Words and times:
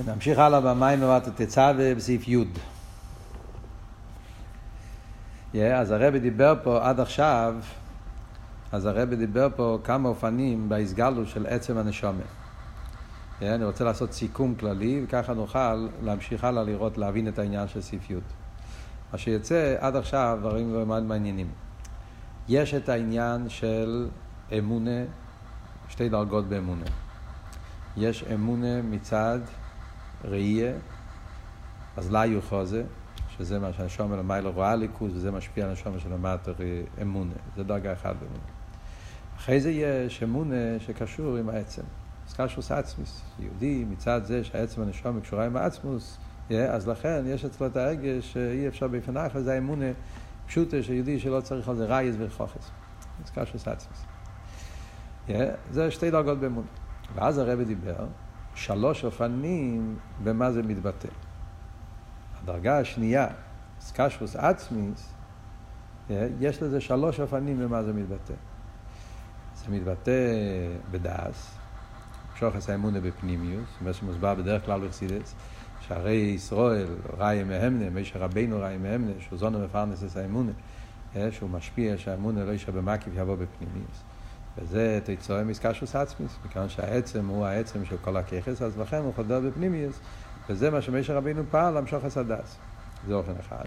נמשיך 0.00 0.38
הלאה 0.38 0.60
במים 0.60 1.02
אמרת 1.02 1.28
תצווה 1.28 1.94
בסעיף 1.94 2.28
י'. 2.28 2.44
Yeah, 5.54 5.56
אז 5.74 5.90
הרבי 5.90 6.18
דיבר 6.18 6.54
פה 6.62 6.88
עד 6.88 7.00
עכשיו, 7.00 7.54
אז 8.72 8.86
הרבי 8.86 9.16
דיבר 9.16 9.48
פה 9.56 9.78
כמה 9.84 10.08
אופנים 10.08 10.68
בהסגלו 10.68 11.26
של 11.26 11.46
עצם 11.46 11.78
הנשומת. 11.78 12.24
Yeah, 13.40 13.44
אני 13.44 13.64
רוצה 13.64 13.84
לעשות 13.84 14.12
סיכום 14.12 14.54
כללי, 14.54 15.00
וככה 15.04 15.34
נוכל 15.34 15.88
להמשיך 16.02 16.44
הלאה 16.44 16.62
לראות, 16.62 16.98
להבין 16.98 17.28
את 17.28 17.38
העניין 17.38 17.68
של 17.68 17.80
סעיף 17.80 18.10
י'. 18.10 18.14
מה 19.12 19.18
שיוצא 19.18 19.76
עד 19.78 19.96
עכשיו 19.96 20.38
דברים 20.40 20.72
מאוד 20.72 21.02
מעניינים. 21.02 21.48
יש 22.48 22.74
את 22.74 22.88
העניין 22.88 23.48
של 23.48 24.08
אמונה, 24.58 25.04
שתי 25.88 26.08
דרגות 26.08 26.48
באמונה. 26.48 26.86
יש 27.96 28.24
אמונה 28.34 28.82
מצד 28.82 29.38
ראייה, 30.24 30.72
אז 31.96 32.12
לה 32.12 32.26
יוחוזה, 32.26 32.84
שזה 33.28 33.58
מה 33.58 33.72
שהשומר 33.72 34.16
למעלה 34.16 34.48
רואה 34.48 34.76
ליכוז, 34.76 35.16
וזה 35.16 35.30
משפיע 35.30 35.64
על 35.64 35.70
השומר 35.70 35.98
של 35.98 36.12
המטר 36.12 36.54
אמונה. 37.02 37.34
זה 37.56 37.62
דרגה 37.62 37.92
אחת 37.92 38.16
באמונה. 38.16 38.44
אחרי 39.36 39.60
זה 39.60 39.70
יש 39.70 40.22
אמונה 40.22 40.54
שקשור 40.78 41.36
עם 41.36 41.48
העצם. 41.48 41.82
אז 42.28 42.34
קשוס 42.34 42.72
עצמיס. 42.72 43.22
יהודי 43.38 43.84
מצד 43.90 44.20
זה 44.24 44.44
שהעצם 44.44 44.82
הנשום 44.82 45.20
קשורה 45.20 45.46
עם 45.46 45.56
העצמוס, 45.56 46.18
אז 46.50 46.88
לכן 46.88 47.24
יש 47.26 47.44
אצלו 47.44 47.66
את 47.66 47.76
הרגש 47.76 48.32
שאי 48.32 48.68
אפשר 48.68 48.88
באופן 48.88 49.16
אחר, 49.16 49.40
זה 49.40 49.52
האמונה 49.54 49.86
פשוטה 50.46 50.82
של 50.82 50.92
יהודי 50.92 51.18
שלא 51.18 51.40
צריך 51.40 51.68
על 51.68 51.76
זה 51.76 51.84
רייז 51.84 52.16
וחוכס. 52.18 52.70
אז 53.24 53.30
קשוס 53.30 53.68
עצמיס. 53.68 54.04
זה 55.70 55.90
שתי 55.90 56.10
דרגות 56.10 56.40
באמונה. 56.40 56.66
ואז 57.14 57.38
הרבי 57.38 57.64
דיבר 57.64 58.06
שלוש 58.54 59.04
אופנים 59.04 59.96
במה 60.24 60.52
זה 60.52 60.62
מתבטא. 60.62 61.08
הדרגה 62.42 62.78
השנייה, 62.78 63.26
סקשוס 63.80 64.36
עצמיס, 64.36 65.12
יש 66.40 66.62
לזה 66.62 66.80
שלוש 66.80 67.20
אופנים 67.20 67.58
במה 67.58 67.82
זה 67.82 67.92
מתבטא. 67.92 68.34
זה 69.56 69.70
מתבטא 69.70 70.34
בדעס, 70.90 71.58
שוחס 72.38 72.70
האמונה 72.70 73.00
בפנימיוס, 73.00 73.68
מה 73.80 73.92
שמוסבר 73.92 74.34
בדרך 74.34 74.64
כלל 74.64 74.86
בחסידס, 74.86 75.34
שהרי 75.80 76.12
ישראל 76.12 76.86
ראי 77.18 77.44
מהמנה, 77.44 77.90
מישר 77.90 78.18
רבינו 78.18 78.58
ראי 78.60 78.78
מהמנה, 78.78 79.12
שהוא 79.20 79.38
זונו 79.38 79.64
מפרנס 79.64 80.04
את 80.04 80.16
האמונה, 80.16 80.52
שהוא 81.30 81.50
משפיע 81.50 81.98
שהאמונה 81.98 82.44
לא 82.44 82.50
יישאר 82.50 82.72
במקיף 82.72 83.12
יבוא 83.16 83.36
בפנימיוס. 83.36 84.02
וזה 84.58 84.98
תיצור 85.04 85.42
מסקשוס 85.42 85.96
עצמיס, 85.96 86.38
מכיוון 86.44 86.68
שהעצם 86.68 87.26
הוא 87.26 87.46
העצם 87.46 87.84
של 87.84 87.96
כל 87.96 88.16
הככס, 88.16 88.62
אז 88.62 88.78
לכן 88.78 88.96
הוא 88.96 89.14
חודר 89.14 89.40
בפנימיוס, 89.40 90.00
וזה 90.48 90.70
מה 90.70 90.82
שמשה 90.82 91.14
רבינו 91.14 91.42
פעל 91.50 91.78
למשוך 91.78 92.04
הסדס. 92.04 92.56
זה 93.06 93.14
אופן 93.14 93.32
אחד. 93.40 93.64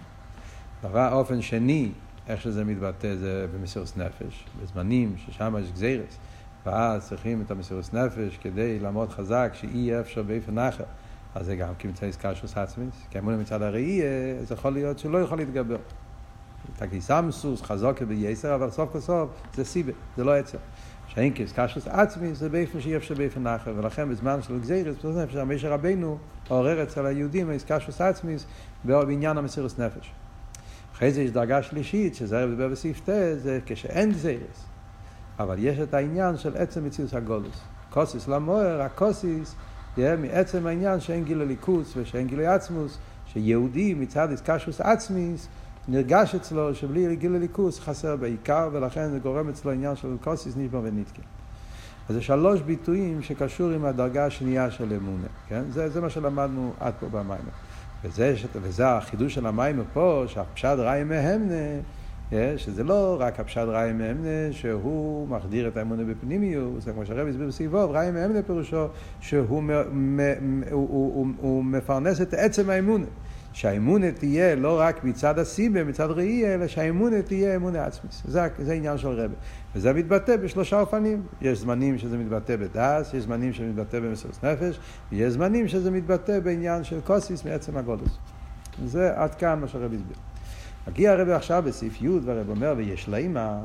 דבר 0.82 1.14
אופן 1.14 1.42
שני, 1.42 1.92
איך 2.28 2.42
שזה 2.42 2.64
מתבטא, 2.64 3.16
זה 3.16 3.48
במסירות 3.54 3.98
נפש, 3.98 4.46
בזמנים 4.62 5.16
ששם 5.18 5.56
יש 5.60 5.72
גזירס, 5.72 6.18
ואז 6.66 7.08
צריכים 7.08 7.42
את 7.42 7.52
המסירות 7.52 7.94
נפש 7.94 8.38
כדי 8.38 8.80
לעמוד 8.80 9.10
חזק, 9.10 9.52
שאי 9.54 10.00
אפשר 10.00 10.24
באופן 10.24 10.58
אחר. 10.58 10.84
אז 11.36 11.46
זה 11.46 11.56
גם 11.56 11.74
כמצא 11.80 12.06
איסקשוס 12.06 12.58
עצמיס, 12.58 12.96
כי 13.10 13.20
אמונה 13.20 13.38
מצד 13.38 13.62
הראייה, 13.62 14.44
זה 14.44 14.54
יכול 14.54 14.74
להיות 14.74 15.00
שהוא 15.00 15.12
לא 15.12 15.18
יכול 15.18 15.38
להתגבר. 15.38 15.78
תגיסמסוס, 16.76 17.62
חזוקה 17.62 18.06
בייסר, 18.06 18.56
אבל 18.56 18.70
סוף 18.70 18.92
כל 18.92 19.00
סוף 19.00 19.30
זה 19.54 19.66
סיבה, 19.66 19.92
זה 20.18 20.24
לא 20.24 20.36
עצר. 20.36 20.58
שאין 21.16 21.34
כאיסקשוס 21.34 21.88
עצמי 21.88 22.36
זה 22.36 22.50
באיפה 22.50 22.82
שאי 22.82 22.98
אפשר 22.98 23.16
באיפה 23.16 23.56
אחר, 23.56 23.74
ולכן 23.78 24.10
בזמן 24.10 24.42
של 24.42 24.60
גזירס, 24.60 24.96
בזמן 24.96 25.24
נפש, 25.24 25.36
המשה 25.36 25.70
רבינו 25.70 26.18
עורר 26.48 26.84
אצל 26.84 27.06
היהודים 27.06 27.52
איסקשוס 27.52 28.02
עצמי 28.02 28.36
בעניין 28.84 29.38
המסירות 29.38 29.80
נפש. 29.80 30.12
אחרי 30.96 31.12
זה 31.12 31.22
יש 31.22 31.32
דרגה 31.32 31.64
שלישית, 31.64 32.16
שזה 32.16 32.40
הרב 32.40 32.50
דיבר 32.50 32.68
בסעיף 32.68 33.00
ט, 33.00 33.10
זה 33.38 33.60
כשאין 33.66 34.12
גזירס. 34.12 34.66
אבל 35.40 35.56
יש 35.60 35.80
את 35.80 35.94
העניין 35.94 36.38
של 36.38 36.58
עצם 36.58 36.86
מציאות 36.86 37.14
הגולוס. 37.14 37.62
קוסיס 37.90 38.28
למוער, 38.28 38.82
הקוסיס, 38.82 39.56
יהיה 39.98 40.16
מעצם 40.16 40.68
העניין 40.68 41.00
שאין 41.00 41.24
גיל 41.24 41.44
ליכוס 41.44 41.94
ושאין 41.98 42.28
גיל 42.28 42.42
עצמוס, 42.42 42.98
שיהודי 43.26 43.94
מצד 43.94 44.32
איסקשוס 44.32 44.82
עצמיס, 44.82 45.48
נרגש 45.88 46.36
אצלו 46.36 46.76
שבלי 46.76 47.16
גיל 47.16 47.36
הליכוס 47.36 47.80
חסר 47.80 48.16
בעיקר, 48.16 48.70
ולכן 48.72 49.10
זה 49.10 49.20
גורם 49.20 49.50
אצלו 49.50 49.72
עניין 49.72 49.96
של 49.96 50.08
קוסיס 50.24 50.58
נשבר 50.58 50.82
ונתקן. 50.84 51.22
אז 52.10 52.16
זה 52.16 52.22
שלוש 52.22 52.62
ביטויים 52.62 53.22
שקשור 53.22 53.70
עם 53.70 53.86
הדרגה 53.86 54.26
השנייה 54.26 54.72
של 54.72 54.94
אמונה, 54.94 55.28
כן? 55.50 55.64
זה, 55.70 55.90
זה 55.90 56.02
מה 56.02 56.10
שלמדנו 56.10 56.74
עד 56.80 56.94
פה 57.00 57.08
במים. 57.10 57.38
וזה, 58.04 58.36
וזה 58.62 58.90
החידוש 58.90 59.34
של 59.34 59.46
המים 59.46 59.84
פה, 59.94 60.24
שהפשט 60.28 60.76
ראי 60.78 61.04
מהמנה, 61.04 61.82
שזה 62.58 62.84
לא 62.84 63.18
רק 63.20 63.40
הפשט 63.40 63.62
ראי 63.68 63.94
מהמנה, 63.94 64.52
שהוא 64.52 65.28
מחדיר 65.28 65.68
את 65.68 65.78
האמונה 65.78 66.04
בפנימיוס, 66.04 66.86
כמו 66.86 67.06
שהרב 67.06 67.28
הסביר 67.28 67.48
בסביבו, 67.48 67.92
ראי 67.92 68.12
מהמנה 68.12 68.42
פירושו 68.42 68.88
שהוא 69.20 69.64
מ, 69.64 69.72
מ, 69.92 70.20
הוא, 70.72 70.90
הוא, 70.90 71.16
הוא, 71.16 71.28
הוא 71.38 71.66
מפרנס 71.66 72.22
את 72.22 72.34
עצם 72.34 72.70
האמונה. 72.70 73.06
שהאמונה 73.56 74.12
תהיה 74.12 74.56
לא 74.56 74.80
רק 74.80 75.04
מצד 75.04 75.40
הסיבה, 75.40 75.84
מצד 75.84 76.12
ראי, 76.12 76.54
אלא 76.54 76.68
שהאמונה 76.68 77.22
תהיה 77.22 77.56
אמונה 77.56 77.86
עצמית. 77.86 78.22
זה, 78.26 78.48
זה 78.60 78.72
העניין 78.72 78.98
של 78.98 79.08
רבי. 79.08 79.34
וזה 79.76 79.94
מתבטא 79.94 80.38
בשלושה 80.38 80.80
אופנים. 80.80 81.24
יש 81.42 81.60
זמנים 81.60 81.98
שזה 81.98 82.18
מתבטא 82.18 82.56
בדס, 82.56 83.14
יש 83.14 83.24
זמנים 83.24 83.54
שזה 83.54 83.66
מתבטא 83.66 84.00
במסורת 84.00 84.44
נפש, 84.44 84.80
ויש 85.12 85.34
זמנים 85.34 85.68
שזה 85.68 85.92
מתבטא 85.92 86.40
בעניין 86.40 86.84
של 86.84 87.02
קוסיס 87.02 87.46
מעצם 87.46 87.78
הגודלוס. 87.78 88.18
זה 88.86 89.12
עד 89.16 89.36
כאן 89.36 89.60
מה 89.60 89.68
שהרבי 89.68 89.96
הסביר. 89.96 90.18
מגיע 90.88 91.12
הרבי 91.12 91.34
עכשיו 91.34 91.64
בסעיף 91.66 92.02
י' 92.02 92.10
והרבי 92.10 92.52
אומר, 92.52 92.74
ויש 92.78 93.08
לימה, 93.08 93.60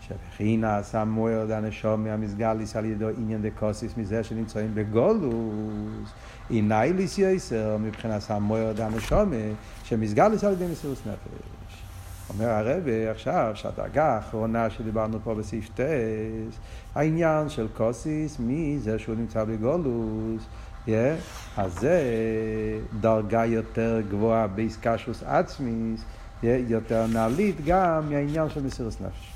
שבחינה 0.00 0.82
שם 0.82 1.08
מועד 1.08 1.50
הנשום 1.50 2.04
מהמסגליס 2.04 2.76
על 2.76 2.84
ידו 2.84 3.08
עניין 3.08 3.42
דקוסיס 3.42 3.96
מזה 3.96 4.24
שנמצאים 4.24 4.70
בגולוס. 4.74 6.10
עיני 6.48 6.92
ליס 6.92 7.18
יסר 7.18 7.76
מבחינת 7.80 8.22
המועד 8.28 8.80
הנשומה 8.80 9.36
שמסגליס 9.84 10.44
על 10.44 10.52
ידי 10.52 10.66
מסירות 10.72 10.98
נפש. 11.06 11.82
אומר 12.30 12.48
הרבי 12.48 13.08
עכשיו 13.08 13.52
שהדרגה 13.54 14.04
האחרונה 14.04 14.70
שדיברנו 14.70 15.18
פה 15.24 15.34
בסעיף 15.34 15.68
טס, 15.74 16.58
העניין 16.94 17.48
של 17.48 17.66
קוסיס 17.76 18.36
מזה 18.40 18.98
שהוא 18.98 19.14
נמצא 19.14 19.44
בגולוס, 19.44 20.42
yeah, 20.86 20.90
אז 21.56 21.72
זה 21.80 22.02
דרגה 23.00 23.44
יותר 23.44 24.00
גבוהה 24.10 24.46
באיסקשוס 24.46 25.22
עצמיס, 25.22 26.00
yeah, 26.00 26.21
יותר 26.42 27.06
נעלית 27.06 27.56
גם 27.66 28.10
מהעניין 28.10 28.48
של 28.50 28.62
מסירות 28.62 29.00
נפש. 29.00 29.32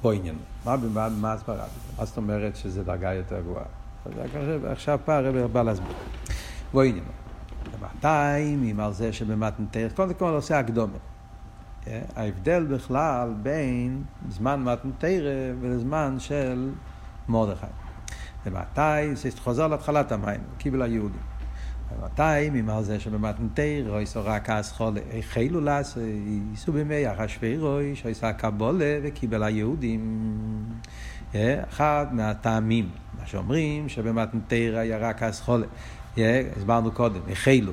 פה 0.00 0.14
עניין, 0.14 0.36
מה, 0.64 0.76
מה, 0.76 1.08
מה 1.08 1.32
הסברה? 1.32 1.66
מה 1.98 2.04
זאת 2.04 2.16
אומרת 2.16 2.56
שזה 2.56 2.84
דרגה 2.84 3.14
יותר 3.14 3.40
גבוהה? 3.40 3.64
עכשיו 4.72 4.98
פה 5.04 5.14
הרב 5.14 5.52
בא 5.52 5.62
להסביר. 5.62 5.92
בואי 6.72 6.88
עניין. 6.88 7.04
במאתיים, 7.78 8.80
על 8.80 8.92
זה 8.92 9.12
שבמתנתר, 9.12 9.88
קודם 9.94 10.14
כל 10.14 10.32
עושה 10.34 10.58
הקדומה. 10.58 10.98
ההבדל 12.16 12.66
בכלל 12.66 13.34
בין 13.42 14.02
זמן 14.28 14.62
מתנתר 14.62 15.26
ולזמן 15.60 16.16
של 16.18 16.70
מרדכי. 17.28 17.66
ומתי, 18.46 19.16
זה 19.16 19.28
חוזר 19.38 19.66
להתחלת 19.66 20.12
המים, 20.12 20.40
קיבל 20.58 20.82
היהודים. 20.82 21.20
ומתי, 21.92 22.50
ממר 22.52 22.82
זה 22.82 23.00
שבמתנתר, 23.00 23.84
רויסו 23.88 24.20
רק 24.24 24.50
אז 24.50 24.72
חולה, 24.72 25.00
החלו 25.18 25.60
לעשות, 25.60 26.02
ייסו 26.50 26.72
בימי 26.72 27.12
אחשוורוש, 27.12 28.04
רויסו 28.04 28.26
הקבולה 28.26 28.98
וקיבל 29.02 29.42
היהודים. 29.42 30.30
אחד 31.68 32.06
מהטעמים, 32.12 32.88
מה 33.20 33.26
שאומרים 33.26 33.88
שבמתנתר 33.88 34.74
היה 34.76 34.98
רק 34.98 35.22
אסכולה. 35.22 35.66
הסברנו 36.56 36.92
קודם, 36.92 37.20
החלו. 37.32 37.72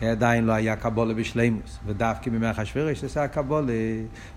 עדיין 0.00 0.44
לא 0.44 0.52
היה 0.52 0.76
קבולה 0.76 1.14
בשלימוס, 1.14 1.78
ודווקא 1.86 2.30
בימי 2.30 2.50
אחשוורוש 2.50 3.04
עשה 3.04 3.28
קבולה, 3.28 3.72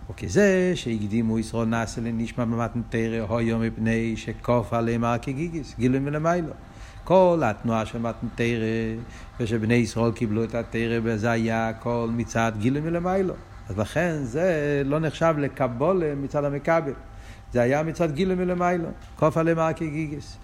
או 0.09 0.13
כזה 0.17 0.71
שהקדימו 0.75 1.39
ישרוד 1.39 1.67
נאסה 1.67 2.01
לנשמע 2.01 2.45
במתנתר, 2.45 3.25
הויו 3.29 3.59
מפני 3.59 4.17
שכוף 4.17 4.73
עליהם 4.73 5.03
הר 5.03 5.17
כגיגיס, 5.17 5.75
גילוי 5.79 5.99
מלמיילו. 5.99 6.53
כל 7.05 7.41
התנועה 7.45 7.85
של 7.85 7.97
מתנתר, 7.97 8.61
ושבני 9.39 9.73
ישראל 9.73 10.11
קיבלו 10.11 10.43
את 10.43 10.55
התרא, 10.55 10.99
וזה 11.03 11.31
היה 11.31 11.69
הכל 11.69 12.07
מצד 12.11 12.51
גילוי 12.57 12.81
מלמיילו. 12.81 13.33
אז 13.69 13.77
לכן 13.79 14.15
זה 14.23 14.81
לא 14.85 14.99
נחשב 14.99 15.35
לקבולה 15.37 16.15
מצד 16.15 16.43
המכבל. 16.43 16.93
זה 17.53 17.61
היה 17.61 17.83
מצד 17.83 18.11
גילוי 18.11 18.35
מלמיילו, 18.35 18.89
קוף 19.15 19.37
עליהם 19.37 19.59
הר 19.59 19.73
כגיגיס. 19.73 20.37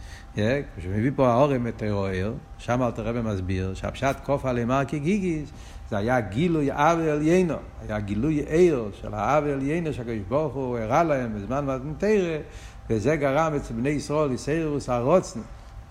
כשמביא 0.78 1.12
פה 1.16 1.30
האורם 1.30 1.68
את 1.68 1.84
הרוער, 1.84 2.34
שם 2.58 2.82
אלתר 2.84 3.04
רבי 3.04 3.22
מסביר 3.22 3.74
שהפשט 3.74 4.16
עליהם 4.44 4.72
הר 4.72 4.86
כגיגיס 4.86 5.50
זה 5.90 5.98
היה 5.98 6.20
גילוי 6.20 6.72
אב 6.72 7.00
עליינו, 7.00 7.56
היה 7.88 8.00
גילוי 8.00 8.44
עיר 8.48 8.92
של 9.02 9.14
האב 9.14 9.44
עליינו 9.44 9.94
שהקדוש 9.94 10.18
ברוך 10.28 10.54
הוא 10.54 10.78
הראה 10.78 11.04
להם 11.04 11.36
בזמן 11.36 11.66
מתנתרא, 11.66 12.38
וזה 12.90 13.16
גרם 13.16 13.54
אצל 13.56 13.74
בני 13.74 13.90
ישראל 13.90 14.32
יסיירוס 14.32 14.90
הרוצנו. 14.90 15.42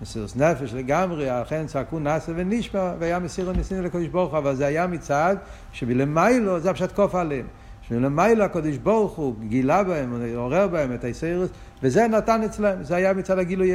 מסירות 0.02 0.36
נפש 0.36 0.74
לגמרי, 0.74 1.26
לכן 1.42 1.66
צעקו 1.66 1.98
נאסה 1.98 2.32
ונשמע, 2.36 2.92
והיה 2.98 3.18
מסירות 3.18 3.56
ניסינו 3.56 3.82
לקדוש 3.82 4.06
ברוך 4.06 4.30
הוא, 4.30 4.38
אבל 4.38 4.54
זה 4.56 4.66
היה 4.66 4.86
מצד 4.86 5.36
שבלמיילו 5.72 6.60
זה 6.60 6.70
הפשט 6.70 6.92
קוף 6.92 7.14
עליהם. 7.14 7.46
שבלמיילו 7.82 8.44
הקדוש 8.44 8.76
ברוך 8.76 9.16
הוא 9.16 9.34
גילה 9.48 9.84
בהם, 9.84 10.22
עורר 10.36 10.68
בהם 10.68 10.94
את 10.94 11.04
היסרס, 11.04 11.50
וזה 11.82 12.08
נתן 12.08 12.42
אצלם, 12.42 12.82
זה 12.82 12.96
היה 12.96 13.12
מצד 13.12 13.38
הגילוי 13.38 13.72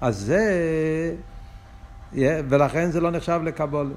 אז 0.00 0.16
זה, 0.16 1.14
ולכן 2.48 2.90
זה 2.90 3.00
לא 3.00 3.10
נחשב 3.10 3.40
לקבול. 3.44 3.92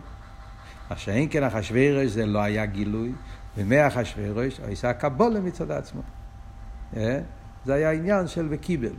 מה 0.89 0.97
שאין 0.97 1.27
כן 1.31 1.43
אחשוורוש 1.43 2.11
זה 2.11 2.25
לא 2.25 2.39
היה 2.39 2.65
גילוי, 2.65 3.11
ומאחשוורוש 3.57 4.59
עשה 4.71 4.93
קבולה 4.93 5.39
מצד 5.39 5.71
עצמו. 5.71 6.01
זה 7.65 7.73
היה 7.73 7.91
עניין 7.91 8.27
של 8.27 8.47
וקיבל. 8.49 8.93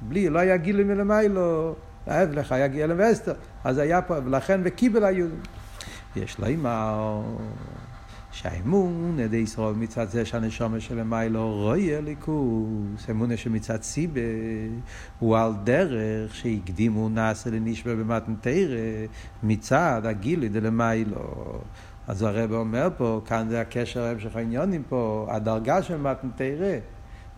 בלי, 0.00 0.28
לא 0.28 0.38
היה 0.38 0.56
גילוי 0.56 0.84
מלמיילו, 0.84 1.74
ההפך, 2.06 2.52
היה 2.52 2.66
גילוי 2.66 2.96
ואסתר. 2.98 3.34
אז 3.64 3.78
היה 3.78 4.02
פה, 4.02 4.14
ולכן 4.24 4.60
וקיבל 4.64 5.04
היו. 5.04 5.26
יש 6.16 6.38
לו 6.38 6.46
אימא, 6.46 7.20
שהאמון 8.30 9.16
ידי 9.18 9.36
ישראל 9.36 9.74
מצד 9.74 10.08
זה 10.08 10.24
שהנשומה 10.24 10.80
של 10.80 10.98
המיילו 10.98 11.54
רואי 11.54 11.96
הליכוס, 11.96 13.10
אמונה 13.10 13.36
שמצד 13.36 13.82
סיבה 13.82 14.20
הוא 15.18 15.38
על 15.38 15.52
דרך 15.64 16.34
שהקדימו 16.34 17.08
נעשה 17.08 17.50
לנשבע 17.50 17.94
במתנתרא 17.94 19.06
מצד 19.42 20.02
הגילוי 20.04 20.48
דלמיילו. 20.48 21.60
אז 22.08 22.22
הרב 22.22 22.52
אומר 22.52 22.88
פה, 22.96 23.20
כאן 23.26 23.46
זה 23.48 23.60
הקשר 23.60 24.04
המשך 24.04 24.36
העניונים 24.36 24.82
פה, 24.88 25.26
הדרגה 25.30 25.82
של 25.82 25.96
מתנתרא 25.96 26.78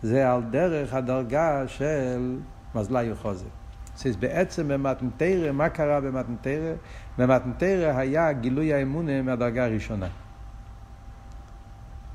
זה 0.03 0.31
על 0.31 0.41
דרך 0.51 0.93
הדרגה 0.93 1.63
של 1.67 2.37
מזלי 2.75 3.11
וחוזק. 3.11 3.58
אז 4.05 4.15
בעצם 4.15 4.67
במתנתרא, 4.67 5.51
מה 5.51 5.69
קרה 5.69 6.01
במתנתרא? 6.01 6.73
במתנתרא 7.17 7.97
היה 7.97 8.33
גילוי 8.33 8.73
האמונה 8.73 9.21
מהדרגה 9.21 9.65
הראשונה. 9.65 10.07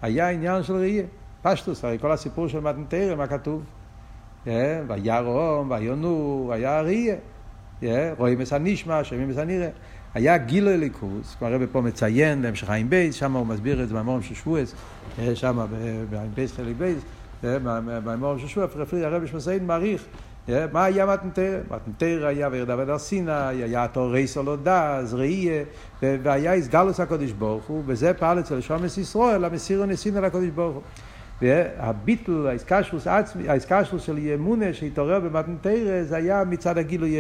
היה 0.03 0.31
עניין 0.31 0.63
של 0.63 0.75
ראייה. 0.75 1.05
פשטוס, 1.43 1.85
הרי 1.85 1.99
כל 2.01 2.13
הסיפור 2.13 2.49
של 2.49 2.61
מתנתרא, 2.61 3.15
מה 3.15 3.27
כתוב? 3.27 3.63
והיה 4.47 5.21
רום, 5.21 5.71
והיה 5.71 5.95
נור, 5.95 6.53
היה 6.53 6.81
ראייה. 6.81 7.17
רואים 8.19 8.41
את 8.41 8.53
הנשמע, 8.53 9.05
שומעים 9.05 9.31
את 9.31 9.39
הנראה. 9.39 9.69
היה 10.15 10.39
גילוי 10.39 10.77
ליכוס, 10.77 11.35
כבר 11.35 11.47
הרב 11.47 11.67
פה 11.73 11.81
מציין 11.81 12.43
בהמשך 12.43 12.67
חיים 12.67 12.91
בייס, 12.91 13.15
שם 13.15 13.33
הוא 13.33 13.47
מסביר 13.47 13.83
את 13.83 13.89
זה 13.89 13.95
במורים 13.95 14.23
של 14.23 14.35
שבועס, 14.35 14.75
שם 15.35 15.67
בעין 16.11 16.31
בייס 16.35 16.53
חלק 16.53 16.77
בייס, 16.79 17.03
במורים 17.83 18.39
של 18.39 18.47
שבועס, 18.47 18.71
הרב 18.93 19.27
שמסיין 19.27 19.67
מעריך 19.67 20.05
מה 20.49 20.85
היה 20.85 21.07
מתנתר? 21.07 21.61
מתנתר 21.71 22.27
היה 22.27 22.49
וירדה 22.53 22.77
בדר 22.77 22.99
סיני, 22.99 23.33
היה 23.33 23.89
תורי 23.89 24.27
סולודז, 24.27 25.15
ראייה, 25.15 25.65
והיה 26.03 26.53
איסגלוס 26.53 27.01
הקודש 27.01 27.31
ברוך 27.31 27.65
הוא, 27.65 27.83
וזה 27.87 28.15
פעל 28.15 28.41
אצל 28.41 28.61
שומס 28.61 28.99
ישראל, 28.99 29.45
המסירו 29.45 29.87
נסין 29.87 30.17
על 30.17 30.25
הקודש 30.25 30.49
ברוך 30.49 30.75
הוא. 30.75 30.83
והביטל, 31.43 32.47
האיסקשרוס 33.49 34.03
של 34.03 34.19
ימונה 34.19 34.73
שהתעורר 34.73 35.21
במתנתר, 35.21 36.03
זה 36.03 36.17
היה 36.17 36.45
מצד 36.45 36.79
הגילוי 36.79 37.17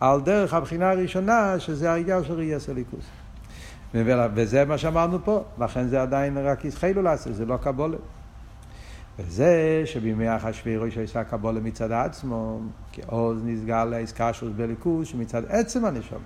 על 0.00 0.20
דרך 0.20 0.54
הבחינה 0.54 0.90
הראשונה, 0.90 1.58
שזה 1.58 1.92
העניין 1.92 2.24
של 2.24 2.32
ראייה 2.34 2.60
סליקוס. 2.60 3.04
וזה 4.34 4.64
מה 4.64 4.78
שאמרנו 4.78 5.24
פה, 5.24 5.44
לכן 5.58 5.86
זה 5.88 6.02
עדיין 6.02 6.38
רק 6.38 6.64
ישחילו 6.64 7.02
לעשות, 7.02 7.34
זה 7.34 7.46
לא 7.46 7.56
קבולת. 7.56 7.98
וזה 9.18 9.82
שבימי 9.84 10.36
אחשוורוש 10.36 10.98
עשה 10.98 11.24
קבולה 11.24 11.60
מצד 11.60 11.92
עצמו, 11.92 12.60
כי 12.92 13.00
עוז 13.06 13.42
נסגר 13.44 13.84
לאיסקשוס 13.84 14.50
בליכוז 14.56 15.06
שמצד 15.06 15.42
עצם 15.48 15.84
הנשמה. 15.84 16.18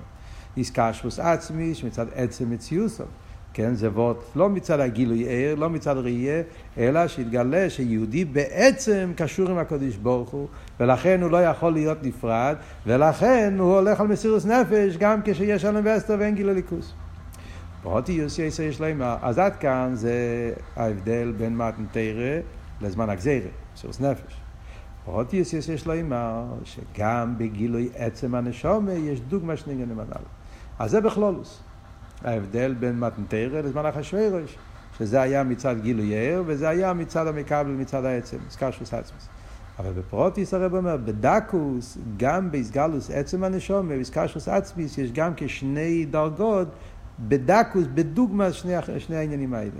איסקשוס 0.57 1.19
עצמי 1.19 1.75
שמצד 1.75 2.07
עצם 2.15 2.51
מציוסו. 2.51 3.05
כן, 3.53 3.75
זה 3.75 3.91
וורט 3.91 4.17
לא 4.37 4.49
מצד 4.49 4.81
הגילוי 4.81 5.25
ער, 5.29 5.55
לא 5.55 5.71
מצד 5.71 5.97
ראייה, 5.97 6.43
אלא 6.79 7.09
שהתגלה 7.09 7.71
שיהודי 7.71 8.25
בעצם 8.25 9.13
קשור 9.17 9.51
עם 9.51 9.59
הקדוש 9.59 9.97
ברוך 9.97 10.31
הוא, 10.31 10.47
ולכן 10.81 11.23
הוא 11.23 11.31
לא 11.31 11.45
יכול 11.45 11.73
להיות 11.73 11.99
נפרד, 12.03 12.57
ולכן 12.87 13.55
הוא 13.59 13.75
הולך 13.75 14.01
על 14.01 14.07
מסירוס 14.07 14.47
נפש 14.47 14.97
גם 14.97 15.21
כשיש 15.25 15.65
אלם 15.65 15.83
ואסתר 15.85 16.17
ואין 16.19 16.35
גילוי 16.35 16.55
ליכוס. 16.55 16.93
פרוטי 17.83 18.13
יוסי 18.13 18.43
יש 18.43 18.81
להם, 18.81 19.03
אז 19.23 19.39
עד 19.39 19.57
כאן 19.57 19.91
זה 19.95 20.13
ההבדל 20.77 21.33
בין 21.37 21.57
מתנתרא 21.57 22.41
לזמן 22.81 23.11
הגזירה, 23.11 23.51
מסירות 23.75 24.01
נפש. 24.01 24.41
עוד 25.05 25.35
יש 25.35 25.55
יש 25.55 25.87
לו 25.87 25.93
אימר, 25.93 26.45
שגם 26.65 27.35
בגילוי 27.39 27.89
עצם 27.95 28.35
הנשומה 28.35 28.93
יש 28.93 29.21
דוגמה 29.21 29.57
שני 29.57 29.73
עניינים 29.73 30.01
הנ"ל. 30.01 30.23
אז 30.79 30.91
זה 30.91 31.01
בכלולוס. 31.01 31.63
ההבדל 32.25 32.75
בין 32.75 33.01
מתנתרא 33.01 33.61
לזמן 33.61 33.87
אחשוורוש, 33.87 34.57
שזה 34.99 35.21
היה 35.21 35.45
מצד 35.45 35.77
גילוי 35.81 36.15
ער, 36.15 36.43
וזה 36.47 36.69
היה 36.69 36.93
מצד 36.93 37.27
המקבל, 37.27 37.71
מצד 37.71 38.05
העצם, 38.05 38.39
סקשוס 38.51 38.95
עצמוס. 38.95 39.29
אבל 39.79 39.93
בפרוטיס 39.93 40.55
הרב 40.55 40.75
אומר, 40.75 40.97
בדקוס, 40.97 41.99
גם 42.17 42.51
באיסגלוס 42.51 43.11
עצם 43.11 43.45
הנשומה, 43.45 43.89
באיסקשוס 43.89 44.49
עצמיס, 44.49 44.99
יש 44.99 45.13
גם 45.13 45.33
כשני 45.37 46.07
דרגות, 46.07 46.69
בדקוס, 47.19 47.85
בדוגמה, 47.95 48.53
שני, 48.53 48.73
שני 48.99 49.17
העניינים 49.17 49.55
האלה. 49.55 49.71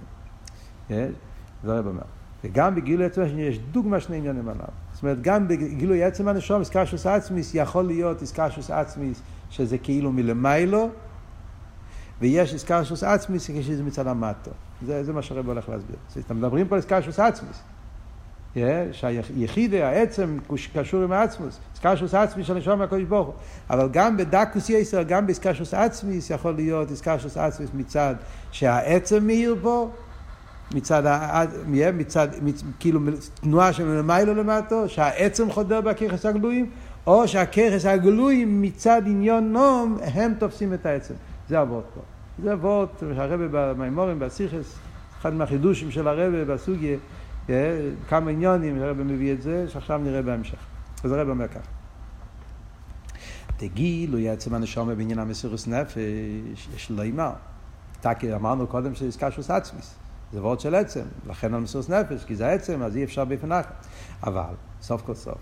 זה 0.89 1.73
הרב 1.73 1.87
אומר. 1.87 2.20
וגם 2.45 2.75
בגילוי 2.75 3.07
עצם 3.07 3.21
הנשום 3.21 3.39
יש 3.39 3.59
דוגמה 3.59 4.01
שני 4.01 4.17
עניינים 4.17 4.49
עליו. 4.49 4.65
זאת 4.93 5.03
אומרת, 5.03 5.23
גם 5.23 5.49
בגילוי 5.49 6.05
עצם 6.05 6.29
הנשום, 6.29 6.61
איסקשוס 6.61 7.07
עצמיס, 7.07 7.55
יכול 7.55 7.85
להיות 7.85 8.23
איסקשוס 8.23 8.71
עצמיס, 8.71 9.23
שזה 9.51 9.79
כאילו 9.79 10.13
מלמיילו, 10.13 10.89
ויש 12.21 12.55
איסקשוס 12.55 13.05
עצמיס, 13.05 13.51
כשזה 13.51 13.83
מצד 13.83 14.07
המטו. 14.07 14.51
זה, 14.87 15.05
זה 15.05 15.13
מה 15.13 15.23
שהרב 15.23 15.49
הולך 15.49 15.69
להסביר. 15.69 15.97
אתם 16.27 16.37
מדברים 16.37 16.69
פה 16.69 16.75
על 16.75 16.81
איסקשוס 16.81 17.19
עצמיס. 17.19 17.63
Yeah, 18.55 18.59
העצם, 19.83 20.39
קשור 20.75 21.03
עם 21.03 21.13
העצמוס. 21.13 21.59
איסקשוס 21.75 22.15
עצמיס 22.15 22.47
של 22.47 22.55
נשום 22.55 22.79
מהקודש 22.79 23.05
ברוך 23.05 23.27
הוא. 23.27 23.35
אבל 23.71 23.89
גם 23.93 24.17
בדקוס 24.17 24.71
יסר, 24.71 25.03
גם 25.03 25.27
באיסקשוס 25.27 25.75
עצמיס, 25.75 26.31
יכול 26.31 26.55
להיות 26.55 26.91
איסקשוס 26.91 27.37
עצמיס 27.37 27.71
מצד 27.75 28.15
שהעצם 28.53 29.27
מאיר 29.27 29.55
בו, 29.55 29.91
מצד, 30.75 31.03
מצד, 31.95 32.29
מצד 32.43 32.67
כאילו 32.81 33.01
תנועה 33.35 33.73
של 33.73 33.85
מלמיילו 33.85 34.35
למטו, 34.35 34.89
שהעצם 34.89 35.51
חודר 35.51 35.81
בככס 35.81 36.27
הגלויים, 36.27 36.71
או 37.07 37.29
שהככס 37.29 37.87
הגלויים 37.87 38.63
מצד 38.63 39.03
עניון 39.07 39.53
נום, 39.53 39.99
הם 40.03 40.35
תופסים 40.39 40.75
את 40.75 40.87
העצם. 40.87 41.15
זה 41.49 41.63
אבות 41.63 41.85
פה. 41.95 42.01
זה 42.43 42.53
אבות 42.53 43.03
שהרבה 43.17 43.49
במימורים, 43.51 44.19
בסיכס, 44.19 44.79
אחד 45.21 45.35
מהחידושים 45.35 45.91
של 45.91 46.09
הרבה 46.09 46.45
בסוגיה, 46.45 46.97
אה, 47.51 47.55
כמה 48.09 48.31
עניונים, 48.31 48.83
הרבה 48.83 49.05
מביא 49.05 49.33
את 49.33 49.43
זה, 49.43 49.69
שעכשיו 49.69 49.99
נראה 49.99 50.23
בהמשך. 50.23 50.59
אז 51.05 51.13
הרבה 51.13 51.31
אומר 51.31 51.49
ככה. 51.49 51.61
תגילו 53.57 54.19
יעצם 54.19 54.55
הנשום 54.55 54.89
בעניין 54.89 55.19
המסירוס 55.19 55.67
נפש, 55.67 55.99
יש 56.77 56.91
לו 56.91 57.03
אימה. 57.03 57.33
אמרנו 58.35 58.67
קודם 58.67 58.95
שיש 58.95 59.17
קשוס 59.17 59.51
עצמיס. 59.51 59.95
זה 60.33 60.43
וורד 60.43 60.61
של 60.61 60.75
עצם, 60.75 61.05
לכן 61.27 61.55
על 61.55 61.61
מסוס 61.61 61.89
נפש, 61.89 62.25
כי 62.25 62.37
זה 62.37 62.49
עצם, 62.49 62.83
אז 62.83 62.97
אי 62.97 63.05
אפשר 63.05 63.25
באופן. 63.25 63.51
אבל, 64.25 64.55
סוף 64.83 65.03
כל 65.03 65.15
סוף, 65.15 65.39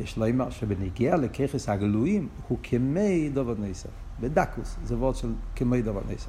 יש 0.00 0.16
לו 0.16 0.28
אמר 0.28 0.50
שבנגיע 0.50 1.16
לככס 1.16 1.68
הגלויים, 1.68 2.28
הוא 2.48 2.58
כמי 2.62 3.30
דובר 3.34 3.54
נסף. 3.58 3.90
בדקוס, 4.20 4.76
זה 4.84 4.96
וורד 4.96 5.14
של 5.14 5.32
כמי 5.56 5.82
דובר 5.82 6.00
נסף. 6.08 6.28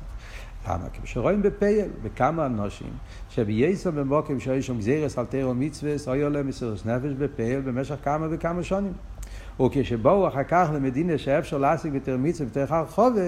למה? 0.68 0.90
כי 0.94 1.02
כשרואים 1.02 1.42
בפייל, 1.42 1.90
בכמה 2.04 2.46
אנושים, 2.46 2.94
שבייסו 3.30 3.92
במוקם 3.92 4.40
שהיו 4.40 4.64
שם 4.64 4.78
גזירס 4.78 5.18
על 5.18 5.26
תירו 5.26 5.54
מצווה, 5.54 6.14
היו 6.14 6.30
להם 6.30 6.48
מסירוס 6.48 6.86
נפש 6.86 7.12
בפייל 7.12 7.62
במשך 7.62 7.96
כמה 8.04 8.28
וכמה 8.32 8.64
שנים. 8.64 8.94
וכשבואו 9.62 10.28
אחר 10.28 10.44
כך 10.44 10.70
למדינה 10.74 11.18
שאפשר 11.18 11.58
להשיג 11.58 11.94
בתר 11.94 12.18
מצווה 12.18 12.50
בתר 12.50 12.66
חר 12.66 12.86
חובה, 12.86 13.22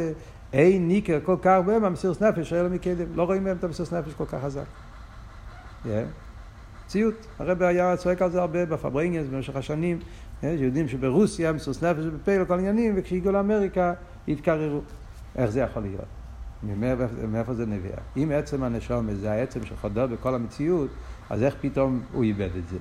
אין 0.53 0.87
ניקר 0.87 1.19
כל 1.23 1.35
כך 1.41 1.47
הרבה 1.47 1.79
מהמסירות 1.79 2.21
נפש 2.21 2.53
האלה 2.53 2.69
מקדם, 2.69 3.05
לא 3.15 3.23
רואים 3.23 3.43
מהם 3.43 3.57
את 3.57 3.63
המסירות 3.63 3.93
נפש 3.93 4.13
כל 4.13 4.25
כך 4.25 4.43
חזק. 4.43 4.63
Yeah. 5.85 5.87
ציות, 6.87 7.13
הרב 7.39 7.63
היה 7.63 7.97
צועק 7.97 8.21
על 8.21 8.31
זה 8.31 8.41
הרבה 8.41 8.65
בפברינגס 8.65 9.27
במשך 9.31 9.55
השנים, 9.55 9.99
yeah, 9.99 10.45
שיודעים 10.57 10.87
שברוסיה 10.87 11.51
מסירות 11.51 11.83
נפש 11.83 12.03
ובפה 12.05 12.37
לכל 12.37 12.53
עניינים, 12.53 12.93
וכשהגיעו 12.97 13.33
לאמריקה 13.33 13.93
התקררו. 14.27 14.81
איך 15.35 15.49
זה 15.49 15.59
יכול 15.59 15.81
להיות? 15.81 16.05
מאיפה 17.27 17.53
זה 17.53 17.65
נביאה? 17.65 17.97
אם 18.17 18.31
עצם 18.35 18.63
הנשום 18.63 19.13
זה 19.13 19.31
העצם 19.31 19.65
שחודר 19.65 20.07
בכל 20.07 20.35
המציאות, 20.35 20.89
אז 21.29 21.43
איך 21.43 21.55
פתאום 21.61 22.01
הוא 22.11 22.23
איבד 22.23 22.49
את 22.57 22.67
זה? 22.67 22.77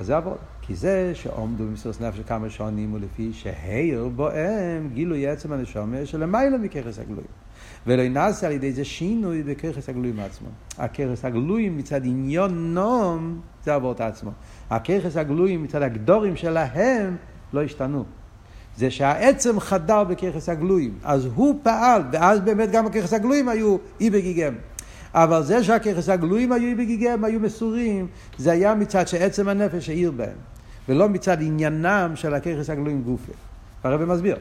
אז 0.00 0.06
זה 0.06 0.16
עבוד. 0.16 0.36
כי 0.62 0.74
זה 0.74 1.12
שעומדו 1.14 1.64
במסירות 1.64 2.00
נפש 2.00 2.20
כמה 2.20 2.50
שונים 2.50 2.94
ולפי 2.94 3.32
שהעיר 3.32 4.08
בוהם 4.16 4.90
גילוי 4.94 5.26
עצם 5.26 5.52
הנשומה 5.52 6.06
שלמעלה 6.06 6.58
מככס 6.58 6.98
הגלויים. 6.98 7.30
ולא 7.86 8.08
נעשה 8.08 8.46
על 8.46 8.52
ידי 8.52 8.72
זה 8.72 8.84
שינוי 8.84 9.42
בככס 9.42 9.88
הגלויים 9.88 10.20
עצמו. 10.20 10.48
הככס 10.78 11.24
הגלויים 11.24 11.78
מצד 11.78 12.04
עניון 12.04 12.74
נום 12.74 13.40
זה 13.64 13.74
עבוד 13.74 14.02
עצמו. 14.02 14.30
הככס 14.70 15.16
הגלויים 15.16 15.62
מצד 15.62 15.82
הגדורים 15.82 16.36
שלהם 16.36 17.16
לא 17.52 17.62
השתנו. 17.62 18.04
זה 18.76 18.90
שהעצם 18.90 19.60
חדר 19.60 20.04
בככס 20.04 20.48
הגלויים. 20.48 20.98
אז 21.04 21.28
הוא 21.34 21.60
פעל, 21.62 22.02
ואז 22.12 22.40
באמת 22.40 22.70
גם 22.70 22.86
הככס 22.86 23.12
הגלויים 23.12 23.48
היו 23.48 23.76
אי 24.00 24.10
בגיגם. 24.10 24.54
אבל 25.16 25.42
זה 25.42 25.64
שהככס 25.64 26.08
הגלויים 26.08 26.52
היו 26.52 26.76
בגיגם, 26.76 27.24
היו 27.24 27.40
מסורים, 27.40 28.06
זה 28.38 28.52
היה 28.52 28.74
מצד 28.74 29.08
שעצם 29.08 29.48
הנפש 29.48 29.88
העיר 29.88 30.10
בהם. 30.10 30.36
ולא 30.88 31.08
מצד 31.08 31.42
עניינם 31.42 32.12
של 32.14 32.34
הככס 32.34 32.70
הגלויים 32.70 33.02
גופה. 33.02 33.32
הרב 33.84 34.04
מסביר. 34.04 34.36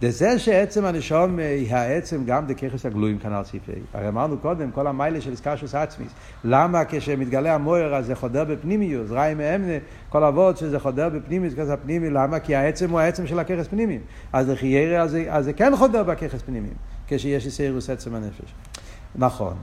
דזה 0.00 0.38
שעצם 0.38 0.84
הנשום 0.84 1.38
היא 1.38 1.74
העצם 1.74 2.24
גם 2.24 2.46
דככס 2.46 2.86
הגלויים 2.86 3.18
כנ"ל 3.18 3.42
ציפי. 3.42 3.72
הרי 3.94 4.08
אמרנו 4.08 4.38
קודם, 4.38 4.70
כל 4.70 4.86
המיילה 4.86 5.20
של 5.20 5.30
איסקשוס 5.30 5.74
עצמיס. 5.74 6.12
למה 6.44 6.82
כשמתגלה 6.88 7.54
המויר 7.54 7.94
אז 7.94 8.06
זה 8.06 8.14
חודר 8.14 8.44
בפנימיוס, 8.44 9.10
ראי 9.10 9.34
מאמנה, 9.34 9.78
כל 10.08 10.24
אבות 10.24 10.56
שזה 10.56 10.78
חודר 10.78 11.08
בפנימיוס, 11.08 11.54
כזה 11.54 11.76
פנימי, 11.76 12.10
למה? 12.10 12.40
כי 12.40 12.54
העצם 12.54 12.90
הוא 12.90 13.00
העצם 13.00 13.26
של 13.26 13.38
הככס 13.38 13.68
פנימיים. 13.68 14.00
אז 14.32 14.48
לחיירה, 14.48 15.02
אז, 15.02 15.16
אז 15.28 15.44
זה 15.44 15.52
כן 15.52 15.72
חודר 15.76 16.02
בככס 16.02 16.42
פנימיים, 16.42 16.74
כשיש 17.08 17.46
איסאירוס 17.46 17.90
עצם 17.90 18.14
הנפש. 18.14 18.54
נכון. 19.14 19.54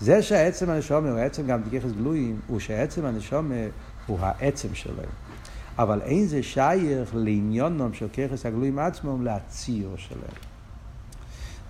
זה 0.00 0.22
שהעצם 0.22 0.70
הנשום 0.70 1.06
הוא 1.06 1.18
העצם 1.18 1.46
גם 1.46 1.62
דככס 1.62 1.90
גלויים, 1.92 2.40
הוא 2.46 2.60
שהעצם 2.60 3.04
הנשום 3.04 3.52
הוא 4.06 4.18
העצם 4.20 4.68
שלהם. 4.74 5.08
אבל 5.78 6.00
אין 6.02 6.26
זה 6.26 6.42
שייך 6.42 7.14
לעניונם 7.14 7.94
של 7.94 8.08
ככס 8.08 8.46
הגלויים 8.46 8.78
עצמם 8.78 9.24
להציור 9.24 9.96
שלהם. 9.96 10.38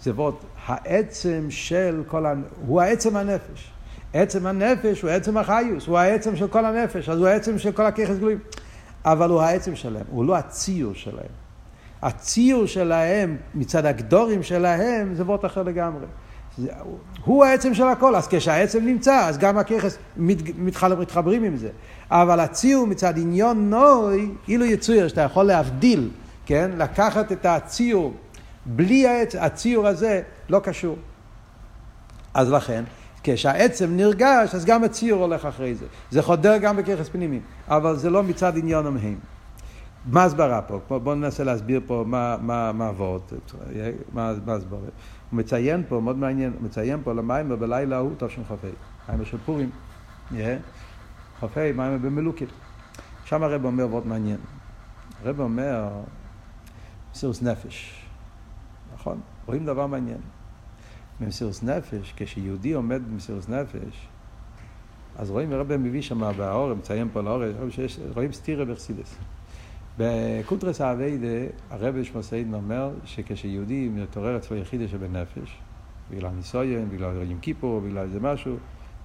זה 0.02 0.12
ועוד, 0.14 0.34
העצם 0.66 1.46
של 1.50 2.02
כל, 2.06 2.26
הנ... 2.26 2.42
הוא 2.66 2.80
העצם 2.80 3.16
הנפש. 3.16 3.70
עצם 4.12 4.46
הנפש 4.46 5.02
הוא 5.02 5.10
עצם 5.10 5.36
החיוס, 5.36 5.86
הוא 5.86 5.98
העצם 5.98 6.36
של 6.36 6.48
כל 6.48 6.64
הנפש, 6.64 7.08
אז 7.08 7.18
הוא 7.18 7.26
העצם 7.26 7.58
של 7.58 7.72
כל 7.72 7.86
הככס 7.86 8.16
גלויים. 8.18 8.38
אבל 9.04 9.30
הוא 9.30 9.42
העצם 9.42 9.76
שלהם, 9.76 10.04
הוא 10.10 10.24
לא 10.24 10.36
הציור 10.36 10.94
שלהם. 10.94 11.32
הציור 12.02 12.66
שלהם, 12.66 13.36
מצד 13.54 13.86
הגדורים 13.86 14.42
שלהם, 14.42 15.14
זה 15.14 15.22
וורט 15.22 15.44
אחר 15.44 15.62
לגמרי. 15.62 16.06
הוא 17.24 17.44
העצם 17.44 17.74
של 17.74 17.86
הכל, 17.88 18.16
אז 18.16 18.28
כשהעצם 18.28 18.84
נמצא, 18.84 19.26
אז 19.26 19.38
גם 19.38 19.58
הככס 19.58 19.98
מת, 20.16 20.36
מתחבר, 20.58 21.00
מתחברים 21.00 21.44
עם 21.44 21.56
זה. 21.56 21.68
אבל 22.10 22.40
הציור 22.40 22.86
מצד 22.86 23.18
עניון 23.18 23.70
נוי, 23.70 24.30
אילו 24.48 24.64
יצויר, 24.64 25.08
שאתה 25.08 25.20
יכול 25.20 25.44
להבדיל, 25.44 26.10
כן? 26.46 26.70
לקחת 26.76 27.32
את 27.32 27.46
הציור, 27.46 28.14
בלי 28.66 29.06
העצ... 29.06 29.34
הציור 29.34 29.86
הזה, 29.86 30.22
לא 30.48 30.58
קשור. 30.58 30.96
אז 32.34 32.50
לכן, 32.50 32.84
כשהעצם 33.22 33.96
נרגש, 33.96 34.54
אז 34.54 34.64
גם 34.64 34.84
הציור 34.84 35.22
הולך 35.22 35.46
אחרי 35.46 35.74
זה. 35.74 35.86
זה 36.10 36.22
חודר 36.22 36.56
גם 36.58 36.76
בככס 36.76 37.08
פנימי, 37.08 37.40
אבל 37.68 37.96
זה 37.96 38.10
לא 38.10 38.22
מצד 38.22 38.56
עניון 38.56 38.86
המהם. 38.86 39.18
מה 40.06 40.24
הסברה 40.24 40.62
פה? 40.62 40.98
בואו 40.98 41.14
ננסה 41.14 41.44
להסביר 41.44 41.80
פה 41.86 42.04
מה, 42.06 42.36
מה, 42.40 42.72
מה 42.72 42.88
עבוד, 42.88 43.22
מה, 44.12 44.32
מה 44.46 44.54
הסברה. 44.54 44.78
הוא 45.34 45.38
מציין 45.40 45.82
פה, 45.88 46.00
מאוד 46.00 46.18
מעניין, 46.18 46.52
הוא 46.52 46.62
מציין 46.62 47.00
פה 47.04 47.12
למיימר 47.12 47.56
בלילה 47.56 47.96
ההוא 47.96 48.12
תשכ"ה, 48.18 48.54
מיימר 49.08 49.24
של 49.24 49.38
פורים, 49.38 49.70
כ"ה, 51.40 51.46
מיימר 51.56 51.98
במלוקים. 51.98 52.48
שם 53.24 53.42
הרב 53.42 53.64
אומר 53.64 53.86
מאוד 53.86 54.06
מעניין. 54.06 54.38
הרב 55.24 55.40
אומר, 55.40 55.88
מסירוס 57.12 57.42
נפש, 57.42 58.06
נכון? 58.94 59.20
רואים 59.46 59.66
דבר 59.66 59.86
מעניין. 59.86 60.20
במסירוס 61.20 61.62
נפש, 61.62 62.14
כשיהודי 62.16 62.72
עומד 62.72 63.02
במסירוס 63.10 63.48
נפש, 63.48 64.08
אז 65.16 65.30
רואים, 65.30 65.52
הרב 65.52 65.76
מביא 65.76 66.02
שם 66.02 66.32
באור, 66.36 66.74
מציין 66.74 67.08
פה 67.12 67.20
לאור, 67.20 67.42
רואים 68.14 68.32
סטירה 68.32 68.64
בחסידס. 68.64 69.16
בקוטרס 69.98 70.80
האביידה, 70.80 71.46
הרבי 71.70 72.04
שמוסיין 72.04 72.54
אומר 72.54 72.90
שכשיהודי 73.04 73.88
מתעורר 73.88 74.36
אצלו 74.36 74.56
יחידה 74.56 74.88
שבנפש, 74.88 75.58
בגלל 76.10 76.30
ניסויין, 76.30 76.88
בגלל 76.88 77.30
יום 77.30 77.38
כיפור, 77.38 77.80
בגלל 77.80 77.98
איזה 77.98 78.20
משהו, 78.20 78.56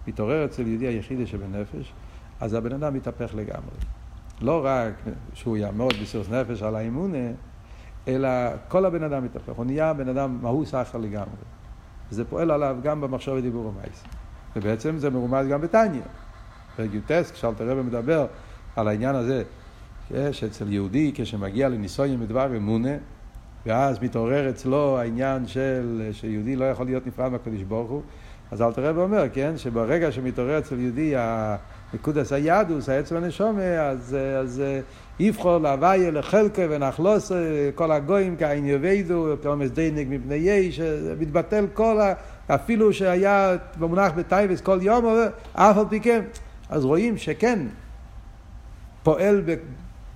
מתעורר 0.07 0.45
אצל 0.45 0.67
יהודי 0.67 0.87
היחידה 0.87 1.25
שבנפש, 1.25 1.93
אז 2.39 2.53
הבן 2.53 2.73
אדם 2.73 2.93
מתהפך 2.93 3.35
לגמרי. 3.35 3.75
לא 4.41 4.61
רק 4.65 4.93
שהוא 5.33 5.57
יעמוד 5.57 5.93
בסירוס 6.01 6.29
נפש 6.29 6.63
על 6.63 6.75
האמונה, 6.75 7.31
אלא 8.07 8.29
כל 8.67 8.85
הבן 8.85 9.03
אדם 9.03 9.23
מתהפך. 9.23 9.53
הוא 9.55 9.65
נהיה 9.65 9.93
בן 9.93 10.09
אדם 10.09 10.39
מהוס 10.41 10.75
אחר 10.75 10.97
לגמרי. 10.97 11.43
וזה 12.11 12.25
פועל 12.25 12.51
עליו 12.51 12.77
גם 12.83 13.01
במחשב 13.01 13.31
ודיבור 13.31 13.65
ומייס. 13.65 14.03
ובעצם 14.55 14.97
זה 14.97 15.09
מרומז 15.09 15.47
גם 15.47 15.61
בתניא. 15.61 16.01
פרק 16.75 16.89
יוטס, 16.93 17.31
כשאלתר 17.31 17.69
רבי 17.69 17.81
מדבר 17.81 18.25
על 18.75 18.87
העניין 18.87 19.15
הזה 19.15 19.43
יש 20.13 20.43
אצל 20.43 20.73
יהודי 20.73 21.11
כשמגיע 21.15 21.69
לניסויים 21.69 22.19
בדבר 22.19 22.57
אמונה, 22.57 22.95
ואז 23.65 23.99
מתעורר 24.01 24.49
אצלו 24.49 24.99
העניין 24.99 25.47
של 25.47 26.09
שיהודי 26.11 26.55
לא 26.55 26.65
יכול 26.65 26.85
להיות 26.85 27.07
נפרד 27.07 27.31
מהקדוש 27.31 27.61
ברוך 27.61 27.89
הוא, 27.89 28.01
אז 28.51 28.61
אלתר 28.61 28.85
רב 28.85 28.97
אומר, 28.97 29.23
כן, 29.33 29.57
שברגע 29.57 30.11
שמתעורר 30.11 30.59
אצל 30.59 30.79
יהודי 30.79 31.13
הנקודס 31.15 32.33
היהדוס, 32.33 32.89
העצם 32.89 33.15
הנשומה, 33.15 33.61
אז, 33.61 34.17
אז 34.39 34.63
יבחור 35.19 35.57
להוויה 35.57 36.11
לחלקה 36.11 36.61
ונחלוס 36.69 37.31
כל 37.75 37.91
הגויים 37.91 38.35
כאין 38.35 38.65
יבדו, 38.65 39.35
פרמס 39.41 39.69
דיינק 39.69 40.07
מפני 40.09 40.35
יש, 40.35 40.79
מתבטל 41.19 41.65
כל 41.73 42.01
ה... 42.01 42.13
אפילו 42.55 42.93
שהיה 42.93 43.55
במונח 43.79 44.11
בטייבס 44.11 44.61
כל 44.61 44.79
יום, 44.81 45.05
אף 45.53 45.77
על 45.77 45.85
פי 45.89 45.99
כן. 45.99 46.21
אז 46.69 46.85
רואים 46.85 47.17
שכן, 47.17 47.59
פועל 49.03 49.41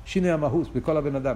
שינוי 0.06 0.32
המהוס 0.32 0.68
בכל 0.76 0.98
הבן 0.98 1.16
אדם. 1.16 1.36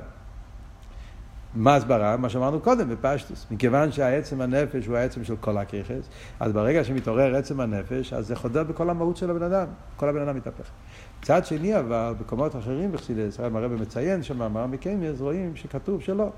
מה 1.56 1.76
הסברה? 1.76 2.18
מה 2.18 2.30
שאמרנו 2.30 2.60
קודם 2.60 2.90
בפשטוס. 2.90 3.46
מכיוון 3.52 3.92
שהעצם 3.92 4.42
הנפש 4.42 4.86
הוא 4.86 4.98
העצם 4.98 5.24
של 5.24 5.36
כל 5.40 5.58
הככס, 5.58 6.10
אז 6.40 6.54
ברגע 6.54 6.84
שמתעורר 6.84 7.36
עצם 7.36 7.60
הנפש, 7.60 8.14
אז 8.14 8.28
זה 8.28 8.36
חודר 8.36 8.64
בכל 8.64 8.90
המהות 8.90 9.18
של 9.18 9.30
הבן 9.30 9.44
אדם. 9.44 9.68
כל 9.96 10.10
הבן 10.10 10.22
אדם 10.22 10.36
מתהפך. 10.36 10.70
מצד 11.22 11.46
שני 11.46 11.80
אבל, 11.80 12.14
במקומות 12.20 12.56
אחרים 12.56 12.92
בחסידס, 12.92 13.40
הרב 13.40 13.74
מציין 13.82 14.24
שמאמר 14.24 14.68
מקיימרס, 14.68 15.22
רואים 15.22 15.56
שכתוב 15.56 16.02
שלא. 16.02 16.30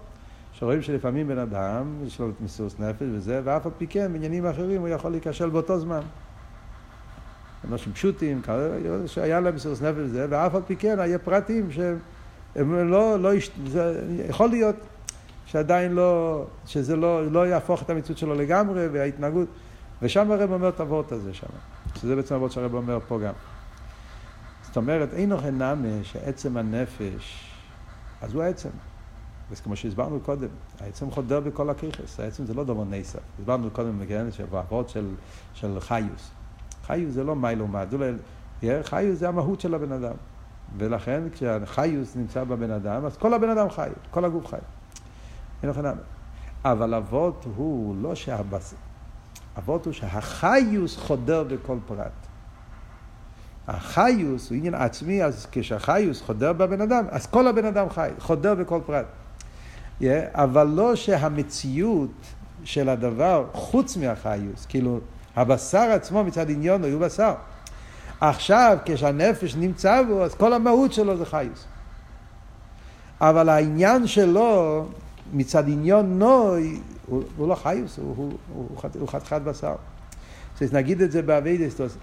שרואים 0.53 0.81
שלפעמים 0.81 1.27
בן 1.27 1.37
אדם, 1.37 1.93
יש 2.05 2.19
לו 2.19 2.29
מסירות 2.41 2.79
נפש 2.79 3.05
וזה, 3.11 3.41
ואף 3.43 3.65
על 3.65 3.71
פי 3.77 3.87
כן, 3.87 4.13
בעניינים 4.13 4.45
אחרים 4.45 4.81
הוא 4.81 4.87
יכול 4.87 5.11
להיכשל 5.11 5.49
באותו 5.49 5.79
זמן. 5.79 6.01
אנשים 7.71 7.93
פשוטים, 7.93 8.41
שהיה 9.05 9.39
להם 9.39 9.55
מסירות 9.55 9.81
נפש 9.81 9.97
וזה, 9.97 10.25
ואף 10.29 10.55
על 10.55 10.61
פי 10.67 10.75
כן 10.75 10.99
היה 10.99 11.19
פרטים 11.19 11.71
שהם... 11.71 11.97
הם 12.55 12.89
לא, 12.89 13.19
לא, 13.19 13.29
זה 13.65 14.01
יכול 14.29 14.49
להיות 14.49 14.75
שעדיין 15.45 15.91
לא, 15.91 16.43
שזה 16.65 16.95
לא, 16.95 17.31
לא 17.31 17.47
יהפוך 17.47 17.81
את 17.81 17.89
המציאות 17.89 18.17
שלו 18.17 18.35
לגמרי 18.35 18.87
וההתנהגות, 18.87 19.47
ושם 20.01 20.31
הרב 20.31 20.51
אומר 20.51 20.69
את 20.69 20.79
הוורט 20.79 21.11
הזה 21.11 21.33
שם, 21.33 21.47
שזה 21.95 22.15
בעצם 22.15 22.35
הוורט 22.35 22.51
שהרב 22.51 22.73
אומר 22.73 22.99
פה 23.07 23.19
גם. 23.19 23.33
זאת 24.63 24.77
אומרת, 24.77 25.13
אין 25.13 25.31
אוכל 25.31 25.49
נאמה 25.49 26.03
שעצם 26.03 26.57
הנפש, 26.57 27.51
אז 28.21 28.33
הוא 28.33 28.43
העצם. 28.43 28.69
וזה 29.51 29.61
כמו 29.61 29.75
שהסברנו 29.75 30.19
קודם, 30.19 30.47
העצם 30.79 31.11
חודר 31.11 31.39
בכל 31.39 31.69
הכיכס, 31.69 32.19
העצם 32.19 32.45
זה 32.45 32.53
לא 32.53 32.63
דבר 32.63 32.83
נסף. 32.83 33.19
הסברנו 33.39 33.69
קודם, 33.69 34.05
כן, 34.07 34.31
שבעבוד 34.31 34.89
של, 34.89 35.07
של 35.53 35.79
חיוס. 35.79 36.31
חיוס 36.85 37.13
זה 37.13 37.23
לא 37.23 37.35
מיילו 37.35 37.67
מעט, 37.67 37.87
חיוס 38.83 39.19
זה 39.19 39.27
המהות 39.27 39.61
של 39.61 39.73
הבן 39.73 39.91
אדם. 39.91 40.15
ולכן 40.77 41.23
כשהחיוס 41.33 42.15
נמצא 42.15 42.43
בבן 42.43 42.71
אדם, 42.71 43.05
אז 43.05 43.17
כל 43.17 43.33
הבן 43.33 43.49
אדם 43.49 43.69
חי, 43.69 43.89
כל 44.11 44.25
הגוף 44.25 44.47
חי. 44.47 44.57
אין 45.63 45.69
לכם 45.69 45.81
אבל 46.65 46.93
אבות 46.93 47.45
הוא 47.55 47.95
לא 48.01 48.15
שהבס... 48.15 48.73
אבות 49.57 49.85
הוא 49.85 49.93
שהחיוס 49.93 50.97
חודר 50.97 51.43
בכל 51.43 51.77
פרט. 51.87 52.11
החיוס 53.67 54.49
הוא 54.49 54.57
עניין 54.57 54.73
עצמי, 54.73 55.23
אז 55.23 55.47
כשהחיוס 55.51 56.21
חודר 56.21 56.53
בבן 56.53 56.81
אדם, 56.81 57.05
אז 57.09 57.27
כל 57.27 57.47
הבן 57.47 57.65
אדם 57.65 57.89
חי, 57.89 58.09
חודר 58.19 58.55
בכל 58.55 58.79
פרט. 58.85 59.05
Yeah, 60.01 60.03
אבל 60.33 60.67
לא 60.67 60.95
שהמציאות 60.95 62.11
של 62.63 62.89
הדבר, 62.89 63.45
חוץ 63.53 63.97
מהחיוס, 63.97 64.65
כאילו 64.65 64.99
הבשר 65.35 65.91
עצמו 65.91 66.23
מצד 66.23 66.49
עניון 66.49 66.83
הוא 66.83 67.01
בשר. 67.01 67.33
עכשיו, 68.21 68.77
כשהנפש 68.85 69.55
נמצא 69.55 70.01
בו, 70.01 70.23
אז 70.23 70.35
כל 70.35 70.53
המהות 70.53 70.93
שלו 70.93 71.17
זה 71.17 71.25
חייס. 71.25 71.65
אבל 73.21 73.49
העניין 73.49 74.07
שלו, 74.07 74.85
מצד 75.33 75.67
עניון 75.67 76.19
נוי, 76.19 76.79
הוא, 77.05 77.23
הוא 77.37 77.47
לא 77.47 77.55
חייס, 77.55 77.97
הוא, 77.97 78.13
הוא, 78.17 78.31
הוא, 78.53 78.67
הוא 78.99 79.07
חתיכת 79.07 79.41
בשר. 79.41 79.75
אז 80.61 80.73
נגיד 80.73 81.01
את 81.01 81.11
זה 81.11 81.21
באביידסטוס. 81.21 81.97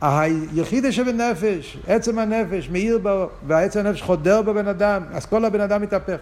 היחידה 0.00 0.92
שבנפש, 0.92 1.78
עצם 1.86 2.18
הנפש, 2.18 2.68
מאיר 2.68 2.98
בו, 2.98 3.28
והעצם 3.46 3.80
הנפש 3.80 4.02
חודר 4.02 4.42
בבן 4.42 4.68
אדם, 4.68 5.02
אז 5.12 5.26
כל 5.26 5.44
הבן 5.44 5.60
אדם 5.60 5.82
מתהפך. 5.82 6.16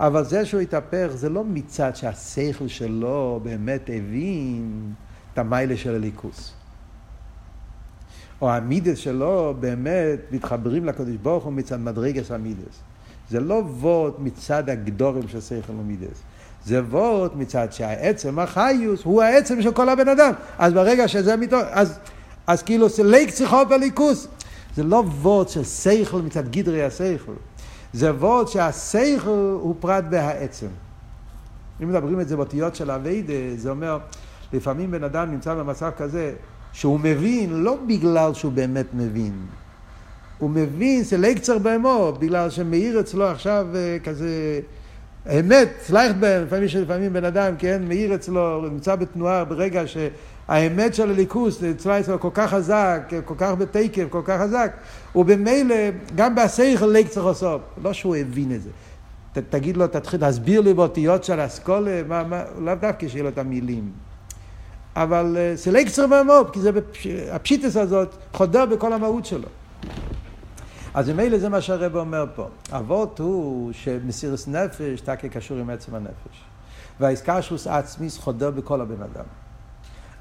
אבל 0.00 0.24
זה 0.24 0.46
שהוא 0.46 0.60
התהפך 0.60 1.08
זה 1.14 1.28
לא 1.28 1.44
מצד 1.44 1.96
שהשכל 1.96 2.68
שלו 2.68 3.40
באמת 3.42 3.82
הבין 3.82 4.92
את 5.32 5.38
המיילה 5.38 5.76
של 5.76 5.94
הליכוס. 5.94 6.57
או 8.42 8.50
המידס 8.50 8.98
שלו 8.98 9.54
באמת 9.60 10.18
מתחברים 10.30 10.84
לקדוש 10.84 11.16
ברוך 11.22 11.44
הוא 11.44 11.52
מצד 11.52 11.80
מדרגס 11.80 12.30
המידס. 12.30 12.80
זה 13.30 13.40
לא 13.40 13.54
וורד 13.54 14.12
מצד 14.18 14.70
הגדורים 14.70 15.28
של 15.28 15.40
שכל 15.40 15.72
ומידס. 15.72 16.22
זה 16.64 16.82
וורד 16.82 17.36
מצד 17.36 17.68
שהעצם 17.70 18.38
החיוס 18.38 19.04
הוא 19.04 19.22
העצם 19.22 19.62
של 19.62 19.72
כל 19.72 19.88
הבן 19.88 20.08
אדם. 20.08 20.32
אז 20.58 20.72
ברגע 20.72 21.08
שזה 21.08 21.36
מתוך, 21.36 21.60
אז, 21.70 21.98
אז 22.46 22.62
כאילו 22.62 22.88
זה 22.88 23.04
ליק 23.04 23.30
צריכו 23.30 23.66
בליכוס. 23.68 24.28
זה 24.76 24.82
לא 24.82 25.04
וורד 25.06 25.48
של 25.48 25.64
שכל 25.64 26.22
מצד 26.22 26.48
גדרי 26.48 26.84
השכל. 26.84 27.32
זה 27.92 28.14
וורד 28.14 28.48
שהשכל 28.48 29.56
הוא 29.60 29.74
פרט 29.80 30.04
בהעצם. 30.10 30.66
אם 31.82 31.88
מדברים 31.88 32.20
את 32.20 32.28
זה 32.28 32.36
באותיות 32.36 32.74
של 32.74 32.90
אביידה, 32.90 33.32
זה 33.56 33.70
אומר, 33.70 33.98
לפעמים 34.52 34.90
בן 34.90 35.04
אדם 35.04 35.30
נמצא 35.30 35.54
במצב 35.54 35.90
כזה 35.96 36.34
שהוא 36.72 37.00
מבין 37.00 37.52
לא 37.52 37.76
בגלל 37.86 38.34
שהוא 38.34 38.52
באמת 38.52 38.86
מבין. 38.94 39.32
הוא 40.38 40.50
מבין, 40.50 41.02
זה 41.02 41.16
לקצר 41.16 41.58
באמו, 41.58 42.12
בגלל 42.18 42.50
שמאיר 42.50 43.00
אצלו 43.00 43.24
עכשיו 43.24 43.66
אה, 43.74 43.96
כזה 44.04 44.60
אמת, 45.30 45.68
סלייכט 45.82 46.16
בהם, 46.16 46.44
לפעמים, 46.44 46.68
לפעמים 46.82 47.12
בן 47.12 47.24
אדם, 47.24 47.54
כן, 47.58 47.82
מאיר 47.88 48.14
אצלו, 48.14 48.68
נמצא 48.70 48.96
בתנועה 48.96 49.44
ברגע 49.44 49.82
שהאמת 49.86 50.94
של 50.94 51.10
הליכוס 51.10 51.64
אצלו 51.64 52.00
אצלו 52.00 52.20
כל 52.20 52.30
כך 52.34 52.50
חזק, 52.50 53.12
כל 53.24 53.34
כך 53.38 53.52
בתקף, 53.58 54.04
כל 54.10 54.22
כך 54.24 54.40
חזק, 54.40 54.76
ובמילא, 55.16 55.74
גם 56.16 56.34
בהסייכל 56.34 56.86
לקצר 56.86 57.22
עושה, 57.22 57.56
לא 57.82 57.92
שהוא 57.92 58.16
הבין 58.16 58.54
את 58.54 58.62
זה. 58.62 58.70
ת, 59.32 59.38
תגיד 59.38 59.76
לו, 59.76 59.86
תתחיל 59.86 60.20
להסביר 60.20 60.60
לי 60.60 60.74
באותיות 60.74 61.24
של 61.24 61.46
אסכולה, 61.46 62.02
לאו 62.58 62.74
דווקא 62.74 63.08
שיהיה 63.08 63.22
לו 63.22 63.28
את 63.28 63.38
המילים. 63.38 64.07
אבל 65.02 65.36
אה, 65.38 65.56
זה 65.56 65.72
לקצר 65.72 66.06
בעמוק, 66.06 66.50
כי 66.52 66.60
זה, 66.60 66.70
הפשיטס 67.30 67.76
הזאת 67.76 68.14
חודר 68.32 68.66
בכל 68.66 68.92
המהות 68.92 69.26
שלו. 69.26 69.48
אז 70.94 71.10
ממילא 71.10 71.38
זה 71.38 71.48
מה 71.48 71.60
שהרב 71.60 71.96
אומר 71.96 72.24
פה. 72.34 72.48
אבות 72.72 73.18
הוא 73.18 73.72
שמסירס 73.72 74.48
נפש 74.48 75.00
תקה 75.00 75.28
קשור 75.28 75.58
עם 75.58 75.70
עצם 75.70 75.94
הנפש. 75.94 76.44
והאיסקשוס 77.00 77.66
עצמיס 77.66 78.18
חודר 78.18 78.50
בכל 78.50 78.80
הבן 78.80 79.02
אדם. 79.02 79.24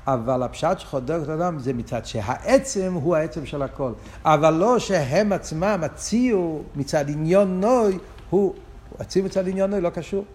אבל 0.08 0.44
הפשט 0.44 0.80
שחודר 0.80 1.20
בכל 1.20 1.32
אדם 1.32 1.60
זה 1.60 1.74
מצד 1.74 2.06
שהעצם 2.06 2.94
הוא 2.94 3.16
העצם 3.16 3.46
של 3.46 3.62
הכל. 3.62 3.92
אבל 4.26 4.54
לא 4.54 4.80
שהם 4.80 5.34
עצמם, 5.34 5.80
הציור 5.84 6.64
מצד 6.76 7.10
עניון 7.10 7.62
נוי, 7.62 7.98
הוא, 8.30 8.54
הציור 9.00 9.26
מצד 9.26 9.48
עניון 9.48 9.70
נוי 9.70 9.82
לא 9.82 9.90
קשור. 9.90 10.26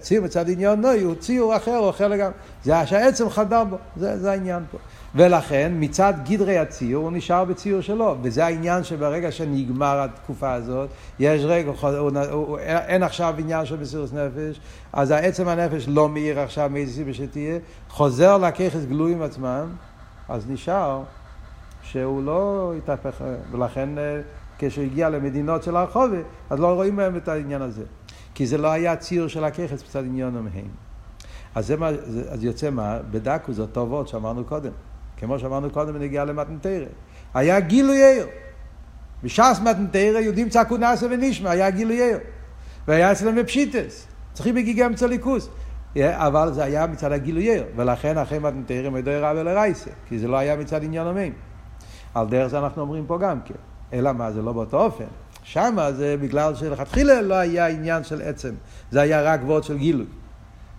ציור 0.00 0.24
מצד 0.24 0.50
עניון 0.50 0.80
נוי 0.80 1.02
הוא 1.02 1.14
ציור 1.14 1.56
אחר, 1.56 1.76
הוא 1.76 1.90
אחר 1.90 2.08
לגמרי. 2.08 2.32
זה 2.64 2.86
שהעצם 2.86 3.30
חדר 3.30 3.64
בו, 3.64 3.76
זה, 3.96 4.18
זה 4.18 4.30
העניין 4.30 4.62
פה. 4.70 4.78
ולכן 5.14 5.72
מצד 5.74 6.14
גדרי 6.28 6.58
הציור 6.58 7.04
הוא 7.04 7.12
נשאר 7.12 7.44
בציור 7.44 7.80
שלו, 7.80 8.16
וזה 8.22 8.46
העניין 8.46 8.84
שברגע 8.84 9.32
שנגמר 9.32 10.00
התקופה 10.00 10.52
הזאת, 10.52 10.88
יש 11.18 11.42
רגע, 11.44 11.70
הוא, 11.70 11.88
הוא, 11.98 12.10
הוא, 12.30 12.58
אין 12.58 13.02
עכשיו 13.02 13.34
עניין 13.38 13.66
של 13.66 13.76
מסירות 13.76 14.12
נפש, 14.12 14.60
אז 14.92 15.10
העצם 15.10 15.48
הנפש 15.48 15.84
לא 15.88 16.08
מאיר 16.08 16.40
עכשיו 16.40 16.70
מאיזה 16.72 16.92
סיבה 16.92 17.14
שתהיה, 17.14 17.58
חוזר 17.88 18.38
לככס 18.38 18.84
גלויים 18.88 19.22
עצמם, 19.22 19.66
אז 20.28 20.44
נשאר 20.48 21.02
שהוא 21.82 22.22
לא 22.22 22.72
התהפך, 22.78 23.22
ולכן 23.50 23.98
אה, 23.98 24.20
כשהוא 24.58 24.84
הגיע 24.84 25.10
למדינות 25.10 25.62
של 25.62 25.76
הרחובה, 25.76 26.16
אז 26.50 26.60
לא 26.60 26.74
רואים 26.74 26.96
בהם 26.96 27.16
את 27.16 27.28
העניין 27.28 27.62
הזה. 27.62 27.82
כי 28.38 28.46
זה 28.46 28.58
לא 28.58 28.68
היה 28.68 28.96
ציור 28.96 29.28
של 29.28 29.44
הככס 29.44 29.82
בצד 29.82 30.04
עניון 30.04 30.36
המהם. 30.36 30.68
אז, 31.54 31.66
זה 31.66 31.76
מה, 31.76 31.88
אז 32.28 32.44
יוצא 32.44 32.70
מה? 32.70 32.98
בדקו 33.10 33.52
זה 33.52 33.64
וורד 33.74 34.08
שאמרנו 34.08 34.44
קודם. 34.44 34.70
כמו 35.16 35.38
שאמרנו 35.38 35.70
קודם 35.70 35.94
בנגיעה 35.94 36.24
למתנתרא. 36.24 36.86
היה 37.34 37.60
גילוי 37.60 38.04
עיר. 38.04 38.26
בש"ס 39.22 39.60
מתנתרא 39.62 40.18
יהודים 40.18 40.48
צעקו 40.48 40.76
נאסא 40.76 41.06
ונשמע, 41.10 41.50
היה 41.50 41.70
גילוי 41.70 42.02
עיר. 42.02 42.18
והיה 42.88 43.12
אצלם 43.12 43.36
בפשיטס. 43.36 44.06
צריכים 44.32 44.54
בגיגי 44.54 44.86
אמצע 44.86 45.06
ליכוס. 45.06 45.48
אבל 45.96 46.52
זה 46.52 46.64
היה 46.64 46.86
מצד 46.86 47.12
הגילוי 47.12 47.50
עיר. 47.50 47.64
ולכן 47.76 48.18
אחרי 48.18 48.38
מתנתרא 48.38 48.90
מדוי 48.90 49.18
רב 49.18 49.36
ולרייסה. 49.40 49.90
כי 50.08 50.18
זה 50.18 50.28
לא 50.28 50.36
היה 50.36 50.56
מצד 50.56 50.84
עניין 50.84 51.06
המים. 51.06 51.32
על 52.14 52.26
דרך 52.26 52.46
זה 52.46 52.58
אנחנו 52.58 52.82
אומרים 52.82 53.06
פה 53.06 53.18
גם 53.18 53.40
כן. 53.44 53.54
אלא 53.92 54.12
מה, 54.12 54.32
זה 54.32 54.42
לא 54.42 54.52
באותו 54.52 54.84
אופן. 54.84 55.04
שמה 55.52 55.92
זה 55.92 56.16
בגלל 56.20 56.54
שלכתחילה 56.54 57.22
לא 57.22 57.34
היה 57.34 57.66
עניין 57.66 58.04
של 58.04 58.22
עצם. 58.22 58.54
זה 58.90 59.00
היה 59.00 59.22
רק 59.22 59.40
וורד 59.44 59.64
של 59.64 59.78
גילוי. 59.78 60.06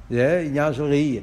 זה 0.09 0.43
עניין 0.45 0.73
של 0.73 0.83
ראייה. 0.83 1.21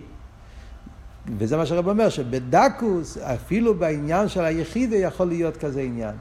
וזה 1.38 1.56
מה 1.56 1.66
שהרב 1.66 1.88
אומר, 1.88 2.08
שבדקוס, 2.08 3.18
אפילו 3.18 3.74
בעניין 3.74 4.28
של 4.28 4.44
היחידה 4.44 4.96
יכול 4.96 5.26
להיות 5.28 5.56
כזה 5.56 5.80
עניין. 5.80 6.14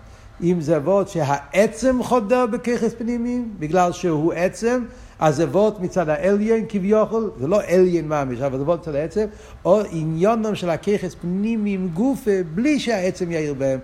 אם 0.43 0.61
זה 0.61 0.77
וורד 0.79 1.07
שהעצם 1.07 2.03
חודר 2.03 2.45
בככס 2.45 2.93
פנימיים, 2.93 3.53
בגלל 3.59 3.91
שהוא 3.91 4.33
עצם, 4.33 4.83
אז 5.19 5.35
זה 5.35 5.47
וורד 5.49 5.81
מצד 5.81 6.09
האליין 6.09 6.65
כביכול, 6.69 7.31
זה 7.39 7.47
לא 7.47 7.61
אליין 7.61 8.07
ממש, 8.07 8.41
אבל 8.41 8.57
זה 8.57 8.63
וורד 8.63 8.79
מצד 8.79 8.95
העצם, 8.95 9.25
או 9.65 9.81
עניונם 9.91 10.55
של 10.55 10.69
הככס 10.69 11.15
פנימיים 11.21 11.89
גופה, 11.93 12.31
בלי 12.55 12.79
שהעצם 12.79 13.31
יאיר 13.31 13.53
בהם. 13.53 13.79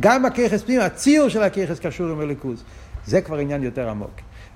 גם 0.00 0.24
הככס 0.24 0.62
פנימיים, 0.62 0.86
הציור 0.86 1.28
של 1.28 1.42
הככס 1.42 1.78
קשור 1.78 2.08
עם 2.08 2.20
הליכוז. 2.20 2.64
זה 3.06 3.20
כבר 3.20 3.36
עניין 3.36 3.62
יותר 3.62 3.90
עמוק. 3.90 4.10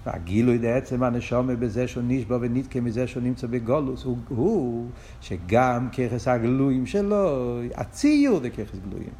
והגילוי 0.07 0.59
לעצם 0.59 1.03
הנשומה 1.03 1.55
בזה 1.55 1.89
שהוא 1.89 2.03
נשבע 2.07 2.39
ונתקה 2.41 2.81
מזה 2.81 3.07
שהוא 3.07 3.23
נמצא 3.23 3.47
בגולוס, 3.47 4.05
הוא, 4.05 4.17
הוא 4.29 4.87
שגם 5.21 5.89
ככס 5.93 6.29
הגלויים 6.29 6.87
שלו, 6.87 7.59
הציור 7.75 8.41
זה 8.41 8.51
ככס 8.51 8.79
גלויים. 8.89 9.13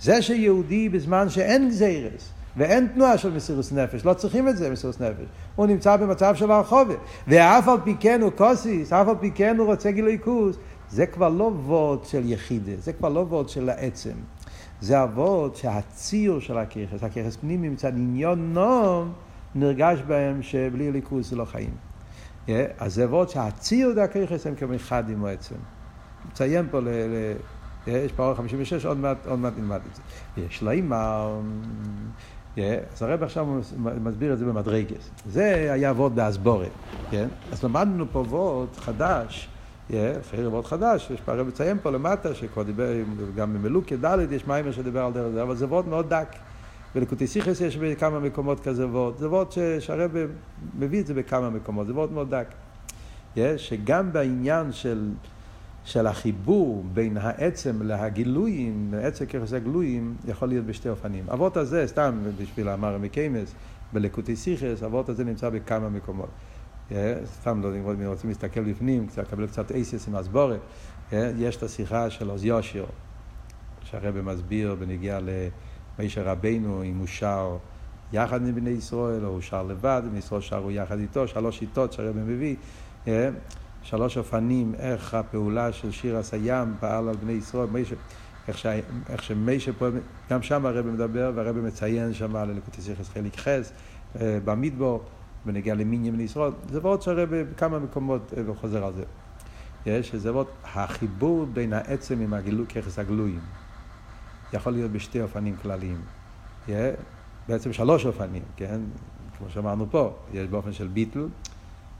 זה 0.00 0.22
שיהודי 0.22 0.88
בזמן 0.88 1.28
שאין 1.28 1.68
גזירס 1.68 2.30
ואין 2.56 2.86
תנועה 2.94 3.18
של 3.18 3.30
מסירוס 3.30 3.72
נפש, 3.72 4.04
לא 4.04 4.14
צריכים 4.14 4.48
את 4.48 4.56
זה 4.56 4.70
מסירוס 4.70 5.00
נפש, 5.00 5.24
הוא 5.56 5.66
נמצא 5.66 5.96
במצב 5.96 6.34
של 6.34 6.50
הרחובה, 6.50 6.94
ואף 7.28 7.68
על 7.68 7.78
פי 7.84 7.94
כן 8.00 8.22
הוא 8.22 8.32
כוסיס, 8.36 8.92
אף 8.92 9.08
על 9.08 9.14
פי 9.20 9.30
כן 9.30 9.56
הוא 9.58 9.66
רוצה 9.66 9.90
גילוי 9.90 10.18
כוס, 10.24 10.56
זה 10.90 11.06
כבר 11.06 11.28
לא 11.28 11.52
וורד 11.64 12.04
של 12.04 12.22
יחידה, 12.24 12.72
זה 12.78 12.92
כבר 12.92 13.08
לא 13.08 13.20
וורד 13.20 13.48
של 13.48 13.68
העצם. 13.68 14.14
זה 14.80 15.00
הוורד 15.00 15.56
שהציור 15.56 16.40
של 16.40 16.58
הככס, 16.58 17.02
הככס 17.02 17.36
פנימי 17.36 17.68
מצד 17.68 17.92
עניון 17.94 18.54
נום, 18.54 19.12
נרגש 19.54 19.98
בהם 20.06 20.42
שבלי 20.42 20.92
ליכוז 20.92 21.30
זה 21.30 21.36
לא 21.36 21.44
חיים. 21.44 21.70
Yeah, 22.46 22.50
אז 22.78 22.94
זה 22.94 23.08
וורד 23.08 23.28
שהציור 23.28 23.92
דהכיכס 23.92 24.46
הם 24.46 24.54
כמו 24.54 24.74
אחד 24.74 25.10
עם 25.10 25.24
עצם. 25.24 25.54
נציין 26.28 26.66
פה, 26.70 26.80
ל, 26.80 26.88
ל, 26.88 27.34
יש 27.86 28.12
פה 28.12 28.34
56, 28.36 28.86
עוד 28.86 28.98
מעט, 28.98 29.26
עוד 29.26 29.38
מעט 29.38 29.52
נלמד 29.58 29.80
את 29.90 29.94
זה. 29.94 30.02
יש 30.42 30.62
לו 30.62 30.70
אימר, 30.70 31.40
yeah, 32.56 32.60
אז 32.92 33.02
הרב 33.02 33.22
עכשיו 33.22 33.46
מסביר 33.76 34.32
את 34.32 34.38
זה 34.38 34.44
במדרגס. 34.44 35.10
זה 35.26 35.72
היה 35.72 35.92
וורד 35.92 36.14
באסבורת, 36.14 36.70
כן? 37.10 37.28
אז 37.52 37.64
למדנו 37.64 38.04
פה 38.12 38.18
וורד 38.18 38.76
חדש. 38.76 39.48
Yeah, 39.90 39.94
וורד 40.38 40.64
חדש, 40.64 41.10
יש 41.10 41.20
הרב 41.26 41.46
מציין 41.46 41.78
פה 41.82 41.90
למטה, 41.90 42.34
שכבר 42.34 42.62
דיבר, 42.62 42.92
גם 43.36 43.54
במלוקי 43.54 43.96
ד' 43.96 44.32
יש 44.32 44.46
מיימר 44.46 44.72
שדיבר 44.72 45.04
על 45.04 45.12
דרך 45.12 45.32
זה, 45.32 45.42
אבל 45.42 45.56
זה 45.56 45.66
וורד 45.66 45.88
מאוד 45.88 46.08
דק. 46.08 46.28
בלקוטי 46.94 47.26
סיכס 47.26 47.60
יש 47.60 47.76
בכמה 47.76 48.20
מקומות 48.20 48.60
כזה 48.60 48.86
וורד. 48.86 49.18
זה 49.18 49.28
וורד 49.28 49.46
שהרב 49.80 50.10
מביא 50.78 51.00
את 51.00 51.06
זה 51.06 51.14
בכמה 51.14 51.50
מקומות, 51.50 51.86
זה 51.86 51.92
וורד 51.92 52.12
מאוד 52.12 52.34
דק. 52.34 52.46
שגם 53.56 54.12
בעניין 54.12 54.72
של, 54.72 55.10
של 55.84 56.06
החיבור 56.06 56.84
בין 56.94 57.16
העצם 57.16 57.82
להגילויים, 57.82 58.94
עצם 59.02 59.26
ככס 59.26 59.52
הגלויים, 59.52 60.14
יכול 60.28 60.48
להיות 60.48 60.66
בשתי 60.66 60.88
אופנים. 60.88 61.24
אבות 61.32 61.56
הזה, 61.56 61.86
סתם 61.86 62.18
בשביל 62.38 62.68
המאמר 62.68 62.98
מקיימס, 62.98 63.54
בלקוטי 63.92 64.36
סיכס, 64.36 64.82
אבות 64.82 65.08
הזה 65.08 65.24
נמצא 65.24 65.50
בכמה 65.50 65.88
מקומות. 65.88 66.28
סתם 67.24 67.62
לא, 67.62 67.74
אם 67.74 68.06
רוצים 68.06 68.30
להסתכל 68.30 68.60
בפנים, 68.60 69.06
קצת, 69.06 69.22
לקבל 69.22 69.46
קצת 69.46 69.72
אייסס 69.72 70.08
עם 70.08 70.14
הסבורת, 70.14 70.60
יש 71.12 71.56
את 71.56 71.62
השיחה 71.62 72.10
של 72.10 72.30
עוז 72.30 72.44
יושר, 72.44 72.84
שהרבא 73.82 74.22
מסביר 74.22 74.74
בנגיעה 74.74 75.20
ל... 75.20 75.28
מישר 75.98 76.22
רבינו, 76.22 76.82
אם 76.84 76.98
הוא 76.98 77.06
שר 77.06 77.56
יחד 78.12 78.46
עם 78.46 78.54
בני 78.54 78.70
ישראל, 78.70 79.24
או 79.24 79.30
הוא 79.30 79.40
שר 79.40 79.62
לבד, 79.62 80.02
בני 80.10 80.18
ישראל 80.18 80.40
שרו 80.40 80.70
יחד 80.70 80.98
איתו, 80.98 81.28
שלוש 81.28 81.58
שיטות 81.58 81.92
שהרבא 81.92 82.20
מביא, 82.20 82.56
אה, 83.08 83.28
שלוש 83.82 84.18
אופנים, 84.18 84.74
איך 84.78 85.14
הפעולה 85.14 85.72
של 85.72 85.90
שיר 85.90 86.16
הסיים 86.16 86.74
פעל 86.80 87.08
על 87.08 87.16
בני 87.16 87.32
ישראל, 87.32 87.68
איך, 88.48 89.22
שמיישר 89.22 89.72
פועל, 89.78 89.92
גם 90.30 90.42
שם 90.42 90.66
הרבא 90.66 90.90
מדבר, 90.90 91.32
והרבא 91.34 91.60
מציין 91.60 92.14
שם 92.14 92.36
על 92.36 92.50
אלוקותי 92.50 92.82
סיכס 92.82 93.08
חלק 93.08 93.36
חס, 93.36 93.72
אה, 94.20 94.38
במדבור, 94.44 95.04
בנגיע 95.48 95.74
למיניה 95.74 96.12
ישראל, 96.24 96.50
זה 96.70 96.78
ועוד 96.82 97.02
שהרבא 97.02 97.42
בכמה 97.42 97.78
מקומות 97.78 98.32
אה, 98.36 98.54
חוזר 98.60 98.84
על 98.84 98.92
זה. 98.92 99.04
יש, 99.86 100.14
זה 100.14 100.32
ועוד 100.32 100.46
החיבור 100.64 101.46
בין 101.52 101.72
העצם 101.72 102.20
עם 102.20 102.34
הגילוי, 102.34 102.66
ככס 102.66 102.98
הגלויים. 102.98 103.40
יכול 104.52 104.72
להיות 104.72 104.90
בשתי 104.90 105.22
אופנים 105.22 105.56
כלליים. 105.62 106.00
Yeah, 106.66 106.70
בעצם 107.48 107.72
שלוש 107.72 108.06
אופנים, 108.06 108.42
כן? 108.56 108.80
כמו 109.38 109.50
שאמרנו 109.50 109.86
פה, 109.90 110.14
יש 110.32 110.48
באופן 110.48 110.72
של 110.72 110.88
ביטל, 110.88 111.26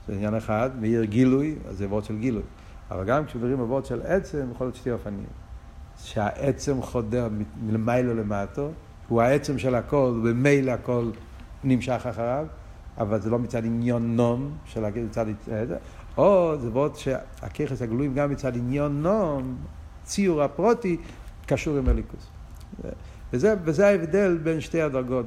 זה 0.07 0.13
עניין 0.13 0.35
אחד, 0.35 0.69
מאיר 0.81 1.03
גילוי, 1.03 1.55
אז 1.69 1.77
זה 1.77 1.87
וורד 1.87 2.03
של 2.03 2.17
גילוי. 2.17 2.43
אבל 2.91 3.03
גם 3.03 3.25
כשמדברים 3.25 3.57
בוורד 3.57 3.85
של 3.85 4.01
עצם, 4.01 4.47
יכול 4.51 4.67
להיות 4.67 4.75
שתי 4.75 4.91
אופנים. 4.91 5.25
שהעצם 6.03 6.81
חודר 6.81 7.27
מלמיילו 7.61 8.15
למטו, 8.15 8.69
הוא 9.07 9.21
העצם 9.21 9.57
של 9.57 9.75
הכל, 9.75 10.21
ומילא 10.23 10.71
הכל 10.71 11.09
נמשך 11.63 12.05
אחריו, 12.09 12.45
אבל 12.99 13.21
זה 13.21 13.29
לא 13.29 13.39
מצד 13.39 13.65
עניון 13.65 14.15
נום, 14.15 14.51
של 14.65 14.83
מצד... 14.89 15.25
או 16.17 16.53
זה 16.61 16.69
ועוד 16.73 16.95
שהככס 16.95 17.81
הגלויים 17.81 18.13
גם 18.13 18.31
מצד 18.31 18.55
עניון 18.55 19.01
נום, 19.01 19.55
ציור 20.03 20.41
הפרוטי, 20.41 20.97
קשור 21.45 21.77
עם 21.77 21.89
הליכוס. 21.89 22.27
וזה, 23.33 23.55
וזה 23.63 23.87
ההבדל 23.87 24.37
בין 24.43 24.61
שתי 24.61 24.81
הדרגות 24.81 25.25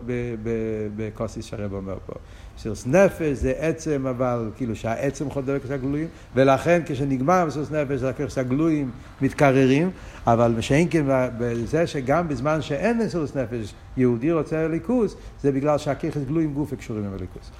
בקוסיס 0.97 1.45
שהרב 1.45 1.73
אומר 1.73 1.99
פה. 2.07 2.13
מסירות 2.57 2.87
נפש 2.87 3.39
זה 3.39 3.53
עצם, 3.59 4.07
אבל 4.07 4.51
כאילו 4.57 4.77
שהעצם 4.77 5.31
חודר 5.31 5.55
לכס 5.55 5.71
הגלויים, 5.71 6.09
ולכן 6.35 6.83
כשנגמר 6.87 7.45
מסירות 7.45 7.73
נפש, 7.73 8.03
הכס 8.03 8.39
הגלויים 8.39 8.91
מתקררים, 9.21 9.91
אבל 10.27 10.61
שאין 10.61 10.89
כן 10.91 11.05
בזה 11.39 11.87
שגם 11.87 12.29
בזמן 12.29 12.63
שאין 12.63 12.99
מסירות 12.99 13.37
נפש, 13.37 13.75
יהודי 13.97 14.33
רוצה 14.33 14.69
ליכוס, 14.69 15.17
זה 15.43 15.53
בגלל 15.53 15.79
שהככס 15.79 16.21
גלויים 16.29 16.55
גוף 16.55 16.75
קשורים 16.75 17.05
עם 17.05 17.13
הליכוס. 17.15 17.51